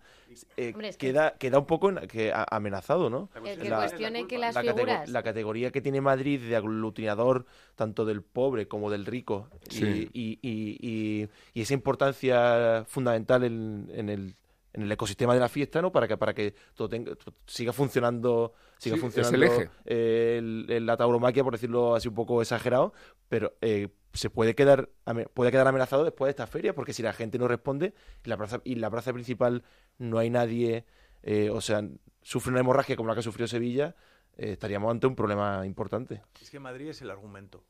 eh, 0.56 0.70
Hombre, 0.72 0.88
es 0.90 0.96
que- 0.96 1.08
queda, 1.08 1.32
queda 1.36 1.58
un 1.58 1.66
poco 1.66 1.88
en- 1.88 2.06
que, 2.06 2.32
a- 2.32 2.46
amenazado, 2.48 3.10
¿no? 3.10 3.28
El 3.44 3.58
que 3.58 3.68
La- 3.68 3.78
cuestione 3.78 4.26
que 4.28 4.38
las 4.38 4.54
la, 4.54 4.62
catego- 4.62 4.74
figuras... 4.76 5.08
la 5.08 5.22
categoría 5.24 5.70
que 5.72 5.80
tiene 5.80 6.00
Madrid 6.00 6.40
de 6.40 6.54
aglutinador 6.54 7.44
tanto 7.74 8.04
del 8.04 8.22
pobre 8.22 8.68
como 8.68 8.88
del 8.90 9.04
rico 9.04 9.48
Sí. 9.68 10.08
y, 10.12 10.38
y- 10.42 10.78
y- 10.80 11.28
y 11.54 11.60
esa 11.60 11.74
importancia 11.74 12.84
fundamental 12.86 13.42
en, 13.44 13.90
en 13.92 14.08
el, 14.08 14.36
en 14.72 14.82
el 14.82 14.92
ecosistema 14.92 15.34
de 15.34 15.40
la 15.40 15.48
fiesta, 15.48 15.82
¿no? 15.82 15.90
Para 15.90 16.06
que 16.06 16.16
para 16.16 16.32
que 16.34 16.54
todo 16.74 16.88
tenga- 16.88 17.16
siga 17.46 17.72
funcionando 17.72 18.52
siga 18.80 18.94
Sí, 18.94 18.98
es 18.98 19.00
funcionando 19.00 19.36
el 19.36 19.42
eje. 19.44 19.70
eh, 19.84 20.36
el- 20.38 20.66
el- 20.68 20.86
la 20.86 20.96
tauromaquia, 20.96 21.44
por 21.44 21.52
decirlo 21.52 21.94
así 21.94 22.08
un 22.08 22.14
poco 22.14 22.40
exagerado, 22.40 22.92
pero 23.28 23.54
eh, 23.60 23.88
se 24.12 24.30
puede 24.30 24.54
quedar 24.54 24.88
ame- 25.04 25.26
puede 25.26 25.50
quedar 25.52 25.68
amenazado 25.68 26.02
después 26.04 26.26
de 26.28 26.30
esta 26.30 26.46
feria, 26.46 26.74
porque 26.74 26.92
si 26.92 27.02
la 27.02 27.12
gente 27.12 27.38
no 27.38 27.46
responde 27.46 27.94
y 28.24 28.28
la 28.28 28.36
plaza, 28.36 28.60
y 28.64 28.74
la 28.76 28.90
plaza 28.90 29.12
principal 29.12 29.62
no 29.98 30.18
hay 30.18 30.30
nadie, 30.30 30.84
eh, 31.22 31.50
o 31.50 31.60
sea, 31.60 31.82
sufre 32.22 32.50
una 32.50 32.60
hemorragia 32.60 32.96
como 32.96 33.08
la 33.10 33.14
que 33.14 33.22
sufrió 33.22 33.46
Sevilla, 33.46 33.94
eh, 34.36 34.52
estaríamos 34.52 34.90
ante 34.90 35.06
un 35.06 35.14
problema 35.14 35.64
importante. 35.66 36.22
Es 36.40 36.50
que 36.50 36.58
Madrid 36.58 36.88
es 36.88 37.02
el 37.02 37.10
argumento. 37.10 37.62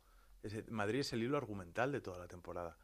Es 0.43 0.55
el- 0.55 0.65
Madrid 0.71 1.01
es 1.01 1.13
el 1.13 1.23
hilo 1.25 1.37
argumental 1.37 1.91
de 1.93 2.01
toda 2.01 2.19
la 2.19 2.29
temporada. 2.29 2.77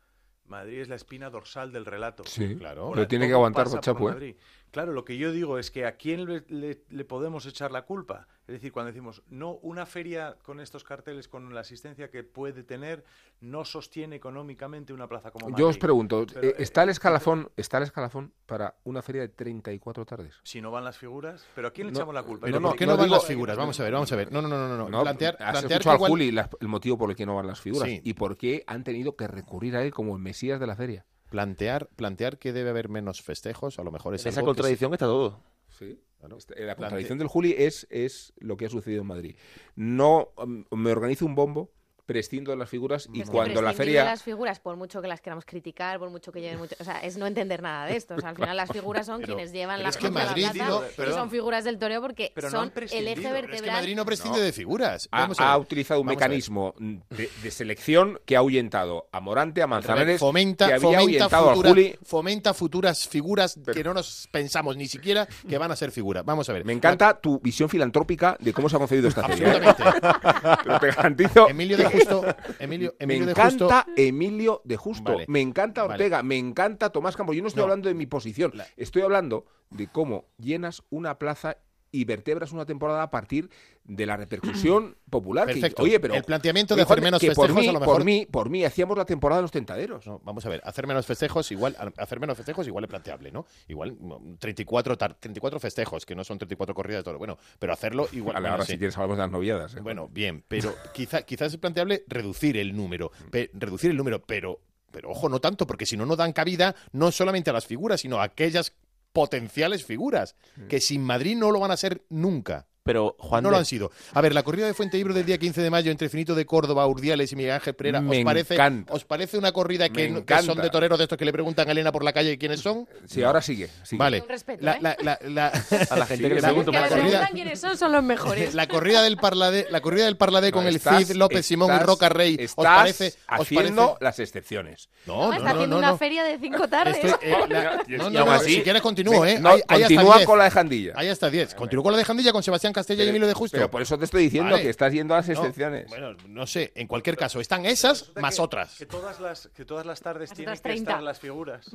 Madrid 0.44 0.80
es 0.80 0.88
la 0.88 0.94
espina 0.94 1.28
dorsal 1.30 1.72
del 1.72 1.84
relato. 1.84 2.22
Sí, 2.24 2.54
Claro. 2.56 2.92
Pero 2.94 3.08
tiene 3.08 3.26
que 3.26 3.32
aguantar 3.32 3.66
Chapu, 3.80 4.10
¿eh? 4.10 4.36
Claro, 4.76 4.92
lo 4.92 5.06
que 5.06 5.16
yo 5.16 5.32
digo 5.32 5.58
es 5.58 5.70
que 5.70 5.86
a 5.86 5.96
quién 5.96 6.26
le, 6.26 6.44
le- 6.48 6.82
le 6.90 7.04
podemos 7.06 7.46
echar 7.46 7.72
la 7.72 7.86
culpa. 7.86 8.28
Es 8.46 8.52
decir, 8.52 8.72
cuando 8.72 8.88
decimos, 8.92 9.22
no, 9.30 9.52
una 9.62 9.86
feria 9.86 10.36
con 10.42 10.60
estos 10.60 10.84
carteles, 10.84 11.28
con 11.28 11.54
la 11.54 11.60
asistencia 11.62 12.10
que 12.10 12.22
puede 12.24 12.62
tener, 12.62 13.02
no 13.40 13.64
sostiene 13.64 14.16
económicamente 14.16 14.92
una 14.92 15.08
plaza 15.08 15.30
como 15.30 15.48
Madrid. 15.48 15.62
Yo 15.62 15.68
os 15.70 15.78
pregunto, 15.78 16.26
Pero, 16.26 16.46
eh, 16.46 16.50
eh, 16.50 16.54
¿está 16.58 16.82
el 16.82 16.90
escalafón 16.90 17.50
está 17.56 17.78
el 17.78 17.84
escalafón 17.84 18.34
para 18.44 18.76
una 18.84 19.00
feria 19.00 19.22
de 19.22 19.28
34 19.30 20.04
tardes? 20.04 20.34
Si 20.42 20.60
no 20.60 20.70
van 20.70 20.84
las 20.84 20.98
figuras, 20.98 21.46
¿pero 21.54 21.68
a 21.68 21.70
quién 21.70 21.86
le 21.86 21.92
No, 21.94 21.98
echamos 22.00 22.14
la 22.14 22.22
culpa? 22.24 22.44
Pero 22.44 22.60
no, 22.60 22.68
¿por 22.68 22.76
qué 22.76 22.84
no 22.84 22.92
no, 22.92 22.98
van 22.98 23.06
digo- 23.06 23.16
las 23.16 23.24
figuras? 23.24 23.56
Vamos 23.56 23.80
a 23.80 23.82
ver, 23.82 23.92
vamos 23.94 24.12
a 24.12 24.16
ver. 24.16 24.30
No, 24.30 24.42
no, 24.42 24.48
no, 24.48 24.68
no. 24.68 24.76
no. 24.76 24.88
No, 24.90 25.02
plantear, 25.04 25.36
has 25.40 25.52
plantear 25.52 25.80
escuchado 25.80 25.80
que 25.82 25.88
a 25.90 25.96
igual- 25.96 26.10
Juli 26.10 26.38
el 26.60 26.68
motivo 26.68 26.98
por 26.98 27.08
el 27.08 27.16
que 27.16 27.24
no 27.24 27.34
van 27.34 27.46
las 27.46 27.62
figuras 27.62 27.88
Sí. 27.88 28.02
y 28.04 28.12
por 28.12 28.36
qué 28.36 28.62
han 28.66 28.84
tenido 28.84 29.16
que 29.16 29.26
recurrir 29.26 29.74
a 29.74 29.82
él 29.82 29.94
como 29.94 30.14
el 30.14 30.22
mesías 30.22 30.60
de 30.60 30.66
la 30.66 30.76
feria. 30.76 31.06
Plantear, 31.36 31.88
plantear 31.96 32.38
que 32.38 32.52
debe 32.54 32.70
haber 32.70 32.88
menos 32.88 33.20
festejos, 33.20 33.78
a 33.78 33.82
lo 33.82 33.90
mejor 33.92 34.14
es 34.14 34.24
En 34.24 34.30
esa 34.30 34.40
algo 34.40 34.52
que 34.52 34.56
contradicción 34.56 34.92
está 34.94 35.04
todo. 35.06 35.42
Sí. 35.68 36.00
Claro. 36.18 36.38
Este, 36.38 36.54
La 36.54 36.74
Plante- 36.74 36.76
contradicción 36.76 37.18
del 37.18 37.28
Juli 37.28 37.54
es, 37.58 37.86
es 37.90 38.32
lo 38.38 38.56
que 38.56 38.64
ha 38.64 38.70
sucedido 38.70 39.02
en 39.02 39.08
Madrid. 39.08 39.36
No 39.74 40.30
mm, 40.46 40.62
me 40.74 40.90
organizo 40.92 41.26
un 41.26 41.34
bombo, 41.34 41.70
prescindo 42.06 42.52
de 42.52 42.56
las 42.56 42.70
figuras 42.70 43.08
y 43.12 43.20
Es 43.20 43.26
que 43.26 43.32
cuando 43.32 43.60
la 43.60 43.72
feria... 43.72 44.04
de 44.04 44.10
las 44.10 44.22
figuras, 44.22 44.60
por 44.60 44.76
mucho 44.76 45.02
que 45.02 45.08
las 45.08 45.20
queramos 45.20 45.44
criticar, 45.44 45.98
por 45.98 46.08
mucho 46.10 46.30
que 46.32 46.40
lleven 46.40 46.58
mucho... 46.58 46.76
O 46.78 46.84
sea, 46.84 47.00
es 47.00 47.16
no 47.16 47.26
entender 47.26 47.62
nada 47.62 47.86
de 47.86 47.96
esto. 47.96 48.14
O 48.14 48.20
sea, 48.20 48.30
al 48.30 48.36
final 48.36 48.56
las 48.56 48.70
figuras 48.70 49.06
son 49.06 49.20
Pero- 49.20 49.34
quienes 49.34 49.52
llevan 49.52 49.82
la 49.82 49.88
es 49.88 49.96
que 49.96 50.04
la 50.04 50.10
Madrid, 50.10 50.46
plaza 50.52 50.64
digo, 50.64 50.84
y 51.10 51.12
son 51.12 51.30
figuras 51.30 51.64
del 51.64 51.78
toreo 51.78 52.00
porque 52.00 52.30
Pero 52.34 52.48
no 52.48 52.56
son 52.58 52.64
el 52.66 52.70
prescindido. 52.70 53.10
eje 53.12 53.20
Pero 53.22 53.28
es 53.28 53.32
que 53.32 53.32
Pero 53.32 53.36
es 53.38 53.42
que 53.46 53.50
vertebral. 53.52 53.76
Madrid 53.82 53.96
no 53.96 54.04
prescinde 54.06 54.38
No. 54.38 54.44
de 54.44 54.52
figuras. 54.52 55.08
ha, 55.10 55.24
ha 55.52 55.58
utilizado 55.58 56.00
un 56.00 56.06
Vamos 56.06 56.16
mecanismo 56.20 56.74
de, 56.78 57.28
de 57.42 57.50
selección 57.50 58.20
que 58.24 58.36
ha 58.36 58.38
ahuyentado 58.38 59.08
a 59.10 59.20
Morante, 59.20 59.62
a 59.62 59.66
Manzanares, 59.66 60.20
fomenta, 60.20 60.66
que 60.68 60.74
había 60.74 60.82
fomenta, 60.82 61.00
ahuyentado 61.02 61.50
futura- 61.50 61.68
a 61.68 61.72
Juli. 61.72 61.98
fomenta 62.04 62.54
futuras 62.54 63.08
figuras 63.08 63.58
Pero- 63.64 63.74
que 63.76 63.82
no 63.84 63.94
nos 63.94 64.28
pensamos 64.30 64.76
ni 64.76 64.86
siquiera 64.86 65.26
que 65.48 65.58
van 65.58 65.72
a 65.72 65.76
ser 65.76 65.90
figuras. 65.90 66.24
Vamos 66.24 66.48
a 66.48 66.52
ver. 66.52 66.64
Me 66.64 66.72
encanta 66.72 67.20
tu 67.20 67.40
visión 67.40 67.68
filantrópica 67.68 68.36
de 68.38 68.52
cómo 68.52 68.68
se 68.68 68.76
ha 68.76 68.78
concebido 68.78 69.08
esta 69.08 69.26
feria. 69.26 69.54
¿eh? 69.54 69.60
Absolutamente. 69.66 70.78
Te 70.80 70.86
garantizo 70.92 71.48
Emilio 71.48 71.76
de 71.76 71.86
Justo. 71.96 72.24
Emilio, 72.58 72.94
me 73.00 73.06
de 73.06 73.30
encanta 73.30 73.82
Justo. 73.84 73.92
Emilio 73.96 74.60
de 74.64 74.76
Justo, 74.76 75.12
Vale. 75.12 75.24
me 75.28 75.40
encanta 75.40 75.82
Vale. 75.82 75.94
Ortega, 75.94 76.22
me 76.22 76.36
encanta 76.36 76.90
Tomás 76.90 77.16
Campos. 77.16 77.34
Yo 77.36 77.42
no 77.42 77.48
estoy 77.48 77.60
No. 77.60 77.64
hablando 77.64 77.88
de 77.88 77.94
mi 77.94 78.06
posición, 78.06 78.52
estoy 78.76 79.02
hablando 79.02 79.46
de 79.70 79.88
cómo 79.88 80.26
llenas 80.38 80.82
una 80.90 81.18
plaza 81.18 81.58
y 81.92 82.04
vertebras 82.04 82.52
una 82.52 82.66
temporada 82.66 83.02
a 83.02 83.10
partir 83.10 83.48
de 83.84 84.04
la 84.06 84.16
repercusión 84.16 84.96
popular. 85.10 85.46
que- 85.46 85.54
Perfecto. 85.54 85.82
oye, 85.82 86.00
pero 86.00 86.14
El 86.14 86.24
planteamiento 86.24 86.74
de 86.76 86.82
hacer 86.82 87.00
menos 87.00 87.20
que 87.20 87.28
por 87.32 87.46
festejos, 87.46 87.62
mí, 87.62 87.68
a 87.68 87.72
lo 87.72 87.80
mejor- 87.80 87.94
por 87.96 88.04
mí, 88.04 88.26
por 88.30 88.50
mí 88.50 88.64
hacíamos 88.64 88.98
la 88.98 89.04
temporada 89.04 89.38
de 89.38 89.42
los 89.42 89.52
tentaderos. 89.52 90.06
No, 90.06 90.20
vamos 90.24 90.44
a 90.44 90.48
ver, 90.48 90.60
hacer 90.64 90.86
menos 90.86 91.06
festejos 91.06 91.50
igual, 91.52 91.76
hacer 91.96 92.20
menos 92.20 92.36
festejos 92.36 92.66
igual 92.66 92.84
es 92.84 92.90
planteable, 92.90 93.30
¿no? 93.30 93.46
Igual 93.68 93.92
mm, 93.92 94.36
34, 94.38 94.98
tar- 94.98 95.14
34 95.18 95.60
festejos, 95.60 96.04
que 96.04 96.14
no 96.14 96.24
son 96.24 96.38
34 96.38 96.74
corridas 96.74 97.00
de 97.00 97.04
toro. 97.04 97.18
Bueno, 97.18 97.38
pero 97.58 97.72
hacerlo 97.72 98.08
igual. 98.12 98.34
Vale, 98.34 98.42
bueno, 98.44 98.52
ahora 98.54 98.64
sí. 98.66 98.72
si 98.72 98.78
quieres 98.78 98.96
hablamos 98.96 99.16
de 99.16 99.22
las 99.22 99.30
noviadas. 99.30 99.74
¿eh? 99.76 99.80
Bueno, 99.80 100.08
bien, 100.08 100.44
pero 100.48 100.74
quizá, 100.92 101.22
quizás 101.22 101.52
es 101.52 101.58
planteable 101.58 102.04
reducir 102.08 102.56
el 102.56 102.76
número, 102.76 103.12
pe- 103.30 103.50
reducir 103.54 103.90
el 103.92 103.96
número, 103.96 104.20
pero, 104.22 104.60
pero 104.90 105.10
ojo, 105.10 105.28
no 105.28 105.40
tanto, 105.40 105.66
porque 105.66 105.86
si 105.86 105.96
no, 105.96 106.04
no 106.06 106.16
dan 106.16 106.32
cabida 106.32 106.74
no 106.92 107.12
solamente 107.12 107.50
a 107.50 107.52
las 107.52 107.66
figuras, 107.66 108.00
sino 108.00 108.18
a 108.20 108.24
aquellas 108.24 108.72
potenciales 109.16 109.82
figuras, 109.82 110.36
que 110.68 110.78
sin 110.78 111.02
Madrid 111.02 111.38
no 111.38 111.50
lo 111.50 111.58
van 111.58 111.70
a 111.70 111.78
ser 111.78 112.04
nunca. 112.10 112.68
Pero, 112.86 113.14
Juan, 113.18 113.42
No 113.42 113.48
de- 113.50 113.52
lo 113.52 113.58
han 113.58 113.64
sido. 113.66 113.90
A 114.14 114.20
ver, 114.22 114.32
la 114.32 114.42
corrida 114.42 114.66
de 114.66 114.72
Fuente 114.72 114.96
Ibro 114.96 115.12
del 115.12 115.26
día 115.26 115.36
15 115.36 115.60
de 115.60 115.68
mayo 115.70 115.90
entre 115.90 116.08
Finito 116.08 116.34
de 116.34 116.46
Córdoba, 116.46 116.86
Urdiales 116.86 117.30
y 117.32 117.36
Miguel 117.36 117.52
Ángel 117.52 117.74
Pereira, 117.74 118.00
¿os 118.00 118.24
parece. 118.24 118.56
¿os 118.88 119.04
parece 119.04 119.36
una 119.36 119.52
corrida 119.52 119.88
que, 119.90 120.08
no- 120.08 120.24
que 120.24 120.42
son 120.42 120.56
de 120.58 120.70
toreros 120.70 120.96
de 120.98 121.04
estos 121.04 121.18
que 121.18 121.24
le 121.26 121.32
preguntan 121.32 121.68
a 121.68 121.72
Elena 121.72 121.92
por 121.92 122.02
la 122.04 122.12
calle 122.14 122.38
quiénes 122.38 122.60
son? 122.60 122.88
Sí, 123.06 123.22
ahora 123.22 123.42
sigue. 123.42 123.68
sigue. 123.82 123.98
Vale. 123.98 124.20
Un 124.22 124.28
respeto, 124.28 124.64
La, 124.64 124.72
¿eh? 124.74 124.78
la- 124.80 124.96
la- 125.02 125.18
la- 125.22 125.46
a 125.90 125.96
la 125.96 126.06
gente 126.06 126.28
que 126.28 126.34
le 126.36 126.42
pregunto 126.42 126.70
Que 126.72 126.78
corrida- 126.78 126.94
preguntan 126.96 127.28
quiénes 127.34 127.60
son, 127.60 127.76
son 127.76 127.92
los 127.92 128.02
mejores. 128.02 128.54
la 128.54 128.66
corrida 128.68 129.02
del 129.02 129.16
Parladé, 129.16 129.66
la 129.70 129.80
corrida 129.80 130.04
del 130.04 130.16
Parladé 130.16 130.52
con 130.52 130.62
No, 130.62 130.68
el 130.70 130.76
estás- 130.76 131.04
Cid, 131.06 131.16
López, 131.16 131.44
Simón 131.44 131.68
y 131.70 131.72
estás- 131.72 131.86
Roca 131.86 132.08
Rey, 132.08 132.34
¿os 132.36 132.40
Estás 132.40 132.64
parece? 132.64 133.06
¿os 133.08 133.40
haciendo 133.40 133.86
parece? 133.94 134.04
las 134.04 134.18
excepciones. 134.20 134.88
No, 135.06 135.14
No, 135.16 135.26
no, 135.28 135.32
está 135.32 135.44
no, 135.44 135.50
haciendo 135.54 135.76
no, 135.76 135.78
una 135.78 135.90
no. 135.90 135.98
feria 135.98 136.22
de 136.24 136.38
cinco 136.38 136.68
tardes. 136.68 136.96
Este, 137.02 137.30
eh, 137.30 137.36
no, 137.98 138.10
no, 138.10 138.24
no, 138.26 138.30
así- 138.32 138.54
si 138.56 138.62
quieres 138.62 138.82
continúo, 138.82 139.24
¿eh? 139.26 139.40
Continúa 139.66 140.16
10. 140.16 140.26
con 140.26 140.38
la 140.38 140.44
de 140.44 140.50
Jandilla. 140.50 140.92
Hay 140.96 141.08
hasta 141.08 141.30
10. 141.30 141.54
Continúo 141.54 141.82
con 141.82 141.92
la 141.92 141.98
de 141.98 142.04
Jandilla 142.04 142.32
con 142.32 142.42
Sebastián 142.42 142.72
Castella 142.76 143.04
y 143.04 143.08
Emilio 143.08 143.26
de 143.26 143.34
Justo. 143.34 143.56
Pero 143.56 143.70
por 143.70 143.82
eso 143.82 143.98
te 143.98 144.04
estoy 144.04 144.22
diciendo 144.24 144.52
Vale. 144.52 144.62
que 144.62 144.70
estás 144.70 144.92
yendo 144.92 145.14
a 145.14 145.18
las 145.18 145.28
No, 145.28 145.34
excepciones. 145.34 145.88
bueno, 145.88 146.16
no 146.28 146.46
sé. 146.46 146.72
En 146.76 146.86
cualquier 146.86 147.16
caso, 147.16 147.40
están 147.40 147.66
esas 147.66 148.12
más 148.20 148.36
que- 148.36 148.42
otras. 148.42 148.76
Que 148.78 148.86
todas 148.86 149.18
las, 149.20 149.48
que 149.48 149.64
todas 149.64 149.84
las 149.84 150.00
tardes 150.00 150.30
Las 150.30 150.36
tienen 150.36 150.54
que 150.54 150.60
30. 150.60 150.90
estar 150.92 151.02
las 151.02 151.18
figuras. 151.18 151.66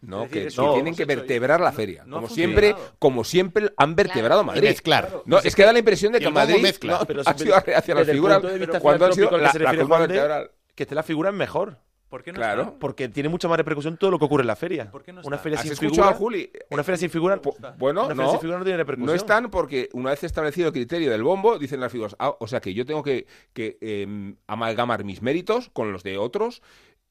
No, 0.00 0.22
decir, 0.22 0.48
que, 0.48 0.54
lo 0.62 0.74
tienen 0.74 0.94
que 0.94 1.04
vertebrar 1.06 1.60
la 1.60 1.70
no- 1.70 1.76
feria. 1.76 2.04
no 2.06 2.18
ha 2.18 2.20
como 2.20 2.32
siempre, 2.34 2.76
como 3.00 3.24
siempre 3.24 3.72
han 3.76 3.96
vertebrado 3.96 4.42
Y 4.42 4.44
Madrid. 4.44 4.62
mezclar. 4.68 5.22
No, 5.26 5.38
es 5.38 5.56
que 5.56 5.64
da 5.64 5.72
la 5.72 5.80
impresión 5.80 6.12
de 6.12 6.20
que 6.20 6.30
Madrid 6.30 6.60
mezcla. 6.62 6.98
no, 7.00 7.04
Pero 7.06 7.22
ha 7.24 7.34
sido 7.36 7.56
hacia 7.56 7.94
las 7.94 8.06
figuras 8.06 8.40
cuando 8.80 9.06
han 9.06 9.12
sido 9.12 9.30
la, 9.36 9.50
se 9.50 9.58
la 9.58 9.72
vertebral. 9.72 10.50
que 10.74 10.82
esté 10.84 10.94
la 10.94 11.02
figura 11.02 11.30
es 11.30 11.34
mejor. 11.36 11.78
¿Por 12.08 12.22
qué 12.22 12.32
no 12.32 12.36
Claro. 12.38 12.76
Porque 12.80 13.08
tiene 13.08 13.28
mucha 13.28 13.48
más 13.48 13.58
repercusión 13.58 13.96
todo 13.98 14.10
lo 14.10 14.18
que 14.18 14.24
ocurre 14.24 14.40
en 14.42 14.46
la 14.46 14.56
feria. 14.56 14.90
¿Por 14.90 15.02
qué 15.02 15.12
no 15.12 15.20
una 15.24 15.36
está? 15.36 15.42
feria 15.42 15.58
¿Has 15.58 15.62
sin 15.64 15.72
escuchado 15.72 15.94
figura, 15.94 16.08
a 16.10 16.14
Juli? 16.14 16.50
Una 16.70 16.82
feria 16.84 16.96
sin 16.98 17.10
figura. 17.10 17.40
Po- 17.42 17.54
Bueno, 17.78 18.06
Una 18.06 18.14
feria 18.14 18.24
no, 18.24 18.30
sin 18.30 18.40
figura 18.40 18.58
no 18.58 18.64
tiene 18.64 18.76
repercusión. 18.78 19.06
no 19.06 19.14
están 19.14 19.50
porque 19.50 19.88
una 19.92 20.10
vez 20.10 20.24
establecido 20.24 20.68
el 20.68 20.72
criterio 20.72 21.10
del 21.10 21.22
bombo, 21.22 21.58
dicen 21.58 21.80
las 21.80 21.92
figuras, 21.92 22.16
ah, 22.18 22.34
o 22.40 22.46
sea 22.46 22.60
que 22.60 22.72
yo 22.72 22.86
tengo 22.86 23.02
que, 23.02 23.26
que, 23.52 23.76
em, 23.82 24.36
amalgamar 24.46 25.04
mis 25.04 25.20
méritos 25.22 25.68
con 25.72 25.92
los 25.92 26.02
de 26.02 26.16
otros 26.16 26.62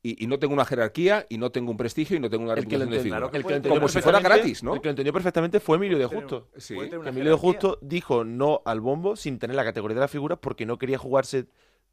y, 0.04 0.24
y 0.24 0.28
no 0.28 0.40
tengo 0.40 0.54
una 0.54 0.64
jerarquía 0.66 1.26
y 1.30 1.38
no 1.38 1.52
tengo 1.52 1.70
un 1.72 1.78
prestigio 1.78 2.18
y 2.18 2.20
no 2.20 2.30
tengo 2.30 2.44
una 2.46 2.54
El 2.54 2.68
que 2.68 2.78
lo 2.78 2.86
reputación 2.86 2.90
de 2.92 3.04
figura. 3.04 3.26
el 3.26 3.32
que 3.44 3.50
lo 3.50 3.56
entendió 3.56 3.80
Como 3.80 3.88
si 3.90 4.02
fuera 4.02 4.18
perfectamente- 4.20 4.42
gratis, 4.48 4.64
¿no? 4.64 4.74
El 4.76 4.82
que 4.82 4.88
lo 4.88 4.90
entendió 4.92 5.14
perfectamente 5.14 5.60
fue 5.60 5.78
Emilio 5.78 5.98
de 6.00 6.06
Justo. 6.06 6.48
Sí. 6.58 6.76
tener 6.76 7.08
Emilio 7.08 7.32
de. 7.32 7.38
Justo 7.38 7.78
dijo 7.82 8.24
no 8.24 8.62
al 8.66 8.80
bombo 8.80 9.16
sin 9.16 9.38
tener 9.38 9.56
la 9.56 9.64
categoría 9.64 9.96
de 9.96 10.02
las 10.02 10.12
figuras 10.12 10.38
porque 10.42 10.66
no 10.66 10.78
quería 10.78 10.98
jugarse 10.98 11.46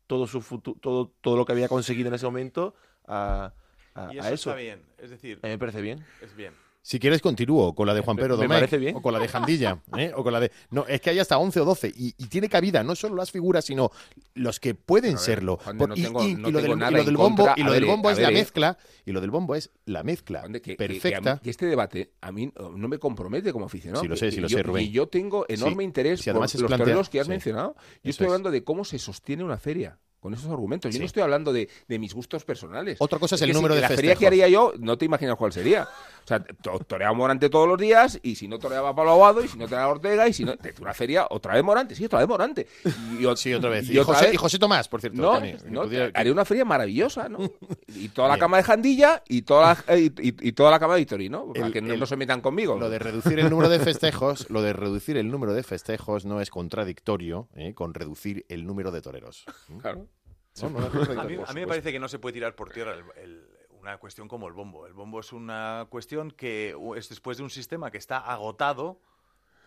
todo 0.06 0.26
su 0.26 0.40
futu- 0.40 0.78
todo, 0.80 1.12
todo 1.20 1.36
lo 1.36 1.44
que 1.44 1.52
había 1.52 1.68
conseguido 1.68 2.08
en 2.08 2.14
ese 2.14 2.26
momento 2.26 2.74
a, 3.06 3.52
a- 3.94 4.12
Y 4.12 4.18
a 4.18 4.20
eso 4.20 4.34
eso. 4.34 4.50
está 4.50 4.60
bien. 4.60 4.82
Es 4.98 5.10
decir, 5.10 5.38
A 5.42 5.46
mí 5.46 5.52
me 5.52 5.58
parece 5.58 5.80
bien. 5.80 6.04
es 6.20 6.34
bien. 6.34 6.54
Si 6.86 6.98
quieres, 6.98 7.22
continúo 7.22 7.74
con 7.74 7.86
la 7.86 7.94
de 7.94 8.02
Juan 8.02 8.14
Pedro 8.18 8.36
Me 8.36 8.42
Domecq, 8.42 8.56
parece 8.58 8.76
bien. 8.76 8.94
o 8.94 9.00
con 9.00 9.14
la 9.14 9.18
de 9.18 9.26
Jandilla, 9.26 9.78
¿eh? 9.96 10.12
o 10.14 10.22
con 10.22 10.34
la 10.34 10.38
de... 10.40 10.52
No, 10.68 10.84
es 10.86 11.00
que 11.00 11.08
hay 11.08 11.18
hasta 11.18 11.38
11 11.38 11.60
o 11.60 11.64
12, 11.64 11.88
y, 11.96 12.08
y 12.18 12.26
tiene 12.26 12.50
cabida 12.50 12.84
no 12.84 12.94
solo 12.94 13.14
las 13.16 13.30
figuras, 13.30 13.64
sino 13.64 13.90
los 14.34 14.60
que 14.60 14.74
pueden 14.74 15.12
ver, 15.14 15.18
serlo. 15.18 15.56
Juan, 15.64 15.78
Por- 15.78 15.88
no 15.88 15.96
y, 15.96 16.02
tengo- 16.02 16.22
y- 16.22 16.34
no 16.34 16.50
y 16.50 16.52
lo 16.52 16.60
del, 16.60 16.78
del 17.06 17.16
bombo, 17.16 17.48
y 17.56 17.62
lo 17.62 17.72
del 17.72 17.86
bombo 17.86 18.10
es 18.10 18.18
la 18.18 18.28
ver, 18.28 18.34
mezcla, 18.36 18.76
y 19.06 19.12
lo 19.12 19.22
del 19.22 19.30
bombo 19.30 19.54
es 19.54 19.70
la 19.86 20.02
mezcla 20.02 20.42
que- 20.42 20.60
que 20.60 20.70
mí- 20.72 20.76
perfecta. 20.76 21.40
Que, 21.42 21.48
este 21.48 21.64
debate 21.64 22.12
a 22.20 22.30
mí 22.30 22.52
no 22.76 22.86
me 22.88 22.98
compromete 22.98 23.50
como 23.50 23.64
aficionado. 23.64 24.02
Sí, 24.02 24.08
lo 24.08 24.16
sé, 24.16 24.30
sí 24.30 24.40
lo 24.42 24.48
yo- 24.48 24.58
sé, 24.58 24.62
Rubén. 24.62 24.84
Y 24.84 24.90
yo 24.90 25.06
tengo 25.08 25.46
enorme 25.48 25.84
Sí, 25.84 25.86
interés 25.86 26.20
sí, 26.20 26.28
además 26.28 26.52
por 26.52 26.60
los 26.60 26.68
plantea- 26.68 26.84
toreros 26.84 27.08
que 27.08 27.18
has 27.18 27.26
sí. 27.26 27.30
mencionado. 27.30 27.76
Yo 28.02 28.10
estoy 28.10 28.26
es. 28.26 28.28
hablando 28.30 28.50
de 28.50 28.62
cómo 28.62 28.84
se 28.84 28.98
sostiene 28.98 29.42
una 29.42 29.56
feria. 29.56 29.98
Con 30.20 30.32
esos 30.32 30.50
argumentos. 30.50 30.88
Yo 30.90 30.94
Sí. 30.94 31.00
no 31.00 31.04
estoy 31.04 31.22
hablando 31.22 31.52
de, 31.52 31.68
de 31.86 31.98
mis 31.98 32.14
gustos 32.14 32.46
personales. 32.46 32.96
Otra 32.98 33.18
cosa 33.18 33.34
es 33.34 33.42
el 33.42 33.50
si- 33.50 33.54
número 33.54 33.74
de 33.74 33.82
La 33.82 33.88
feria 33.88 34.12
festejos. 34.12 34.20
que 34.20 34.26
haría 34.26 34.48
yo, 34.48 34.72
no 34.78 34.96
te 34.96 35.04
imaginas 35.04 35.36
cuál 35.36 35.52
sería. 35.52 35.86
O 36.24 36.26
sea, 36.26 36.40
to- 36.42 36.78
toreaba 36.86 37.12
Morante 37.14 37.50
todos 37.50 37.68
los 37.68 37.78
días 37.78 38.18
y 38.22 38.34
si 38.36 38.48
no 38.48 38.58
toreaba 38.58 38.94
Pablo 38.94 39.10
Aguado 39.12 39.44
y 39.44 39.48
si 39.48 39.58
no 39.58 39.66
toreaba 39.68 39.88
Ortega 39.92 40.26
y 40.26 40.32
si 40.32 40.42
no... 40.44 40.56
de 40.56 40.74
Una 40.80 40.94
feria, 40.94 41.26
otra 41.28 41.52
vez 41.54 41.62
Morante, 41.62 41.94
sí, 41.94 42.06
otra 42.06 42.20
vez 42.20 42.28
Morante. 42.28 42.66
Y, 43.20 43.24
Sí, 43.36 43.52
otra 43.52 43.68
vez. 43.70 43.88
Y, 43.88 43.92
Y, 43.92 43.98
otra 43.98 44.14
José, 44.14 44.26
vez- 44.26 44.34
y 44.34 44.36
José 44.38 44.58
Tomás, 44.58 44.88
por 44.88 45.00
cierto. 45.02 45.20
no, 45.20 45.32
también, 45.32 45.58
no, 45.68 45.82
pudiera- 45.82 46.10
haría 46.14 46.32
una 46.32 46.44
feria 46.46 46.64
maravillosa, 46.64 47.28
¿no? 47.28 47.38
Y 47.94 48.08
toda 48.08 48.28
la 48.28 48.38
cama 48.38 48.56
de 48.56 48.62
Jandilla 48.62 49.22
y 49.28 49.42
toda 49.42 49.76
la, 49.86 49.96
y, 49.98 50.06
y- 50.06 50.48
y 50.48 50.52
toda 50.52 50.70
la 50.70 50.78
cama 50.80 50.94
de 50.94 51.00
Victorino, 51.00 51.52
para 51.52 51.66
El- 51.66 51.72
que 51.72 51.82
no, 51.82 51.92
el- 51.92 52.00
no 52.00 52.06
se 52.06 52.16
metan 52.16 52.40
conmigo. 52.40 52.78
Lo 52.78 52.88
de 52.88 52.98
reducir 52.98 53.38
el 53.38 53.50
número 53.50 53.68
de 53.68 53.78
festejos, 53.80 54.48
lo 54.50 54.62
de 54.62 54.72
reducir 54.72 55.16
el 55.18 55.30
número 55.30 55.52
de 55.52 55.62
festejos 55.62 56.24
no 56.24 56.40
es 56.40 56.50
contradictorio 56.50 57.48
¿eh? 57.54 57.74
con 57.74 57.92
reducir 57.94 58.46
el 58.48 58.66
número 58.66 58.90
de 58.90 59.02
toreros. 59.02 59.44
Claro. 59.82 60.06
No, 60.62 60.70
no 60.70 60.78
es 60.78 60.84
A 60.86 60.88
contradictorio, 60.90 61.38
mí, 61.40 61.44
a 61.48 61.52
mí 61.52 61.60
me 61.60 61.66
parece 61.66 61.90
que 61.92 61.98
no 61.98 62.08
se 62.08 62.18
puede 62.18 62.32
tirar 62.34 62.54
por 62.54 62.70
tierra 62.70 62.94
el- 62.94 63.22
el- 63.22 63.44
una 63.84 63.98
cuestión 63.98 64.28
como 64.28 64.48
el 64.48 64.54
bombo. 64.54 64.86
El 64.86 64.94
bombo 64.94 65.20
es 65.20 65.32
una 65.32 65.86
cuestión 65.90 66.30
que 66.30 66.74
es 66.96 67.08
después 67.10 67.36
de 67.36 67.42
un 67.44 67.50
sistema 67.50 67.90
que 67.90 67.98
está 67.98 68.16
agotado, 68.18 68.98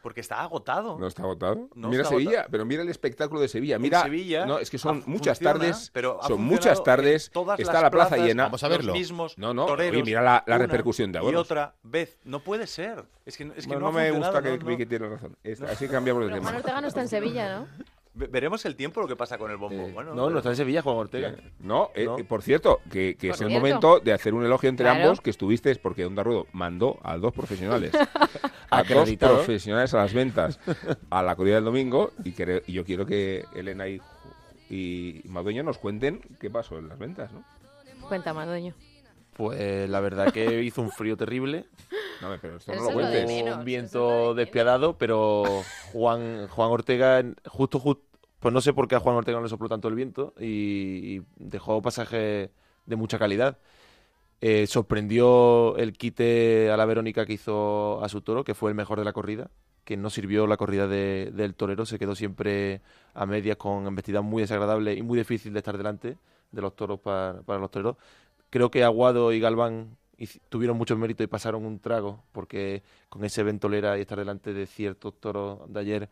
porque 0.02 0.22
está 0.22 0.42
agotado. 0.42 0.98
¿No 0.98 1.06
está 1.06 1.22
agotado? 1.22 1.70
No 1.76 1.90
mira 1.90 2.02
está 2.02 2.16
Sevilla, 2.16 2.30
agotado. 2.32 2.52
pero 2.52 2.66
mira 2.66 2.82
el 2.82 2.90
espectáculo 2.90 3.42
de 3.42 3.48
Sevilla. 3.48 3.78
Mira, 3.78 4.02
Sevilla 4.04 4.46
no, 4.48 4.58
es 4.58 4.70
que 4.72 4.78
son 4.80 5.04
ha- 5.06 5.10
muchas 5.10 5.38
funciona, 5.38 5.60
tardes, 5.60 5.92
pero 5.94 6.20
son 6.26 6.42
muchas 6.42 6.84
tardes, 6.84 7.32
está 7.58 7.74
las 7.74 7.82
la 7.84 7.92
plaza 7.92 8.18
llena. 8.18 8.44
Vamos 8.44 8.64
a 8.64 8.68
verlo. 8.70 8.88
Los 8.88 8.98
mismos 8.98 9.38
No, 9.38 9.54
no, 9.54 9.66
toreros, 9.68 9.94
oye, 10.02 10.04
mira 10.04 10.22
la- 10.24 10.44
la 10.48 10.58
repercusión 10.58 11.12
de 11.12 11.18
Y 11.18 11.22
abonos. 11.22 11.42
otra 11.42 11.76
vez. 11.84 12.18
No 12.24 12.40
puede 12.40 12.66
ser. 12.66 13.06
Es 13.26 13.38
que, 13.38 13.44
es 13.56 13.66
que 13.66 13.68
Bueno, 13.68 13.82
no, 13.82 13.86
no 13.88 13.92
me 13.92 14.10
gusta 14.12 14.42
que 14.42 14.50
no, 14.50 14.58
no. 14.58 14.66
Vicky 14.66 14.86
tiene 14.88 15.10
razón. 15.10 15.38
Es- 15.44 15.62
Así 15.62 15.88
cambiamos 15.88 16.24
de 16.24 16.30
tema. 16.30 16.42
Juan 16.44 16.56
Ortega 16.56 16.82
no 16.82 16.88
está 16.88 17.02
en 17.02 17.08
Sevilla, 17.08 17.60
¿no? 17.60 17.68
Ve- 18.18 18.28
Veremos 18.28 18.66
el 18.66 18.76
tiempo 18.76 19.00
lo 19.02 19.08
que 19.08 19.16
pasa 19.16 19.38
con 19.38 19.52
el 19.52 19.58
bombo. 19.58 19.88
Eh, 19.88 19.92
bueno, 19.94 20.14
No, 20.16 20.30
no 20.30 20.38
está 20.38 20.50
en 20.50 20.56
Sevilla, 20.56 20.82
Juan 20.82 20.98
Ortega. 20.98 21.36
No, 21.60 21.92
eh, 21.96 22.06
No. 22.06 22.18
eh, 22.18 22.24
por 22.24 22.42
cierto, 22.42 22.82
que, 22.92 23.16
que 23.16 23.30
es 23.30 23.42
el 23.42 23.50
momento 23.50 24.00
de 24.00 24.12
hacer 24.14 24.34
un 24.34 24.44
elogio 24.44 24.70
entre 24.70 24.86
Claro. 24.86 25.02
ambos, 25.04 25.22
que 25.22 25.30
estuviste, 25.30 25.74
porque 25.76 26.06
Onda 26.06 26.24
Ruedo 26.24 26.48
mandó 26.52 27.00
a 27.04 27.18
dos 27.18 27.34
profesionales, 27.34 27.92
a 28.72 28.84
dos 28.84 29.10
profesionales 29.18 29.94
a 29.94 29.98
las 29.98 30.14
ventas, 30.14 30.60
a 31.10 31.22
la 31.24 31.36
corrida 31.36 31.56
del 31.56 31.66
domingo, 31.66 32.12
y, 32.24 32.32
que- 32.32 32.64
y 32.68 32.74
yo 32.74 32.84
quiero 32.84 33.06
que 33.06 33.46
Elena 33.56 33.88
y, 33.88 34.02
y 34.70 35.22
Madueño 35.26 35.64
nos 35.64 35.78
cuenten 35.78 36.22
qué 36.40 36.50
pasó 36.50 36.78
en 36.80 36.90
las 36.90 36.98
ventas, 36.98 37.32
¿no? 37.32 37.44
Cuenta, 38.08 38.34
Madueño. 38.34 38.74
Pues 39.34 39.88
la 39.88 40.00
verdad 40.00 40.32
que 40.34 40.64
hizo 40.64 40.82
un 40.82 40.90
frío 40.90 41.16
terrible, 41.16 41.66
No, 42.22 42.30
pero 42.42 42.58
esto 42.58 42.72
Pero 42.72 42.84
no 42.86 42.88
lo 42.90 42.94
cuentes. 42.96 43.56
un 43.56 43.64
viento 43.66 44.34
despiadado, 44.34 44.98
pero 44.98 45.44
Juan, 45.94 46.48
Juan 46.48 46.72
Ortega, 46.72 47.24
justo, 47.46 47.78
justo, 47.80 48.02
pues 48.40 48.54
no 48.54 48.62
sé 48.62 48.74
por 48.74 48.88
qué 48.88 48.96
a 48.96 49.00
Juan 49.00 49.16
Ortega 49.16 49.38
no 49.38 49.44
le 49.44 49.50
sopló 49.50 49.70
tanto 49.70 49.88
el 49.88 49.96
viento 49.96 50.34
y, 50.40 51.22
dejó 51.38 51.82
pasajes 51.82 52.50
de 52.86 52.96
mucha 52.96 53.20
calidad. 53.20 53.58
Eh, 54.42 54.68
sorprendió 54.68 55.78
el 55.78 55.94
quite 55.94 56.70
a 56.72 56.78
la 56.78 56.86
Verónica 56.86 57.26
que 57.26 57.34
hizo 57.34 58.04
a 58.04 58.10
su 58.10 58.22
toro, 58.22 58.44
que 58.44 58.54
fue 58.54 58.70
el 58.72 58.76
mejor 58.76 59.00
de 59.00 59.06
la 59.06 59.14
corrida, 59.14 59.50
que 59.84 59.98
no 59.98 60.10
sirvió 60.12 60.48
la 60.48 60.58
corrida 60.58 60.88
de- 60.88 61.32
del 61.34 61.56
torero, 61.56 61.86
se 61.86 61.98
quedó 62.00 62.14
siempre 62.16 62.82
a 63.14 63.26
medias 63.26 63.58
con 63.58 63.88
embestida 63.88 64.22
muy 64.22 64.42
desagradable 64.44 64.94
y 64.94 65.02
muy 65.02 65.18
difícil 65.18 65.54
de 65.54 65.60
estar 65.60 65.78
delante 65.78 66.18
de 66.52 66.62
los 66.62 66.76
toros 66.76 67.00
para, 67.00 67.42
los 67.48 67.72
toreros. 67.72 67.98
Creo 68.50 68.70
que 68.72 68.84
Aguado 68.84 69.34
y 69.34 69.40
Galván 69.40 69.98
tuvieron 70.50 70.78
mucho 70.78 70.98
mérito 70.98 71.24
y 71.24 71.28
pasaron 71.28 71.66
un 71.66 71.80
trago, 71.80 72.24
porque 72.32 72.84
con 73.10 73.24
ese 73.26 73.44
ventolera 73.44 73.98
y 73.98 74.02
estar 74.02 74.18
delante 74.18 74.54
de 74.54 74.66
ciertos 74.68 75.20
toros 75.20 75.60
de 75.72 75.80
ayer 75.80 76.10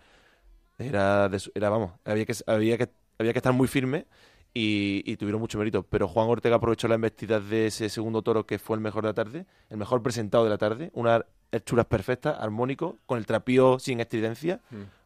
era, 0.78 1.30
de 1.30 1.40
su- 1.40 1.52
era 1.56 1.70
vamos, 1.70 1.92
había 2.06 2.26
que, 2.26 2.34
había 2.48 2.78
que, 2.78 2.90
había 3.20 3.34
que 3.34 3.40
estar 3.40 3.54
muy 3.54 3.68
firme 3.68 4.06
y, 4.54 5.04
y 5.06 5.18
tuvieron 5.18 5.42
mucho 5.42 5.58
mérito. 5.58 5.84
Pero 5.84 6.08
Juan 6.08 6.28
Ortega 6.30 6.56
aprovechó 6.58 6.88
la 6.88 6.96
embestida 6.96 7.40
de 7.40 7.68
ese 7.68 7.90
segundo 7.90 8.22
toro 8.22 8.46
que 8.46 8.60
fue 8.60 8.76
el 8.78 8.82
mejor 8.82 9.04
de 9.04 9.10
la 9.10 9.14
tarde, 9.14 9.46
el 9.70 9.78
mejor 9.78 10.02
presentado 10.02 10.44
de 10.44 10.50
la 10.50 10.58
tarde, 10.58 10.92
unas 10.94 11.24
hechuras 11.52 11.86
perfectas, 11.86 12.36
armónico, 12.40 12.98
con 13.06 13.18
el 13.18 13.26
trapío 13.26 13.80
sin 13.80 14.00
estridencia, 14.02 14.60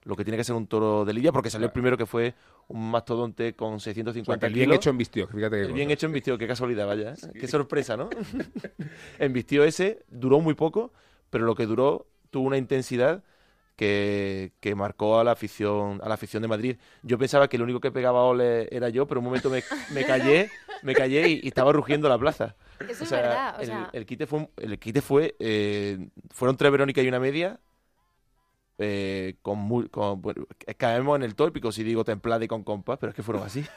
lo 0.03 0.15
que 0.15 0.23
tiene 0.23 0.37
que 0.37 0.43
ser 0.43 0.55
un 0.55 0.65
toro 0.65 1.05
de 1.05 1.13
lidia, 1.13 1.31
porque 1.31 1.49
salió 1.51 1.67
el 1.67 1.71
primero 1.73 1.95
que 1.97 2.07
fue 2.07 2.33
un 2.69 2.89
mastodonte 2.89 3.53
con 3.55 3.73
O 3.75 3.79
sea, 3.79 3.93
650 3.93 4.39
que 4.39 4.47
el 4.47 4.53
bien 4.53 4.65
kilos. 4.65 4.77
hecho 4.77 4.89
en 4.89 4.97
vistió, 4.97 5.27
fíjate 5.27 5.57
que 5.57 5.61
El 5.63 5.73
bien 5.73 5.91
hecho 5.91 6.07
en 6.07 6.13
vistió, 6.13 6.37
qué 6.39 6.47
casualidad, 6.47 6.87
vaya. 6.87 7.13
¿eh? 7.13 7.15
Qué 7.39 7.47
sorpresa, 7.47 7.97
¿no? 7.97 8.09
en 9.19 9.33
vistió 9.33 9.63
ese 9.63 10.03
duró 10.09 10.39
muy 10.39 10.53
poco, 10.55 10.91
pero 11.29 11.45
lo 11.45 11.53
que 11.55 11.65
duró 11.65 12.07
tuvo 12.31 12.47
una 12.47 12.57
intensidad 12.57 13.23
que, 13.79 14.53
que 14.59 14.75
marcó 14.75 15.19
a 15.19 15.23
la 15.23 15.31
afición 15.33 15.99
a 16.03 16.07
la 16.09 16.15
afición 16.15 16.41
de 16.43 16.47
Madrid. 16.49 16.77
Yo 17.03 17.17
pensaba 17.17 17.47
que 17.47 17.57
el 17.57 17.63
único 17.63 17.79
que 17.81 17.91
pegaba 17.91 18.23
ole 18.25 18.67
era 18.75 18.89
yo, 18.89 19.07
pero 19.07 19.19
un 19.21 19.25
momento 19.25 19.49
me, 19.49 19.63
me 19.87 20.05
callé, 20.05 20.51
me 20.83 20.95
callé 20.95 21.27
y, 21.29 21.41
y 21.43 21.47
estaba 21.47 21.71
rugiendo 21.73 22.09
la 22.09 22.17
plaza. 22.19 22.55
Eso 22.87 23.03
O 23.03 23.05
es 23.05 23.11
verdad. 23.11 23.55
O 23.59 23.61
el, 23.61 23.65
sea, 23.65 23.89
el 23.91 24.05
quite 24.05 24.27
fue, 24.27 24.49
el 24.57 24.79
quite 24.79 25.01
fue 25.01 25.35
eh, 25.39 26.09
fueron 26.31 26.57
tres 26.57 26.71
Verónica 26.71 27.01
y 27.01 27.07
una 27.07 27.19
media. 27.19 27.59
eh, 28.77 29.37
con, 29.41 29.59
muy, 29.59 29.89
con 29.89 30.21
bueno, 30.21 30.45
caemos 30.77 31.15
en 31.17 31.23
el 31.23 31.35
tópico 31.35 31.71
si 31.71 31.83
digo 31.83 32.03
templada 32.05 32.43
y 32.45 32.47
con 32.47 32.63
compás, 32.63 32.97
pero 32.99 33.09
es 33.11 33.15
que 33.15 33.23
fueron 33.23 33.43
así. 33.43 33.65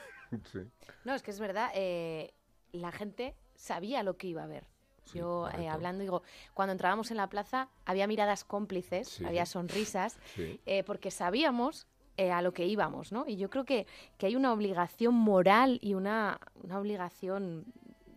Sí. 0.50 0.60
no, 1.04 1.14
es 1.14 1.22
que 1.22 1.30
es 1.30 1.40
verdad. 1.40 1.70
eh, 1.74 2.34
la 2.72 2.92
gente 2.92 3.36
sabía 3.54 4.02
lo 4.02 4.16
que 4.16 4.28
iba 4.28 4.42
a 4.42 4.46
ver. 4.46 4.66
Sí, 5.04 5.18
Yo, 5.18 5.48
eh, 5.58 5.68
hablando, 5.68 6.02
digo, 6.02 6.22
cuando 6.54 6.72
entrábamos 6.72 7.10
en 7.10 7.16
la 7.16 7.28
plaza 7.28 7.68
había 7.84 8.06
miradas 8.06 8.44
cómplices, 8.44 9.08
Sí. 9.08 9.24
había 9.24 9.46
sonrisas, 9.46 10.18
Sí. 10.36 10.60
eh, 10.66 10.82
porque 10.84 11.10
sabíamos 11.10 11.86
eh, 12.16 12.30
a 12.30 12.42
lo 12.42 12.52
que 12.52 12.66
íbamos, 12.66 13.10
¿no? 13.10 13.24
Y 13.26 13.36
yo 13.36 13.48
creo 13.50 13.64
que, 13.64 13.86
que 14.18 14.26
hay 14.26 14.36
una 14.36 14.52
obligación 14.52 15.14
moral 15.14 15.78
y 15.82 15.94
una, 15.94 16.38
una 16.62 16.78
obligación 16.78 17.64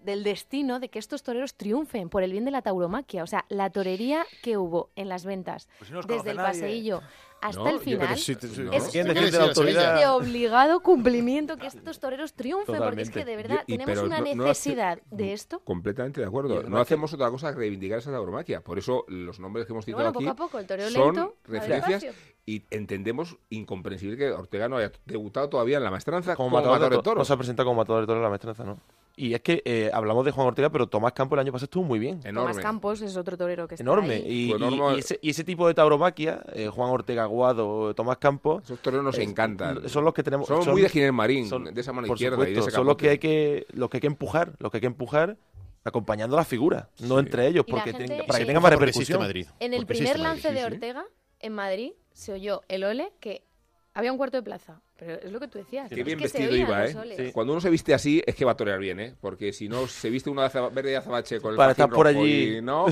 del 0.03 0.23
destino 0.23 0.79
de 0.79 0.89
que 0.89 0.99
estos 0.99 1.23
toreros 1.23 1.55
triunfen 1.55 2.09
por 2.09 2.21
el 2.21 2.31
bien 2.31 2.45
de 2.45 2.51
la 2.51 2.61
tauromaquia. 2.61 3.23
O 3.23 3.27
sea, 3.27 3.45
la 3.49 3.71
torería 3.71 4.23
que 4.43 4.57
hubo 4.57 4.91
en 4.95 5.09
las 5.09 5.25
ventas, 5.25 5.67
Pues 5.79 5.89
no 5.89 6.01
desde 6.03 6.29
el 6.31 6.37
nadie. 6.37 6.49
paseillo 6.51 7.01
hasta 7.41 7.61
No, 7.61 7.69
el 7.69 7.79
final, 7.79 8.17
sí, 8.17 8.35
te- 8.35 8.47
No. 8.47 8.71
es, 8.73 8.85
¿Quién 8.85 9.05
una- 9.05 9.13
defiende 9.13 9.37
la 9.37 9.43
es 9.43 9.49
autoridad? 9.49 9.99
de 9.99 10.07
obligado 10.07 10.79
cumplimiento 10.81 11.57
que 11.57 11.67
estos 11.67 11.99
toreros 11.99 12.33
triunfen, 12.33 12.77
porque 12.77 13.01
es 13.03 13.09
que 13.11 13.23
de 13.23 13.35
verdad 13.35 13.57
Yo- 13.67 13.75
y- 13.75 13.77
tenemos 13.77 14.03
una 14.03 14.17
no- 14.19 14.23
no 14.35 14.43
hace- 14.45 14.69
necesidad 14.69 14.99
de 15.11 15.33
esto. 15.33 15.59
Completamente 15.59 16.21
de 16.21 16.27
acuerdo. 16.27 16.63
No 16.63 16.79
hacemos 16.79 17.13
otra 17.13 17.29
cosa 17.29 17.51
que 17.51 17.59
reivindicar 17.59 17.99
esa 17.99 18.11
tauromaquia. 18.11 18.61
Por 18.61 18.79
eso 18.79 19.05
los 19.07 19.39
nombres 19.39 19.65
que 19.67 19.73
hemos 19.73 19.85
citado 19.85 20.03
bueno, 20.03 20.09
aquí 20.17 20.25
poco 20.25 20.31
a 20.31 20.47
poco, 20.47 20.59
el 20.59 20.65
toreo 20.67 20.89
son 20.89 21.15
lento, 21.15 21.35
referencias 21.45 22.05
y 22.47 22.63
entendemos 22.71 23.37
incomprensible 23.49 24.17
que 24.17 24.31
Ortega 24.31 24.67
no 24.67 24.77
haya 24.77 24.91
debutado 25.05 25.49
todavía 25.49 25.77
en 25.77 25.83
la 25.83 25.91
maestranza 25.91 26.35
como, 26.35 26.47
como 26.49 26.57
matador, 26.57 26.75
matador 26.75 26.91
de 26.93 26.97
de 26.97 27.03
toros. 27.03 27.21
No 27.21 27.25
se 27.25 27.33
ha 27.33 27.37
presentado 27.37 27.67
como 27.67 27.81
matador 27.81 28.01
de 28.01 28.07
toros 28.07 28.19
en 28.19 28.23
la 28.23 28.29
maestranza, 28.29 28.63
¿no? 28.63 28.79
Y 29.17 29.33
es 29.33 29.39
que 29.41 29.61
eh, 29.63 29.89
hablamos 29.93 30.25
de 30.25 30.31
Juan 30.31 30.47
Ortega, 30.47 30.69
pero 30.69 30.87
Tomás 30.87 31.13
Campos 31.13 31.37
el 31.37 31.39
año 31.41 31.51
pasado 31.53 31.65
estuvo 31.65 31.83
muy 31.85 31.99
bien. 31.99 32.19
Enorme. 32.25 32.51
Tomás 32.51 32.59
Campos 32.59 33.01
es 33.01 33.15
otro 33.15 33.37
torero 33.37 33.65
que 33.67 33.75
está 33.75 33.83
Enorme. 33.83 34.15
ahí. 34.15 34.23
Y, 34.25 34.49
Pues 34.49 34.61
y- 34.61 34.65
enorme- 34.65 34.95
y 34.95 34.99
ese, 34.99 35.19
y 35.21 35.29
ese 35.29 35.43
tipo 35.45 35.67
de 35.67 35.73
tauromaquia, 35.73 36.41
eh, 36.53 36.67
Juan 36.67 36.89
Ortega 36.89 37.23
Aguado, 37.23 37.93
Tomás 37.95 38.17
Campos, 38.17 38.63
Esos 38.65 38.79
toreros 38.81 39.05
nos 39.05 39.17
es- 39.17 39.27
encantan. 39.27 39.87
son 39.87 40.03
los 40.03 40.13
que 40.13 40.21
tenemos. 40.21 40.47
Son 40.47 40.63
son- 40.63 40.73
muy 40.73 40.81
de 40.81 40.89
Ginés 40.89 41.13
Marín, 41.13 41.47
son- 41.47 41.63
de 41.73 41.79
esa 41.79 41.93
mano 41.93 42.07
por 42.07 42.17
izquierda 42.17 42.35
y 42.35 42.39
de 42.39 42.45
supuesto, 42.47 42.67
ese 42.69 42.75
son 42.75 42.85
los 42.87 42.97
que 42.97 43.09
hay 43.09 43.17
que 43.17 43.65
los 43.71 43.89
que 43.89 43.97
hay 43.97 44.01
que 44.01 44.07
empujar, 44.07 44.53
los 44.59 44.69
que 44.69 44.77
hay 44.77 44.81
que 44.81 44.87
empujar 44.87 45.37
acompañando 45.85 46.35
a 46.35 46.39
las 46.39 46.47
figuras, 46.47 46.87
no 46.99 47.17
entre 47.19 47.47
ellos, 47.47 47.63
la 47.67 47.71
porque 47.75 47.91
gente- 47.93 48.07
tenga- 48.07 48.25
para 48.25 48.39
que 48.39 48.43
sí. 48.43 48.47
tenga 48.47 48.59
más 48.59 48.71
repercusión. 48.71 49.19
Madrid. 49.19 49.47
En 49.61 49.73
el 49.73 49.85
primer 49.85 50.07
Madrid. 50.17 50.23
lance 50.23 50.49
de 50.51 50.59
sí, 50.59 50.65
sí. 50.67 50.73
Ortega, 50.73 51.05
en 51.39 51.53
Madrid, 51.53 51.91
se 52.11 52.33
oyó 52.33 52.63
el 52.67 52.83
ole 52.83 53.13
que 53.21 53.45
había 53.93 54.11
un 54.11 54.17
cuarto 54.17 54.35
de 54.37 54.43
plaza. 54.43 54.81
Pero 54.97 55.13
es 55.19 55.31
lo 55.31 55.39
que 55.41 55.47
tú 55.49 55.57
decías. 55.57 55.89
Qué 55.89 56.03
bien 56.03 56.19
vestido 56.19 56.55
iba, 56.55 56.85
¿eh? 56.85 56.95
Sí. 57.17 57.31
Cuando 57.33 57.51
uno 57.53 57.61
se 57.61 57.69
viste 57.69 57.93
así 57.93 58.23
es 58.25 58.33
que 58.35 58.45
va 58.45 58.53
a 58.53 58.57
torear 58.57 58.79
bien, 58.79 58.99
¿eh? 58.99 59.13
Porque 59.19 59.51
si 59.51 59.67
no 59.67 59.87
se 59.87 60.09
viste 60.09 60.29
uno 60.29 60.41
de 60.41 60.49
verde 60.69 60.91
de 60.91 60.97
azabache 60.97 61.39
con 61.41 61.51
el 61.51 61.57
Para 61.57 61.71
estar 61.71 61.89
por 61.89 62.05
rojo 62.07 62.19
allí. 62.21 62.57
y 62.57 62.61
no, 62.61 62.85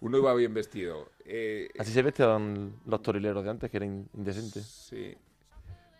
uno 0.00 0.18
iba 0.18 0.32
bien 0.34 0.54
vestido. 0.54 1.10
Eh, 1.26 1.68
Así 1.78 1.92
se 1.92 2.00
vestían 2.02 2.76
los 2.86 3.02
torileros 3.02 3.44
de 3.44 3.50
antes, 3.50 3.70
que 3.70 3.76
eran 3.76 4.08
indecentes. 4.14 4.64
sí, 4.64 5.14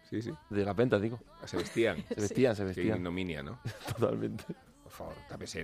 sí, 0.09 0.22
sí. 0.22 0.33
De 0.49 0.64
las 0.64 0.74
ventas, 0.74 1.03
digo. 1.03 1.20
Se 1.45 1.59
vestían. 1.59 2.03
Se 2.09 2.14
vestían, 2.20 2.57
se 2.57 2.62
Qué 2.62 2.66
vestían. 2.68 2.97
ignominia, 2.97 3.43
¿no? 3.43 3.61
Totalmente. 3.99 4.45
Favor, 4.99 5.14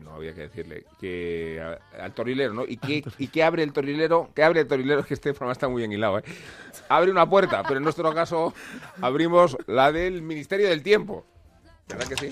no 0.03 0.13
había 0.13 0.33
que 0.33 0.43
decirle. 0.43 0.87
Que 1.01 1.61
al 1.99 2.15
torilero, 2.15 2.55
¿no? 2.55 2.65
¿Y 2.65 2.77
qué, 2.77 3.05
¿Y 3.19 3.27
qué 3.27 3.43
abre 3.43 3.65
el 3.65 3.73
torilero? 3.73 4.31
¿Qué 4.33 4.45
abre 4.45 4.61
el 4.61 4.69
torilero? 4.69 5.05
Que 5.05 5.15
este 5.15 5.33
programa 5.33 5.53
está 5.53 5.67
muy 5.69 5.81
bien 5.83 5.91
hilado, 5.91 6.21
¿eh? 6.21 6.25
Abre 6.89 7.11
una 7.11 7.29
puerta, 7.29 7.65
pero 7.65 7.79
en 7.79 7.83
nuestro 7.83 8.15
caso 8.15 8.55
abrimos 9.03 9.57
la 9.67 9.91
del 9.91 10.23
Ministerio 10.23 10.69
del 10.69 10.85
Tiempo. 10.85 11.27
¿Verdad 11.89 12.07
que 12.07 12.17
sí? 12.17 12.31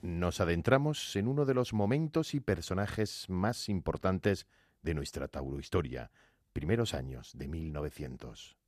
Nos 0.00 0.40
adentramos 0.40 1.14
en 1.14 1.28
uno 1.28 1.44
de 1.44 1.52
los 1.52 1.74
momentos 1.74 2.32
y 2.32 2.40
personajes 2.40 3.28
más 3.28 3.68
importantes 3.68 4.46
de 4.80 4.94
nuestra 4.94 5.28
taurohistoria, 5.28 6.10
primeros 6.54 6.94
años 6.94 7.32
de 7.36 7.48
1900. 7.48 8.59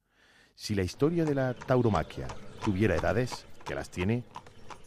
Si 0.55 0.75
la 0.75 0.83
historia 0.83 1.25
de 1.25 1.35
la 1.35 1.55
tauromaquia 1.55 2.29
tuviera 2.65 2.95
edades, 2.95 3.47
que 3.65 3.75
las 3.75 3.91
tiene, 3.91 4.25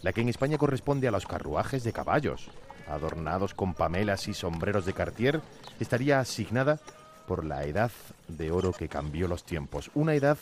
la 0.01 0.13
que 0.13 0.21
en 0.21 0.29
España 0.29 0.57
corresponde 0.57 1.07
a 1.07 1.11
los 1.11 1.25
carruajes 1.25 1.83
de 1.83 1.93
caballos, 1.93 2.49
adornados 2.87 3.53
con 3.53 3.73
pamelas 3.73 4.27
y 4.27 4.33
sombreros 4.33 4.85
de 4.85 4.93
Cartier, 4.93 5.41
estaría 5.79 6.19
asignada 6.19 6.79
por 7.27 7.43
la 7.43 7.63
edad 7.63 7.91
de 8.27 8.51
oro 8.51 8.71
que 8.71 8.87
cambió 8.87 9.27
los 9.27 9.43
tiempos, 9.43 9.89
una 9.95 10.13
edad 10.13 10.37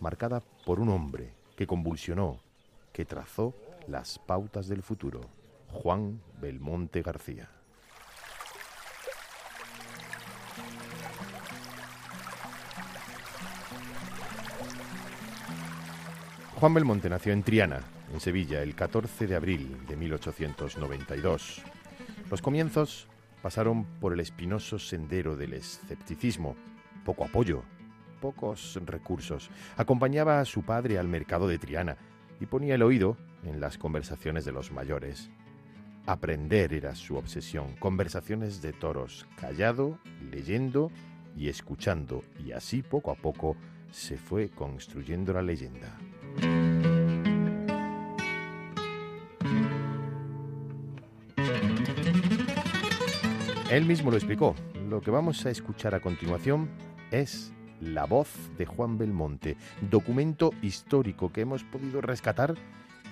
marcada 0.00 0.42
por 0.64 0.80
un 0.80 0.90
hombre 0.90 1.32
que 1.56 1.66
convulsionó, 1.66 2.40
que 2.92 3.04
trazó 3.04 3.54
las 3.86 4.18
pautas 4.18 4.68
del 4.68 4.82
futuro, 4.82 5.20
Juan 5.68 6.20
Belmonte 6.40 7.02
García. 7.02 7.48
Juan 16.60 16.74
Belmonte 16.74 17.08
nació 17.08 17.32
en 17.32 17.42
Triana, 17.42 17.80
en 18.12 18.20
Sevilla, 18.20 18.62
el 18.62 18.74
14 18.74 19.26
de 19.26 19.34
abril 19.34 19.78
de 19.88 19.96
1892. 19.96 21.62
Los 22.30 22.42
comienzos 22.42 23.08
pasaron 23.40 23.86
por 23.98 24.12
el 24.12 24.20
espinoso 24.20 24.78
sendero 24.78 25.38
del 25.38 25.54
escepticismo, 25.54 26.56
poco 27.02 27.24
apoyo, 27.24 27.62
pocos 28.20 28.78
recursos. 28.84 29.48
Acompañaba 29.78 30.38
a 30.38 30.44
su 30.44 30.62
padre 30.62 30.98
al 30.98 31.08
mercado 31.08 31.48
de 31.48 31.56
Triana 31.56 31.96
y 32.40 32.44
ponía 32.44 32.74
el 32.74 32.82
oído 32.82 33.16
en 33.42 33.58
las 33.58 33.78
conversaciones 33.78 34.44
de 34.44 34.52
los 34.52 34.70
mayores. 34.70 35.30
Aprender 36.04 36.74
era 36.74 36.94
su 36.94 37.16
obsesión, 37.16 37.74
conversaciones 37.76 38.60
de 38.60 38.74
toros, 38.74 39.26
callado, 39.40 39.98
leyendo 40.30 40.90
y 41.34 41.48
escuchando, 41.48 42.22
y 42.38 42.52
así 42.52 42.82
poco 42.82 43.12
a 43.12 43.14
poco 43.14 43.56
se 43.90 44.18
fue 44.18 44.50
construyendo 44.50 45.32
la 45.32 45.40
leyenda. 45.40 45.96
Él 53.70 53.84
mismo 53.84 54.10
lo 54.10 54.16
explicó. 54.16 54.56
Lo 54.88 55.00
que 55.00 55.12
vamos 55.12 55.46
a 55.46 55.50
escuchar 55.50 55.94
a 55.94 56.00
continuación 56.00 56.68
es 57.12 57.52
La 57.80 58.04
voz 58.04 58.28
de 58.58 58.66
Juan 58.66 58.98
Belmonte, 58.98 59.56
documento 59.88 60.50
histórico 60.60 61.32
que 61.32 61.42
hemos 61.42 61.62
podido 61.62 62.00
rescatar 62.00 62.56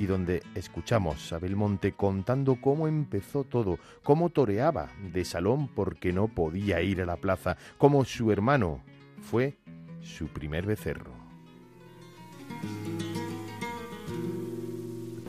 y 0.00 0.06
donde 0.06 0.42
escuchamos 0.56 1.32
a 1.32 1.38
Belmonte 1.38 1.92
contando 1.92 2.61
cómo 2.61 2.88
empezó 2.88 3.44
todo, 3.44 3.78
cómo 4.02 4.30
toreaba 4.30 4.88
de 5.12 5.24
salón 5.24 5.68
porque 5.68 6.12
no 6.12 6.26
podía 6.26 6.82
ir 6.82 7.02
a 7.02 7.06
la 7.06 7.18
plaza, 7.18 7.56
cómo 7.78 8.04
su 8.04 8.32
hermano 8.32 8.80
fue 9.20 9.59
su 10.02 10.26
primer 10.26 10.66
becerro. 10.66 11.12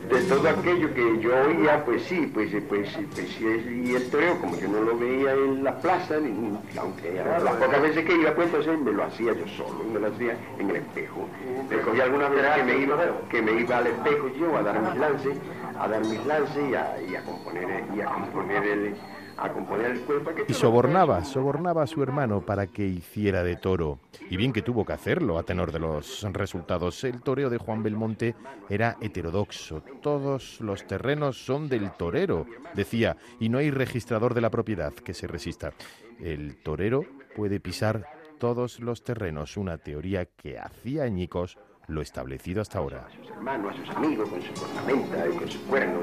De 0.09 0.21
todo 0.23 0.49
aquello 0.49 0.93
que 0.93 1.19
yo 1.19 1.31
oía, 1.35 1.85
pues 1.85 2.03
sí, 2.03 2.29
pues, 2.33 2.49
pues, 2.67 2.89
pues 3.13 3.29
sí, 3.37 3.83
y 3.85 3.95
el 3.95 4.09
toreo, 4.09 4.39
como 4.39 4.57
yo 4.57 4.67
no 4.67 4.81
lo 4.81 4.97
veía 4.97 5.33
en 5.33 5.63
la 5.63 5.79
plaza, 5.79 6.19
ni, 6.19 6.57
aunque 6.77 7.13
las 7.13 7.55
pocas 7.55 7.81
veces 7.81 8.05
que 8.05 8.15
iba, 8.15 8.33
pues 8.33 8.47
entonces 8.47 8.79
me 8.79 8.91
lo 8.91 9.03
hacía 9.03 9.33
yo 9.33 9.47
solo, 9.49 9.83
me 9.93 9.99
lo 9.99 10.07
hacía 10.07 10.35
en 10.57 10.69
el 10.69 10.77
espejo. 10.77 11.27
Me 11.69 11.77
cogía 11.81 12.03
algunas 12.05 12.31
veces 12.31 12.51
que 12.55 12.63
me 12.63 12.77
iba, 12.79 12.97
que 13.29 13.41
me 13.41 13.51
iba 13.61 13.77
al 13.77 13.87
espejo 13.87 14.27
yo 14.39 14.57
a 14.57 14.63
dar 14.63 14.81
mis 14.81 14.95
lances, 14.99 15.37
a 15.77 15.87
dar 15.87 16.01
mis 16.03 16.25
lances 16.25 16.69
y 16.69 16.73
a, 16.73 16.95
y 17.07 17.15
a 17.15 17.21
componer, 17.23 17.83
y 17.95 18.01
a 18.01 18.05
componer 18.05 18.63
el 18.63 18.95
a 19.39 19.53
componer 19.53 19.91
el 19.91 20.01
cuerpo. 20.01 20.31
y 20.47 20.53
sobornaba, 20.53 21.23
sobornaba 21.23 21.83
a 21.83 21.87
su 21.87 22.03
hermano 22.03 22.45
para 22.45 22.67
que 22.67 22.85
hiciera 22.85 23.43
de 23.43 23.55
toro. 23.55 23.99
Y 24.29 24.37
bien 24.37 24.53
que 24.53 24.61
tuvo 24.61 24.85
que 24.85 24.93
hacerlo 24.93 25.37
a 25.37 25.43
tenor 25.43 25.71
de 25.71 25.79
los 25.79 26.23
resultados. 26.33 27.03
El 27.03 27.21
toreo 27.21 27.49
de 27.49 27.57
Juan 27.57 27.83
Belmonte 27.83 28.35
era 28.69 28.97
heterodoxo. 29.01 29.83
Todos 30.01 30.61
los 30.61 30.85
terrenos 30.85 31.43
son 31.43 31.69
del 31.69 31.91
torero, 31.91 32.45
decía, 32.73 33.17
y 33.39 33.49
no 33.49 33.57
hay 33.57 33.71
registrador 33.71 34.33
de 34.33 34.41
la 34.41 34.49
propiedad 34.49 34.93
que 34.93 35.13
se 35.13 35.27
resista. 35.27 35.73
El 36.19 36.57
torero 36.57 37.03
puede 37.35 37.59
pisar 37.59 38.05
todos 38.39 38.79
los 38.79 39.03
terrenos, 39.03 39.57
una 39.57 39.77
teoría 39.77 40.25
que 40.25 40.57
hacía 40.57 41.03
añicos 41.03 41.57
lo 41.89 42.01
establecido 42.01 42.61
hasta 42.61 42.77
ahora. 42.77 43.05
A 43.05 43.15
sus 43.15 43.29
hermanos, 43.29 43.73
a 43.73 43.85
sus 43.85 43.95
amigos, 43.95 44.29
con 44.29 44.41
su 44.41 44.53
cornamenta 44.53 45.27
y 45.27 45.37
con 45.37 45.49
su 45.49 45.61
cuerno. 45.65 45.99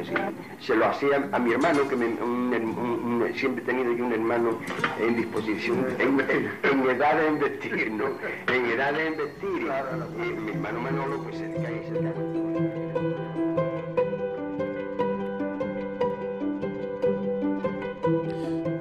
se 0.60 0.76
lo 0.76 0.86
hacía 0.86 1.28
a 1.32 1.38
mi 1.38 1.52
hermano, 1.52 1.88
que 1.88 1.96
siempre 3.34 3.62
he 3.62 3.66
tenido 3.66 3.92
yo 3.92 4.06
un 4.06 4.12
hermano 4.12 4.58
en 5.00 5.16
disposición, 5.16 5.86
en, 5.98 6.20
edad 6.90 7.18
de 7.18 7.28
investir, 7.28 7.90
¿no? 7.92 8.06
En 8.52 8.66
edad 8.66 8.92
de 8.92 9.06
investir. 9.06 9.70
Y, 10.16 10.40
mi 10.40 10.50
hermano 10.50 10.80
Manolo, 10.80 11.22
pues 11.22 11.38
se 11.38 11.54
cae, 11.54 11.86
se 11.88 12.00
cae. 12.00 12.12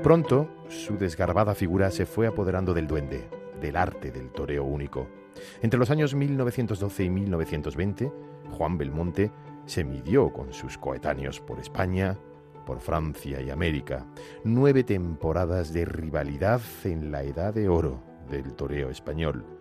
Pronto, 0.01 0.49
su 0.69 0.97
desgarbada 0.97 1.55
figura 1.55 1.89
se 1.89 2.05
fue 2.05 2.27
apoderando 2.27 2.73
del 2.73 2.87
duende, 2.87 3.27
del 3.59 3.75
arte 3.75 4.11
del 4.11 4.29
toreo 4.29 4.63
único. 4.63 5.24
Entre 5.61 5.79
los 5.79 5.89
años 5.89 6.15
1912 6.15 7.03
y 7.03 7.09
1920, 7.09 8.11
Juan 8.51 8.77
Belmonte 8.77 9.31
se 9.65 9.83
midió 9.83 10.31
con 10.31 10.53
sus 10.53 10.77
coetáneos 10.77 11.39
por 11.39 11.59
España, 11.59 12.17
por 12.65 12.79
Francia 12.79 13.41
y 13.41 13.49
América. 13.49 14.05
Nueve 14.43 14.83
temporadas 14.83 15.73
de 15.73 15.85
rivalidad 15.85 16.61
en 16.83 17.11
la 17.11 17.23
edad 17.23 17.53
de 17.53 17.69
oro 17.69 18.01
del 18.29 18.53
toreo 18.53 18.89
español. 18.89 19.54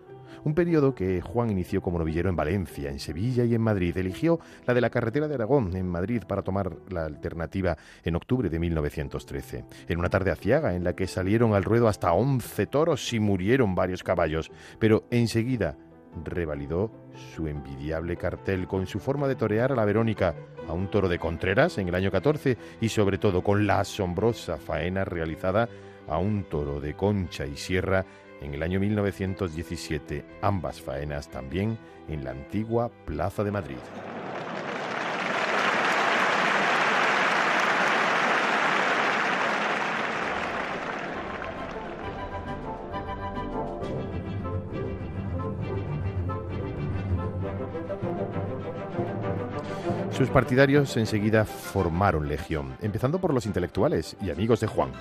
Un 0.45 0.53
periodo 0.53 0.93
que 0.93 1.21
Juan 1.21 1.49
inició 1.49 1.81
como 1.81 1.97
novillero 1.97 2.29
en 2.29 2.35
Valencia, 2.35 2.91
en 2.91 2.99
Sevilla 2.99 3.45
y 3.45 3.55
en 3.55 3.61
Madrid. 3.61 3.97
Eligió 3.97 4.39
la 4.67 4.75
de 4.75 4.81
la 4.81 4.91
carretera 4.91 5.27
de 5.27 5.33
Aragón, 5.33 5.75
en 5.75 5.87
Madrid, 5.87 6.21
para 6.27 6.43
tomar 6.43 6.71
la 6.89 7.05
alternativa 7.05 7.75
en 8.03 8.15
octubre 8.15 8.47
de 8.47 8.59
1913. 8.59 9.65
En 9.87 9.97
una 9.97 10.09
tarde 10.09 10.29
aciaga 10.29 10.75
en 10.75 10.83
la 10.83 10.93
que 10.93 11.07
salieron 11.07 11.55
al 11.55 11.63
ruedo 11.63 11.87
hasta 11.87 12.13
11 12.13 12.67
toros 12.67 13.11
y 13.11 13.19
murieron 13.19 13.73
varios 13.73 14.03
caballos. 14.03 14.51
Pero 14.77 15.07
enseguida 15.09 15.77
revalidó 16.23 16.91
su 17.33 17.47
envidiable 17.47 18.15
cartel 18.15 18.67
con 18.67 18.85
su 18.85 18.99
forma 18.99 19.27
de 19.27 19.35
torear 19.35 19.71
a 19.71 19.75
la 19.75 19.83
Verónica, 19.83 20.35
a 20.67 20.73
un 20.73 20.91
toro 20.91 21.09
de 21.09 21.17
Contreras 21.17 21.79
en 21.79 21.87
el 21.87 21.95
año 21.95 22.11
14 22.11 22.55
y 22.81 22.89
sobre 22.89 23.17
todo 23.17 23.43
con 23.43 23.65
la 23.65 23.79
asombrosa 23.79 24.57
faena 24.57 25.05
realizada 25.05 25.67
a 26.07 26.19
un 26.19 26.43
toro 26.43 26.79
de 26.79 26.93
Concha 26.93 27.47
y 27.47 27.57
Sierra 27.57 28.05
en 28.45 28.53
el 28.53 28.63
año 28.63 28.79
1917, 28.79 30.23
ambas 30.41 30.79
faenas 30.79 31.29
también 31.29 31.77
en 32.07 32.23
la 32.23 32.31
antigua 32.31 32.91
Plaza 33.05 33.43
de 33.43 33.51
Madrid. 33.51 33.77
Sus 50.11 50.29
partidarios 50.29 50.95
enseguida 50.95 51.43
formaron 51.43 52.29
legión, 52.29 52.77
empezando 52.81 53.19
por 53.19 53.33
los 53.33 53.45
intelectuales 53.45 54.15
y 54.21 54.29
amigos 54.29 54.61
de 54.61 54.67
Juan, 54.67 54.91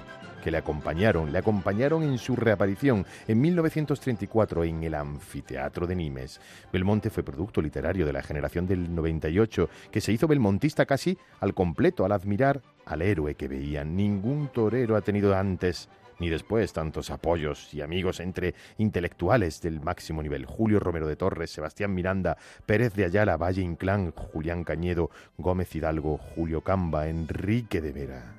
que 0.44 0.50
le 0.50 0.58
acompañaron, 0.58 1.32
le 1.32 1.38
acompañaron 1.38 2.02
en 2.02 2.18
su 2.18 2.36
reaparición 2.36 3.06
en 3.26 3.40
1934 3.40 4.64
en 4.64 4.84
el 4.84 4.94
Anfiteatro 4.94 5.86
de 5.86 5.96
Nimes. 5.96 6.38
Belmonte 6.70 7.08
fue 7.08 7.22
producto 7.22 7.62
literario 7.62 8.04
de 8.04 8.12
la 8.12 8.22
generación 8.22 8.66
del 8.66 8.94
98, 8.94 9.70
que 9.90 10.02
se 10.02 10.12
hizo 10.12 10.28
belmontista 10.28 10.84
casi 10.84 11.16
al 11.40 11.54
completo 11.54 12.04
al 12.04 12.12
admirar 12.12 12.60
al 12.84 13.00
héroe 13.00 13.36
que 13.36 13.48
veía. 13.48 13.84
Ningún 13.84 14.48
torero 14.48 14.96
ha 14.96 15.00
tenido 15.00 15.34
antes 15.34 15.88
ni 16.18 16.28
después 16.28 16.74
tantos 16.74 17.10
apoyos 17.10 17.72
y 17.72 17.80
amigos 17.80 18.20
entre 18.20 18.54
intelectuales 18.76 19.62
del 19.62 19.80
máximo 19.80 20.22
nivel. 20.22 20.44
Julio 20.44 20.78
Romero 20.78 21.06
de 21.06 21.16
Torres, 21.16 21.52
Sebastián 21.52 21.94
Miranda, 21.94 22.36
Pérez 22.66 22.92
de 22.92 23.06
Ayala, 23.06 23.38
Valle 23.38 23.62
Inclán, 23.62 24.12
Julián 24.12 24.62
Cañedo, 24.62 25.08
Gómez 25.38 25.74
Hidalgo, 25.74 26.18
Julio 26.18 26.60
Camba, 26.60 27.08
Enrique 27.08 27.80
de 27.80 27.92
Vera. 27.92 28.34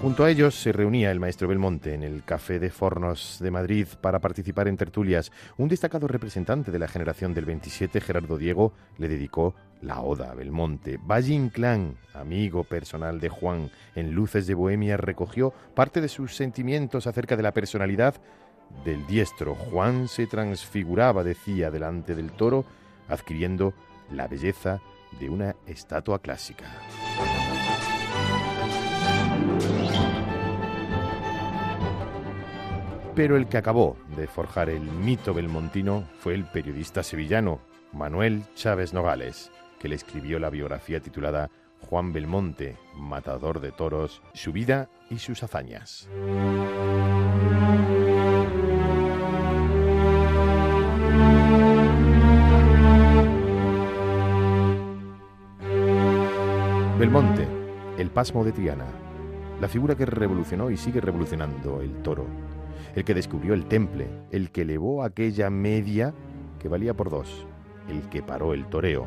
Junto 0.00 0.22
a 0.24 0.30
ellos 0.30 0.54
se 0.54 0.70
reunía 0.70 1.10
el 1.10 1.18
maestro 1.18 1.48
Belmonte 1.48 1.92
en 1.92 2.04
el 2.04 2.22
Café 2.22 2.60
de 2.60 2.70
Fornos 2.70 3.38
de 3.40 3.50
Madrid 3.50 3.88
para 4.00 4.20
participar 4.20 4.68
en 4.68 4.76
tertulias. 4.76 5.32
Un 5.56 5.68
destacado 5.68 6.06
representante 6.06 6.70
de 6.70 6.78
la 6.78 6.86
generación 6.86 7.34
del 7.34 7.46
27, 7.46 8.00
Gerardo 8.00 8.38
Diego, 8.38 8.72
le 8.96 9.08
dedicó 9.08 9.56
la 9.82 10.00
Oda 10.00 10.30
a 10.30 10.34
Belmonte. 10.34 11.00
Valle 11.02 11.34
Inclán, 11.34 11.96
amigo 12.14 12.62
personal 12.62 13.18
de 13.18 13.28
Juan 13.28 13.72
en 13.96 14.12
Luces 14.12 14.46
de 14.46 14.54
Bohemia, 14.54 14.96
recogió 14.96 15.52
parte 15.74 16.00
de 16.00 16.08
sus 16.08 16.36
sentimientos 16.36 17.08
acerca 17.08 17.36
de 17.36 17.42
la 17.42 17.52
personalidad 17.52 18.14
del 18.84 19.04
diestro. 19.08 19.56
Juan 19.56 20.06
se 20.06 20.28
transfiguraba, 20.28 21.24
decía, 21.24 21.72
delante 21.72 22.14
del 22.14 22.30
toro, 22.30 22.64
adquiriendo 23.08 23.74
la 24.12 24.28
belleza 24.28 24.80
de 25.18 25.28
una 25.28 25.56
estatua 25.66 26.20
clásica. 26.20 26.66
Pero 33.18 33.36
el 33.36 33.48
que 33.48 33.58
acabó 33.58 33.96
de 34.16 34.28
forjar 34.28 34.70
el 34.70 34.80
mito 34.80 35.34
belmontino 35.34 36.04
fue 36.20 36.34
el 36.34 36.44
periodista 36.44 37.02
sevillano 37.02 37.58
Manuel 37.92 38.44
Chávez 38.54 38.94
Nogales, 38.94 39.50
que 39.80 39.88
le 39.88 39.96
escribió 39.96 40.38
la 40.38 40.50
biografía 40.50 41.00
titulada 41.00 41.50
Juan 41.80 42.12
Belmonte, 42.12 42.76
matador 42.94 43.60
de 43.60 43.72
toros, 43.72 44.22
su 44.34 44.52
vida 44.52 44.88
y 45.10 45.18
sus 45.18 45.42
hazañas. 45.42 46.08
Belmonte, 57.00 57.48
el 57.98 58.10
pasmo 58.10 58.44
de 58.44 58.52
Triana, 58.52 58.86
la 59.60 59.66
figura 59.66 59.96
que 59.96 60.06
revolucionó 60.06 60.70
y 60.70 60.76
sigue 60.76 61.00
revolucionando 61.00 61.80
el 61.80 62.00
toro, 62.04 62.24
el 62.94 63.04
que 63.04 63.14
descubrió 63.14 63.54
el 63.54 63.66
temple, 63.66 64.08
el 64.30 64.50
que 64.50 64.62
elevó 64.62 65.02
aquella 65.02 65.50
media 65.50 66.14
que 66.58 66.68
valía 66.68 66.94
por 66.94 67.10
dos, 67.10 67.46
el 67.88 68.08
que 68.08 68.22
paró 68.22 68.54
el 68.54 68.66
toreo. 68.66 69.06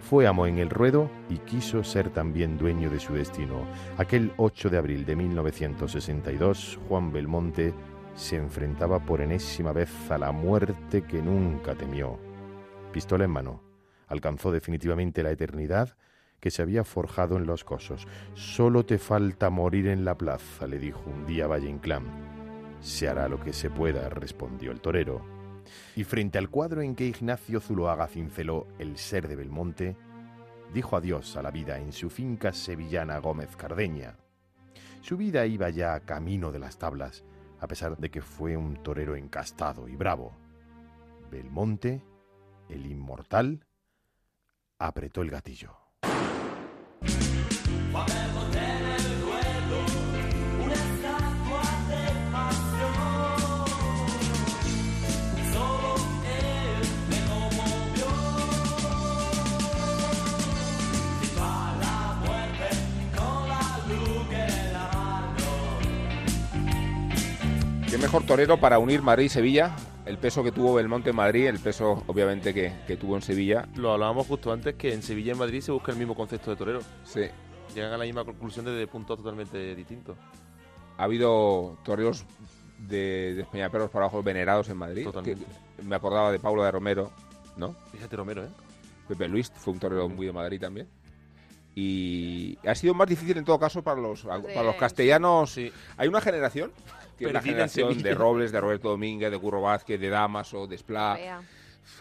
Fue 0.00 0.26
amo 0.26 0.46
en 0.46 0.58
el 0.58 0.68
ruedo 0.68 1.10
y 1.30 1.38
quiso 1.38 1.82
ser 1.82 2.10
también 2.10 2.58
dueño 2.58 2.90
de 2.90 3.00
su 3.00 3.14
destino. 3.14 3.66
Aquel 3.96 4.32
8 4.36 4.68
de 4.68 4.76
abril 4.76 5.06
de 5.06 5.16
1962, 5.16 6.78
Juan 6.88 7.10
Belmonte 7.10 7.72
se 8.14 8.36
enfrentaba 8.36 9.00
por 9.00 9.22
enésima 9.22 9.72
vez 9.72 9.90
a 10.10 10.18
la 10.18 10.30
muerte 10.30 11.02
que 11.02 11.22
nunca 11.22 11.74
temió. 11.74 12.18
Pistola 12.92 13.24
en 13.24 13.30
mano, 13.30 13.62
alcanzó 14.06 14.52
definitivamente 14.52 15.22
la 15.22 15.30
eternidad 15.30 15.96
que 16.38 16.50
se 16.50 16.60
había 16.60 16.84
forjado 16.84 17.38
en 17.38 17.46
los 17.46 17.64
cosos. 17.64 18.06
Solo 18.34 18.84
te 18.84 18.98
falta 18.98 19.48
morir 19.48 19.88
en 19.88 20.04
la 20.04 20.18
plaza, 20.18 20.66
le 20.66 20.78
dijo 20.78 21.02
un 21.08 21.24
día 21.24 21.46
Valle 21.46 21.70
Inclán. 21.70 22.43
Se 22.84 23.08
hará 23.08 23.28
lo 23.30 23.40
que 23.40 23.54
se 23.54 23.70
pueda, 23.70 24.10
respondió 24.10 24.70
el 24.70 24.82
torero. 24.82 25.24
Y 25.96 26.04
frente 26.04 26.36
al 26.36 26.50
cuadro 26.50 26.82
en 26.82 26.94
que 26.94 27.06
Ignacio 27.06 27.58
Zuloaga 27.58 28.06
cinceló 28.06 28.68
el 28.78 28.98
ser 28.98 29.26
de 29.26 29.36
Belmonte, 29.36 29.96
dijo 30.74 30.94
adiós 30.94 31.34
a 31.38 31.42
la 31.42 31.50
vida 31.50 31.78
en 31.78 31.92
su 31.92 32.10
finca 32.10 32.52
sevillana 32.52 33.16
Gómez 33.18 33.56
Cardeña. 33.56 34.18
Su 35.00 35.16
vida 35.16 35.46
iba 35.46 35.70
ya 35.70 35.98
camino 36.00 36.52
de 36.52 36.58
las 36.58 36.76
tablas, 36.76 37.24
a 37.58 37.66
pesar 37.66 37.96
de 37.96 38.10
que 38.10 38.20
fue 38.20 38.54
un 38.54 38.82
torero 38.82 39.16
encastado 39.16 39.88
y 39.88 39.96
bravo. 39.96 40.32
Belmonte, 41.30 42.02
el 42.68 42.84
inmortal, 42.84 43.64
apretó 44.78 45.22
el 45.22 45.30
gatillo. 45.30 45.83
Mejor 68.04 68.26
torero 68.26 68.58
para 68.58 68.78
unir 68.78 69.00
Madrid 69.00 69.24
y 69.24 69.28
Sevilla? 69.30 69.74
El 70.04 70.18
peso 70.18 70.44
que 70.44 70.52
tuvo 70.52 70.74
Belmonte 70.74 71.08
en 71.08 71.16
Madrid, 71.16 71.46
el 71.46 71.58
peso 71.58 72.02
obviamente 72.06 72.52
que, 72.52 72.70
que 72.86 72.98
tuvo 72.98 73.16
en 73.16 73.22
Sevilla. 73.22 73.66
Lo 73.76 73.92
hablábamos 73.92 74.26
justo 74.26 74.52
antes, 74.52 74.74
que 74.74 74.92
en 74.92 75.02
Sevilla 75.02 75.28
y 75.28 75.30
en 75.30 75.38
Madrid 75.38 75.62
se 75.62 75.72
busca 75.72 75.90
el 75.90 75.96
mismo 75.96 76.14
concepto 76.14 76.50
de 76.50 76.56
torero. 76.56 76.80
Sí. 77.02 77.22
Llegan 77.74 77.94
a 77.94 77.96
la 77.96 78.04
misma 78.04 78.26
conclusión 78.26 78.66
desde 78.66 78.86
puntos 78.88 79.16
totalmente 79.16 79.74
distintos. 79.74 80.18
Ha 80.98 81.04
habido 81.04 81.78
toreros 81.82 82.26
de, 82.76 83.36
de 83.36 83.44
Peñaperros 83.44 83.88
para 83.88 84.04
abajo 84.04 84.22
venerados 84.22 84.68
en 84.68 84.76
Madrid. 84.76 85.04
Totalmente. 85.04 85.46
que 85.78 85.82
me 85.82 85.96
acordaba 85.96 86.30
de 86.30 86.38
Pablo 86.38 86.62
de 86.62 86.70
Romero, 86.70 87.10
¿no? 87.56 87.74
Fíjate 87.90 88.16
Romero, 88.16 88.44
¿eh? 88.44 88.48
Pepe 89.08 89.28
Luis 89.28 89.50
fue 89.54 89.72
un 89.72 89.78
torero 89.78 90.10
muy 90.10 90.26
de 90.26 90.32
Madrid 90.32 90.60
también. 90.60 90.88
Y 91.74 92.56
ha 92.66 92.74
sido 92.74 92.94
más 92.94 93.08
difícil 93.08 93.36
en 93.36 93.44
todo 93.44 93.58
caso 93.58 93.82
para 93.82 94.00
los, 94.00 94.22
para 94.22 94.62
los 94.62 94.76
castellanos. 94.76 95.58
Hay 95.96 96.08
una 96.08 96.20
generación, 96.20 96.72
que 97.18 97.26
es 97.26 97.32
la 97.32 97.42
generación 97.42 98.00
de 98.02 98.14
Robles, 98.14 98.52
de 98.52 98.60
Roberto 98.60 98.90
Domínguez, 98.90 99.30
de 99.30 99.38
Curro 99.38 99.60
Vázquez, 99.60 100.00
de 100.00 100.08
Damaso, 100.08 100.66
de 100.66 100.76
Esplá, 100.76 101.42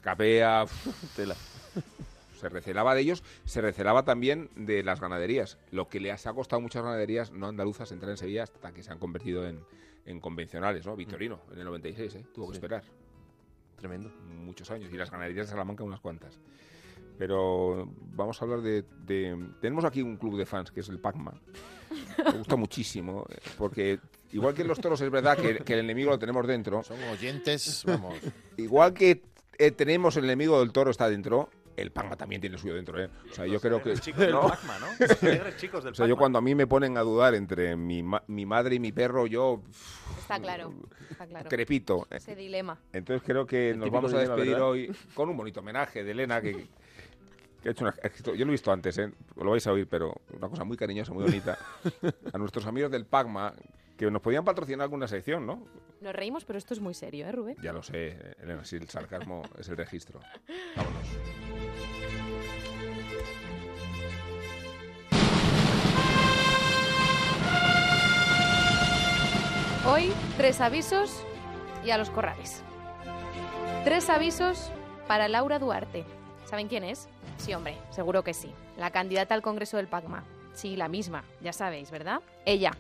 Capea. 0.02 0.66
Tela. 1.16 1.36
Se 2.40 2.50
recelaba 2.50 2.94
de 2.94 3.02
ellos, 3.02 3.24
se 3.46 3.62
recelaba 3.62 4.04
también 4.04 4.50
de 4.56 4.84
las 4.84 5.00
ganaderías. 5.00 5.58
Lo 5.72 5.88
que 5.88 6.02
les 6.02 6.28
ha 6.28 6.34
costado 6.34 6.62
muchas 6.62 6.84
ganaderías 6.84 7.32
no 7.32 7.48
andaluzas 7.48 7.92
entrar 7.94 8.12
en 8.12 8.18
Sevilla 8.18 8.44
hasta 8.44 8.74
que 8.74 8.84
se 8.84 8.92
han 8.92 9.00
convertido 9.00 9.48
en, 9.48 9.62
en 10.06 10.20
convencionales, 10.20 10.86
¿no? 10.86 10.96
Victorino, 10.96 11.40
en 11.54 11.60
el 11.60 11.66
96, 11.66 12.16
¿eh? 12.16 12.26
Tuvo 12.34 12.50
que 12.50 12.54
esperar 12.54 12.84
Tremendo. 13.78 14.12
muchos 14.28 14.70
años 14.72 14.92
y 14.94 14.98
las 14.98 15.10
ganaderías 15.10 15.48
de 15.48 15.52
Salamanca 15.52 15.84
unas 15.84 16.00
cuantas. 16.00 16.40
Pero 17.18 17.88
vamos 18.16 18.42
a 18.42 18.46
hablar 18.46 18.62
de, 18.62 18.84
de- 19.06 19.38
Tenemos 19.62 19.86
aquí 19.86 20.02
un 20.02 20.18
club 20.18 20.38
de 20.38 20.46
fans 20.46 20.72
que 20.72 20.80
es 20.82 20.90
el 20.90 21.00
Pacma. 21.00 21.34
Me 22.26 22.32
gusta 22.40 22.56
muchísimo 22.56 23.26
porque 23.58 24.00
igual 24.32 24.54
que 24.56 24.64
los 24.64 24.80
toros 24.80 25.00
es 25.02 25.12
verdad 25.12 25.38
que, 25.38 25.58
que 25.60 25.74
el 25.74 25.80
enemigo 25.82 26.10
lo 26.12 26.20
tenemos 26.20 26.46
dentro. 26.48 26.84
Son 26.84 27.02
oyentes, 27.04 27.84
vamos. 27.86 28.16
Igual 28.58 28.94
que 28.94 29.22
eh, 29.60 29.72
tenemos 29.72 30.18
el 30.18 30.24
enemigo 30.26 30.60
del 30.60 30.72
toro 30.72 30.90
está 30.90 31.08
dentro, 31.08 31.50
el 31.78 31.92
Pacma 31.92 32.16
también 32.16 32.42
tiene 32.42 32.58
suyo 32.58 32.74
dentro. 32.76 33.00
¿eh? 33.04 33.10
O 33.32 33.34
sea, 33.34 33.46
yo 33.46 33.60
creo 33.60 33.82
que... 33.82 33.94
Chicos 33.98 34.22
del 34.22 34.32
¿no? 34.34 34.48
Pacma, 34.48 34.80
¿no? 34.80 34.88
Los 35.00 35.24
alegres 35.24 35.58
chicos 35.58 35.84
del 35.84 35.94
O 35.94 35.96
sea, 35.96 36.08
yo 36.08 36.18
cuando 36.18 36.40
a 36.40 36.42
mí 36.42 36.56
me 36.56 36.66
ponen 36.68 36.98
a 36.98 37.02
dudar 37.02 37.36
entre 37.36 37.76
mi, 37.76 38.02
ma- 38.02 38.24
mi 38.28 38.46
madre 38.48 38.76
y 38.76 38.80
mi 38.80 38.92
perro, 38.92 39.28
yo 39.28 39.62
Está 40.20 40.40
claro, 40.40 40.74
está 41.12 41.28
claro. 41.28 41.50
crepito. 41.50 42.08
Ese 42.10 42.36
dilema. 42.36 42.80
Entonces 42.92 43.22
creo 43.26 43.46
que 43.46 43.76
nos 43.76 43.92
vamos 43.92 44.14
a 44.14 44.20
despedir 44.20 44.56
hoy 44.56 44.92
con 45.14 45.30
un 45.30 45.38
bonito 45.38 45.60
homenaje 45.60 46.04
de 46.04 46.12
Elena 46.12 46.42
que, 46.42 46.68
que 47.64 47.70
ha 47.70 47.72
hecho 47.72 47.86
una, 47.86 47.96
yo 48.36 48.46
lo 48.46 48.52
he 48.52 48.52
visto 48.52 48.72
antes, 48.72 48.98
¿eh? 48.98 49.12
lo 49.38 49.52
vais 49.52 49.66
a 49.66 49.72
oír, 49.72 49.88
pero 49.88 50.14
una 50.34 50.50
cosa 50.50 50.66
muy 50.66 50.76
cariñosa, 50.76 51.14
muy 51.14 51.24
bonita. 51.24 51.58
A 52.34 52.38
nuestros 52.38 52.66
amigos 52.68 52.92
del 52.92 53.06
Pacma 53.06 53.54
que 53.98 54.12
nos 54.12 54.22
podían 54.22 54.44
patrocinar 54.44 54.84
alguna 54.84 55.08
sección, 55.08 55.46
¿no? 55.46 55.66
Nos 56.02 56.14
reímos, 56.14 56.44
pero 56.44 56.60
esto 56.60 56.74
es 56.74 56.82
muy 56.82 56.94
serio, 56.94 57.26
¿eh, 57.26 57.32
Rubén? 57.32 57.56
Ya 57.62 57.72
lo 57.72 57.82
sé, 57.82 58.36
Elena, 58.42 58.66
si 58.66 58.76
el 58.76 58.90
sarcasmo 58.90 59.44
es 59.58 59.70
el 59.70 59.78
registro. 59.78 60.20
Vámonos. 60.76 61.08
Hoy, 69.86 70.12
tres 70.38 70.60
avisos 70.60 71.24
y 71.86 71.92
a 71.92 71.98
los 71.98 72.10
corrales. 72.10 72.62
Tres 73.86 74.10
avisos 74.10 74.72
para 75.08 75.28
Laura 75.28 75.60
Duarte. 75.60 76.06
¿Saben 76.46 76.68
quién 76.68 76.84
es? 76.84 77.08
Sí, 77.44 77.54
hombre, 77.54 77.76
seguro 77.90 78.24
que 78.24 78.34
sí. 78.34 78.50
La 78.78 78.92
candidata 78.92 79.36
al 79.36 79.42
Congreso 79.42 79.76
del 79.76 79.90
PACMA. 79.90 80.24
Sí, 80.54 80.78
la 80.78 80.88
misma, 80.88 81.26
ya 81.42 81.52
sabéis, 81.52 81.92
¿verdad? 81.92 82.22
Ella, 82.46 82.72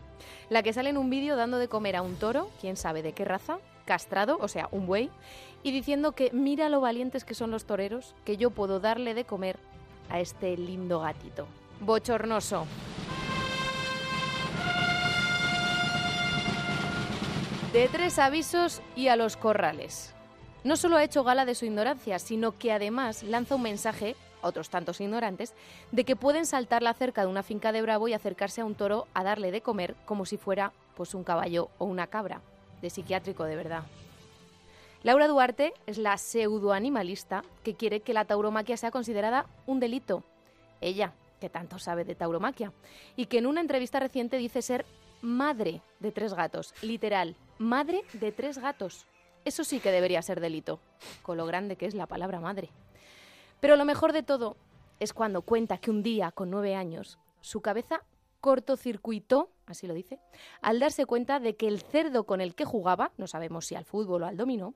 la 0.49 0.64
que 0.64 0.72
sale 0.72 0.89
en 0.89 0.97
un 0.97 1.09
vídeo 1.09 1.36
dando 1.36 1.57
de 1.57 1.68
comer 1.68 1.97
a 1.97 2.01
un 2.01 2.16
toro, 2.16 2.49
quién 2.61 2.78
sabe 2.78 3.01
de 3.01 3.11
qué 3.11 3.26
raza, 3.26 3.57
castrado, 3.84 4.38
o 4.39 4.47
sea, 4.47 4.70
un 4.72 4.88
buey, 4.88 5.09
y 5.64 5.74
diciendo 5.74 6.14
que 6.14 6.32
mira 6.32 6.70
lo 6.70 6.80
valientes 6.80 7.26
que 7.26 7.34
son 7.34 7.51
los 7.51 7.66
toreros, 7.66 8.16
que 8.24 8.38
yo 8.38 8.51
puedo 8.51 8.80
darle 8.80 9.14
de 9.14 9.26
comer 9.26 9.59
a 10.09 10.22
este 10.22 10.55
lindo 10.55 11.01
gatito. 11.01 11.45
Bochornoso. 11.82 12.66
De 17.74 17.89
tres 17.89 18.18
avisos 18.18 18.82
y 18.95 19.09
a 19.09 19.18
los 19.18 19.36
corrales. 19.36 20.14
No 20.64 20.78
solo 20.78 20.95
ha 20.95 21.03
hecho 21.03 21.26
gala 21.26 21.43
de 21.43 21.53
su 21.55 21.66
ignorancia, 21.66 22.18
sino 22.18 22.57
que 22.57 22.72
además 22.72 23.24
lanza 23.24 23.55
un 23.55 23.64
mensaje 23.64 24.16
otros 24.44 24.70
tantos 24.70 25.02
ignorantes 25.02 25.54
de 25.91 26.06
que 26.06 26.16
pueden 26.16 26.46
saltar 26.46 26.84
la 26.84 26.94
cerca 26.94 27.22
de 27.22 27.28
una 27.28 27.44
finca 27.44 27.72
de 27.72 27.82
Bravo 27.82 28.08
y 28.08 28.14
acercarse 28.14 28.62
a 28.62 28.66
un 28.66 28.76
toro 28.76 29.08
a 29.14 29.24
darle 29.24 29.52
de 29.52 29.62
comer 29.62 29.96
como 30.06 30.26
si 30.26 30.38
fuera 30.38 30.72
pues 30.96 31.14
un 31.14 31.24
caballo 31.24 31.70
o 31.78 31.86
una 31.86 32.08
cabra, 32.08 32.41
de 32.82 32.89
psiquiátrico 32.89 33.44
de 33.46 33.56
verdad. 33.56 33.84
Laura 35.04 35.28
Duarte 35.28 35.74
es 35.86 35.98
la 35.98 36.18
pseudoanimalista 36.18 37.44
que 37.64 37.76
quiere 37.76 38.00
que 38.00 38.14
la 38.14 38.26
tauromaquia 38.26 38.78
sea 38.78 38.91
considerada 38.91 39.48
un 39.66 39.82
delito. 39.82 40.24
Ella, 40.80 41.14
que 41.41 41.50
tanto 41.50 41.78
sabe 41.78 42.06
de 42.06 42.16
tauromaquia, 42.16 42.72
y 43.18 43.26
que 43.26 43.39
en 43.39 43.48
una 43.48 43.60
entrevista 43.60 44.00
reciente 44.00 44.38
dice 44.38 44.62
ser 44.62 44.86
madre 45.22 45.82
de 46.00 46.14
tres 46.14 46.34
gatos, 46.34 46.74
literal, 46.82 47.36
madre 47.58 48.04
de 48.14 48.32
tres 48.32 48.58
gatos. 48.58 49.06
Eso 49.44 49.66
sí 49.66 49.82
que 49.82 49.91
debería 49.91 50.22
ser 50.22 50.39
delito, 50.39 50.80
con 51.22 51.36
lo 51.36 51.46
grande 51.46 51.76
que 51.76 51.86
es 51.86 51.96
la 51.96 52.06
palabra 52.06 52.39
madre. 52.39 52.70
Pero 53.64 53.78
lo 53.78 53.86
mejor 53.86 54.11
de 54.11 54.24
todo 54.24 54.57
es 54.99 55.14
cuando 55.14 55.41
cuenta 55.41 55.78
que 55.78 55.89
un 55.89 56.03
día, 56.03 56.34
con 56.34 56.51
nueve 56.51 56.76
años, 56.76 57.18
su 57.39 57.61
cabeza 57.61 58.03
cortocircuitó, 58.41 59.53
así 59.68 59.88
lo 59.88 59.93
dice, 59.93 60.20
al 60.61 60.82
darse 60.82 61.05
cuenta 61.05 61.39
de 61.39 61.55
que 61.55 61.70
el 61.70 61.80
cerdo 61.80 62.26
con 62.26 62.41
el 62.41 62.55
que 62.55 62.66
jugaba, 62.66 63.14
no 63.16 63.26
sabemos 63.26 63.66
si 63.66 63.76
al 63.76 63.86
fútbol 63.86 64.24
o 64.24 64.26
al 64.26 64.36
dominó, 64.36 64.74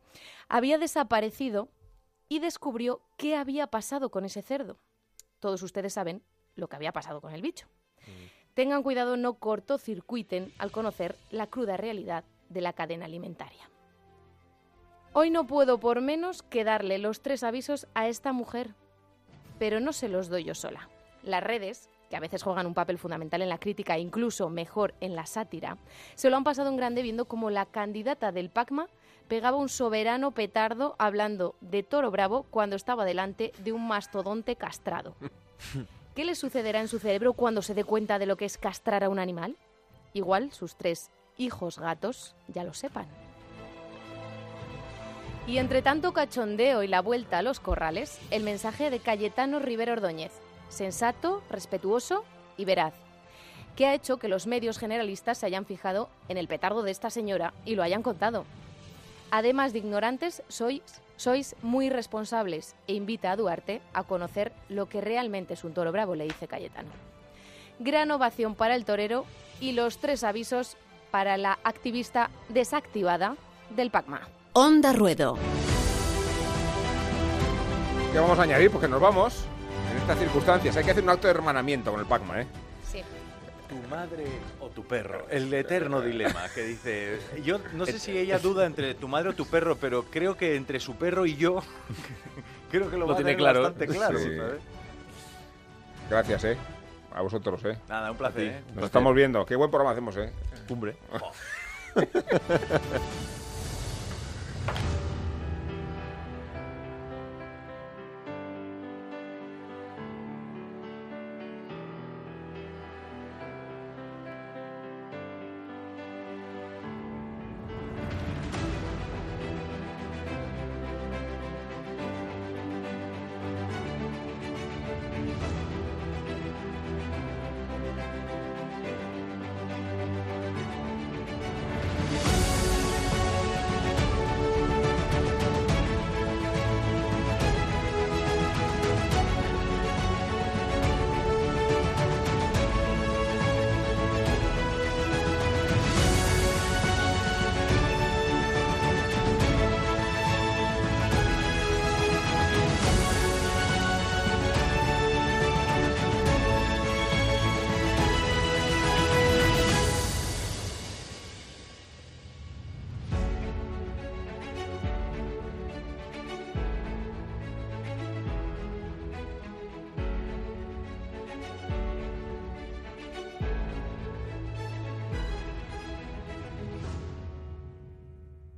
había 0.47 0.77
desaparecido 0.77 1.67
y 2.29 2.39
descubrió 2.39 3.01
qué 3.17 3.35
había 3.35 3.67
pasado 3.67 4.09
con 4.09 4.23
ese 4.23 4.41
cerdo. 4.41 4.77
Todos 5.41 5.61
ustedes 5.63 5.91
saben 5.91 6.23
lo 6.55 6.69
que 6.69 6.77
había 6.77 6.93
pasado 6.93 7.19
con 7.19 7.33
el 7.33 7.41
bicho. 7.41 7.67
Tengan 8.53 8.83
cuidado, 8.83 9.17
no 9.17 9.33
cortocircuiten 9.33 10.53
al 10.59 10.71
conocer 10.71 11.17
la 11.29 11.47
cruda 11.47 11.75
realidad 11.75 12.23
de 12.47 12.61
la 12.61 12.71
cadena 12.71 13.03
alimentaria. 13.03 13.69
Hoy 15.19 15.31
no 15.31 15.47
puedo 15.47 15.79
por 15.79 15.99
menos 15.99 16.43
que 16.43 16.63
darle 16.63 16.99
los 16.99 17.21
tres 17.21 17.41
avisos 17.41 17.87
a 17.95 18.07
esta 18.07 18.33
mujer, 18.33 18.75
pero 19.57 19.79
no 19.79 19.91
se 19.91 20.09
los 20.09 20.29
doy 20.29 20.43
yo 20.43 20.53
sola. 20.53 20.89
Las 21.23 21.41
redes, 21.41 21.89
que 22.11 22.15
a 22.15 22.19
veces 22.19 22.43
juegan 22.43 22.67
un 22.67 22.75
papel 22.75 22.99
fundamental 22.99 23.41
en 23.41 23.49
la 23.49 23.57
crítica 23.57 23.95
e 23.95 23.99
incluso 23.99 24.47
mejor 24.49 24.93
en 25.01 25.15
la 25.15 25.25
sátira, 25.25 25.79
se 26.13 26.29
lo 26.29 26.37
han 26.37 26.43
pasado 26.43 26.69
en 26.69 26.77
grande 26.77 27.01
viendo 27.01 27.25
cómo 27.25 27.49
la 27.49 27.65
candidata 27.65 28.31
del 28.31 28.51
PACMA 28.51 28.89
pegaba 29.27 29.57
un 29.57 29.69
soberano 29.69 30.33
petardo 30.35 30.95
hablando 30.99 31.55
de 31.61 31.81
Toro 31.81 32.11
Bravo 32.11 32.43
cuando 32.51 32.75
estaba 32.75 33.03
delante 33.03 33.53
de 33.63 33.71
un 33.71 33.87
mastodonte 33.87 34.55
castrado. 34.55 35.15
¿Qué 36.13 36.25
le 36.25 36.35
sucederá 36.35 36.79
en 36.79 36.89
su 36.89 36.99
cerebro 36.99 37.33
cuando 37.33 37.63
se 37.63 37.73
dé 37.73 37.83
cuenta 37.83 38.19
de 38.19 38.27
lo 38.27 38.37
que 38.37 38.45
es 38.45 38.59
castrar 38.59 39.03
a 39.03 39.09
un 39.09 39.17
animal? 39.17 39.57
Igual 40.13 40.51
sus 40.51 40.75
tres 40.75 41.09
hijos 41.39 41.79
gatos 41.79 42.35
ya 42.49 42.63
lo 42.63 42.75
sepan. 42.75 43.07
Y 45.47 45.59
entre 45.59 45.81
tanto 45.81 46.11
cachondeo 46.11 46.83
y 46.83 46.89
la 46.89 47.01
vuelta 47.01 47.37
a 47.37 47.41
los 47.41 47.61
corrales, 47.61 48.19
el 48.31 48.43
mensaje 48.43 48.89
de 48.89 48.99
Cayetano 48.99 49.59
Rivero 49.59 49.93
Ordóñez, 49.93 50.33
sensato, 50.67 51.41
respetuoso 51.49 52.25
y 52.57 52.65
veraz, 52.65 52.93
que 53.77 53.85
ha 53.85 53.93
hecho 53.93 54.17
que 54.17 54.27
los 54.27 54.45
medios 54.45 54.77
generalistas 54.77 55.37
se 55.37 55.45
hayan 55.45 55.65
fijado 55.65 56.09
en 56.27 56.35
el 56.37 56.49
petardo 56.49 56.83
de 56.83 56.91
esta 56.91 57.09
señora 57.09 57.53
y 57.63 57.75
lo 57.75 57.83
hayan 57.83 58.03
contado. 58.03 58.43
Además 59.31 59.71
de 59.71 59.79
ignorantes, 59.79 60.43
sois, 60.49 60.81
sois 61.15 61.55
muy 61.61 61.89
responsables 61.89 62.75
e 62.87 62.93
invita 62.93 63.31
a 63.31 63.37
Duarte 63.37 63.81
a 63.93 64.03
conocer 64.03 64.51
lo 64.67 64.89
que 64.89 64.99
realmente 64.99 65.53
es 65.53 65.63
un 65.63 65.73
toro 65.73 65.93
bravo, 65.93 66.15
le 66.15 66.25
dice 66.25 66.49
Cayetano. 66.49 66.89
Gran 67.79 68.11
ovación 68.11 68.53
para 68.53 68.75
el 68.75 68.83
torero 68.83 69.23
y 69.61 69.71
los 69.71 69.99
tres 69.99 70.25
avisos 70.25 70.75
para 71.09 71.37
la 71.37 71.57
activista 71.63 72.31
desactivada 72.49 73.37
del 73.69 73.91
PACMA. 73.91 74.27
Onda 74.59 74.91
Ruedo. 74.91 75.37
¿Qué 78.11 78.17
vamos 78.17 78.39
a 78.39 78.41
añadir? 78.41 78.71
Porque 78.71 78.87
nos 78.87 78.99
vamos. 78.99 79.45
En 79.91 79.97
estas 79.97 80.17
circunstancias 80.17 80.75
hay 80.75 80.83
que 80.83 80.89
hacer 80.89 81.03
un 81.03 81.11
acto 81.11 81.27
de 81.27 81.35
hermanamiento 81.35 81.91
con 81.91 81.99
el 81.99 82.07
Pacma, 82.07 82.41
¿eh? 82.41 82.47
Sí. 82.91 83.03
Tu 83.69 83.75
madre 83.87 84.25
o 84.59 84.69
tu 84.69 84.83
perro. 84.83 85.27
El 85.29 85.53
eterno 85.53 86.01
dilema 86.01 86.49
que 86.55 86.63
dice. 86.63 87.19
Yo 87.43 87.59
no 87.73 87.85
sé 87.85 87.99
si 87.99 88.17
ella 88.17 88.39
duda 88.39 88.65
entre 88.65 88.95
tu 88.95 89.07
madre 89.07 89.29
o 89.29 89.33
tu 89.35 89.45
perro, 89.45 89.75
pero 89.75 90.05
creo 90.05 90.35
que 90.35 90.55
entre 90.55 90.79
su 90.79 90.95
perro 90.95 91.27
y 91.27 91.35
yo. 91.35 91.61
creo 92.71 92.89
que 92.89 92.97
lo, 92.97 93.01
Lo 93.01 93.09
va 93.09 93.13
a 93.13 93.17
tiene 93.17 93.33
tener 93.33 93.37
claro. 93.37 93.61
bastante 93.61 93.85
claro. 93.85 94.19
Gracias, 96.09 96.43
¿eh? 96.45 96.57
A 97.13 97.21
vosotros, 97.21 97.63
¿eh? 97.63 97.77
Nada, 97.87 98.09
un 98.09 98.17
placer. 98.17 98.43
¿eh? 98.43 98.63
Nos 98.73 98.85
estamos 98.85 99.13
viendo. 99.13 99.45
Qué 99.45 99.55
buen 99.55 99.69
programa 99.69 99.91
hacemos, 99.91 100.17
¿eh? 100.17 100.31
Cumbre. 100.67 100.95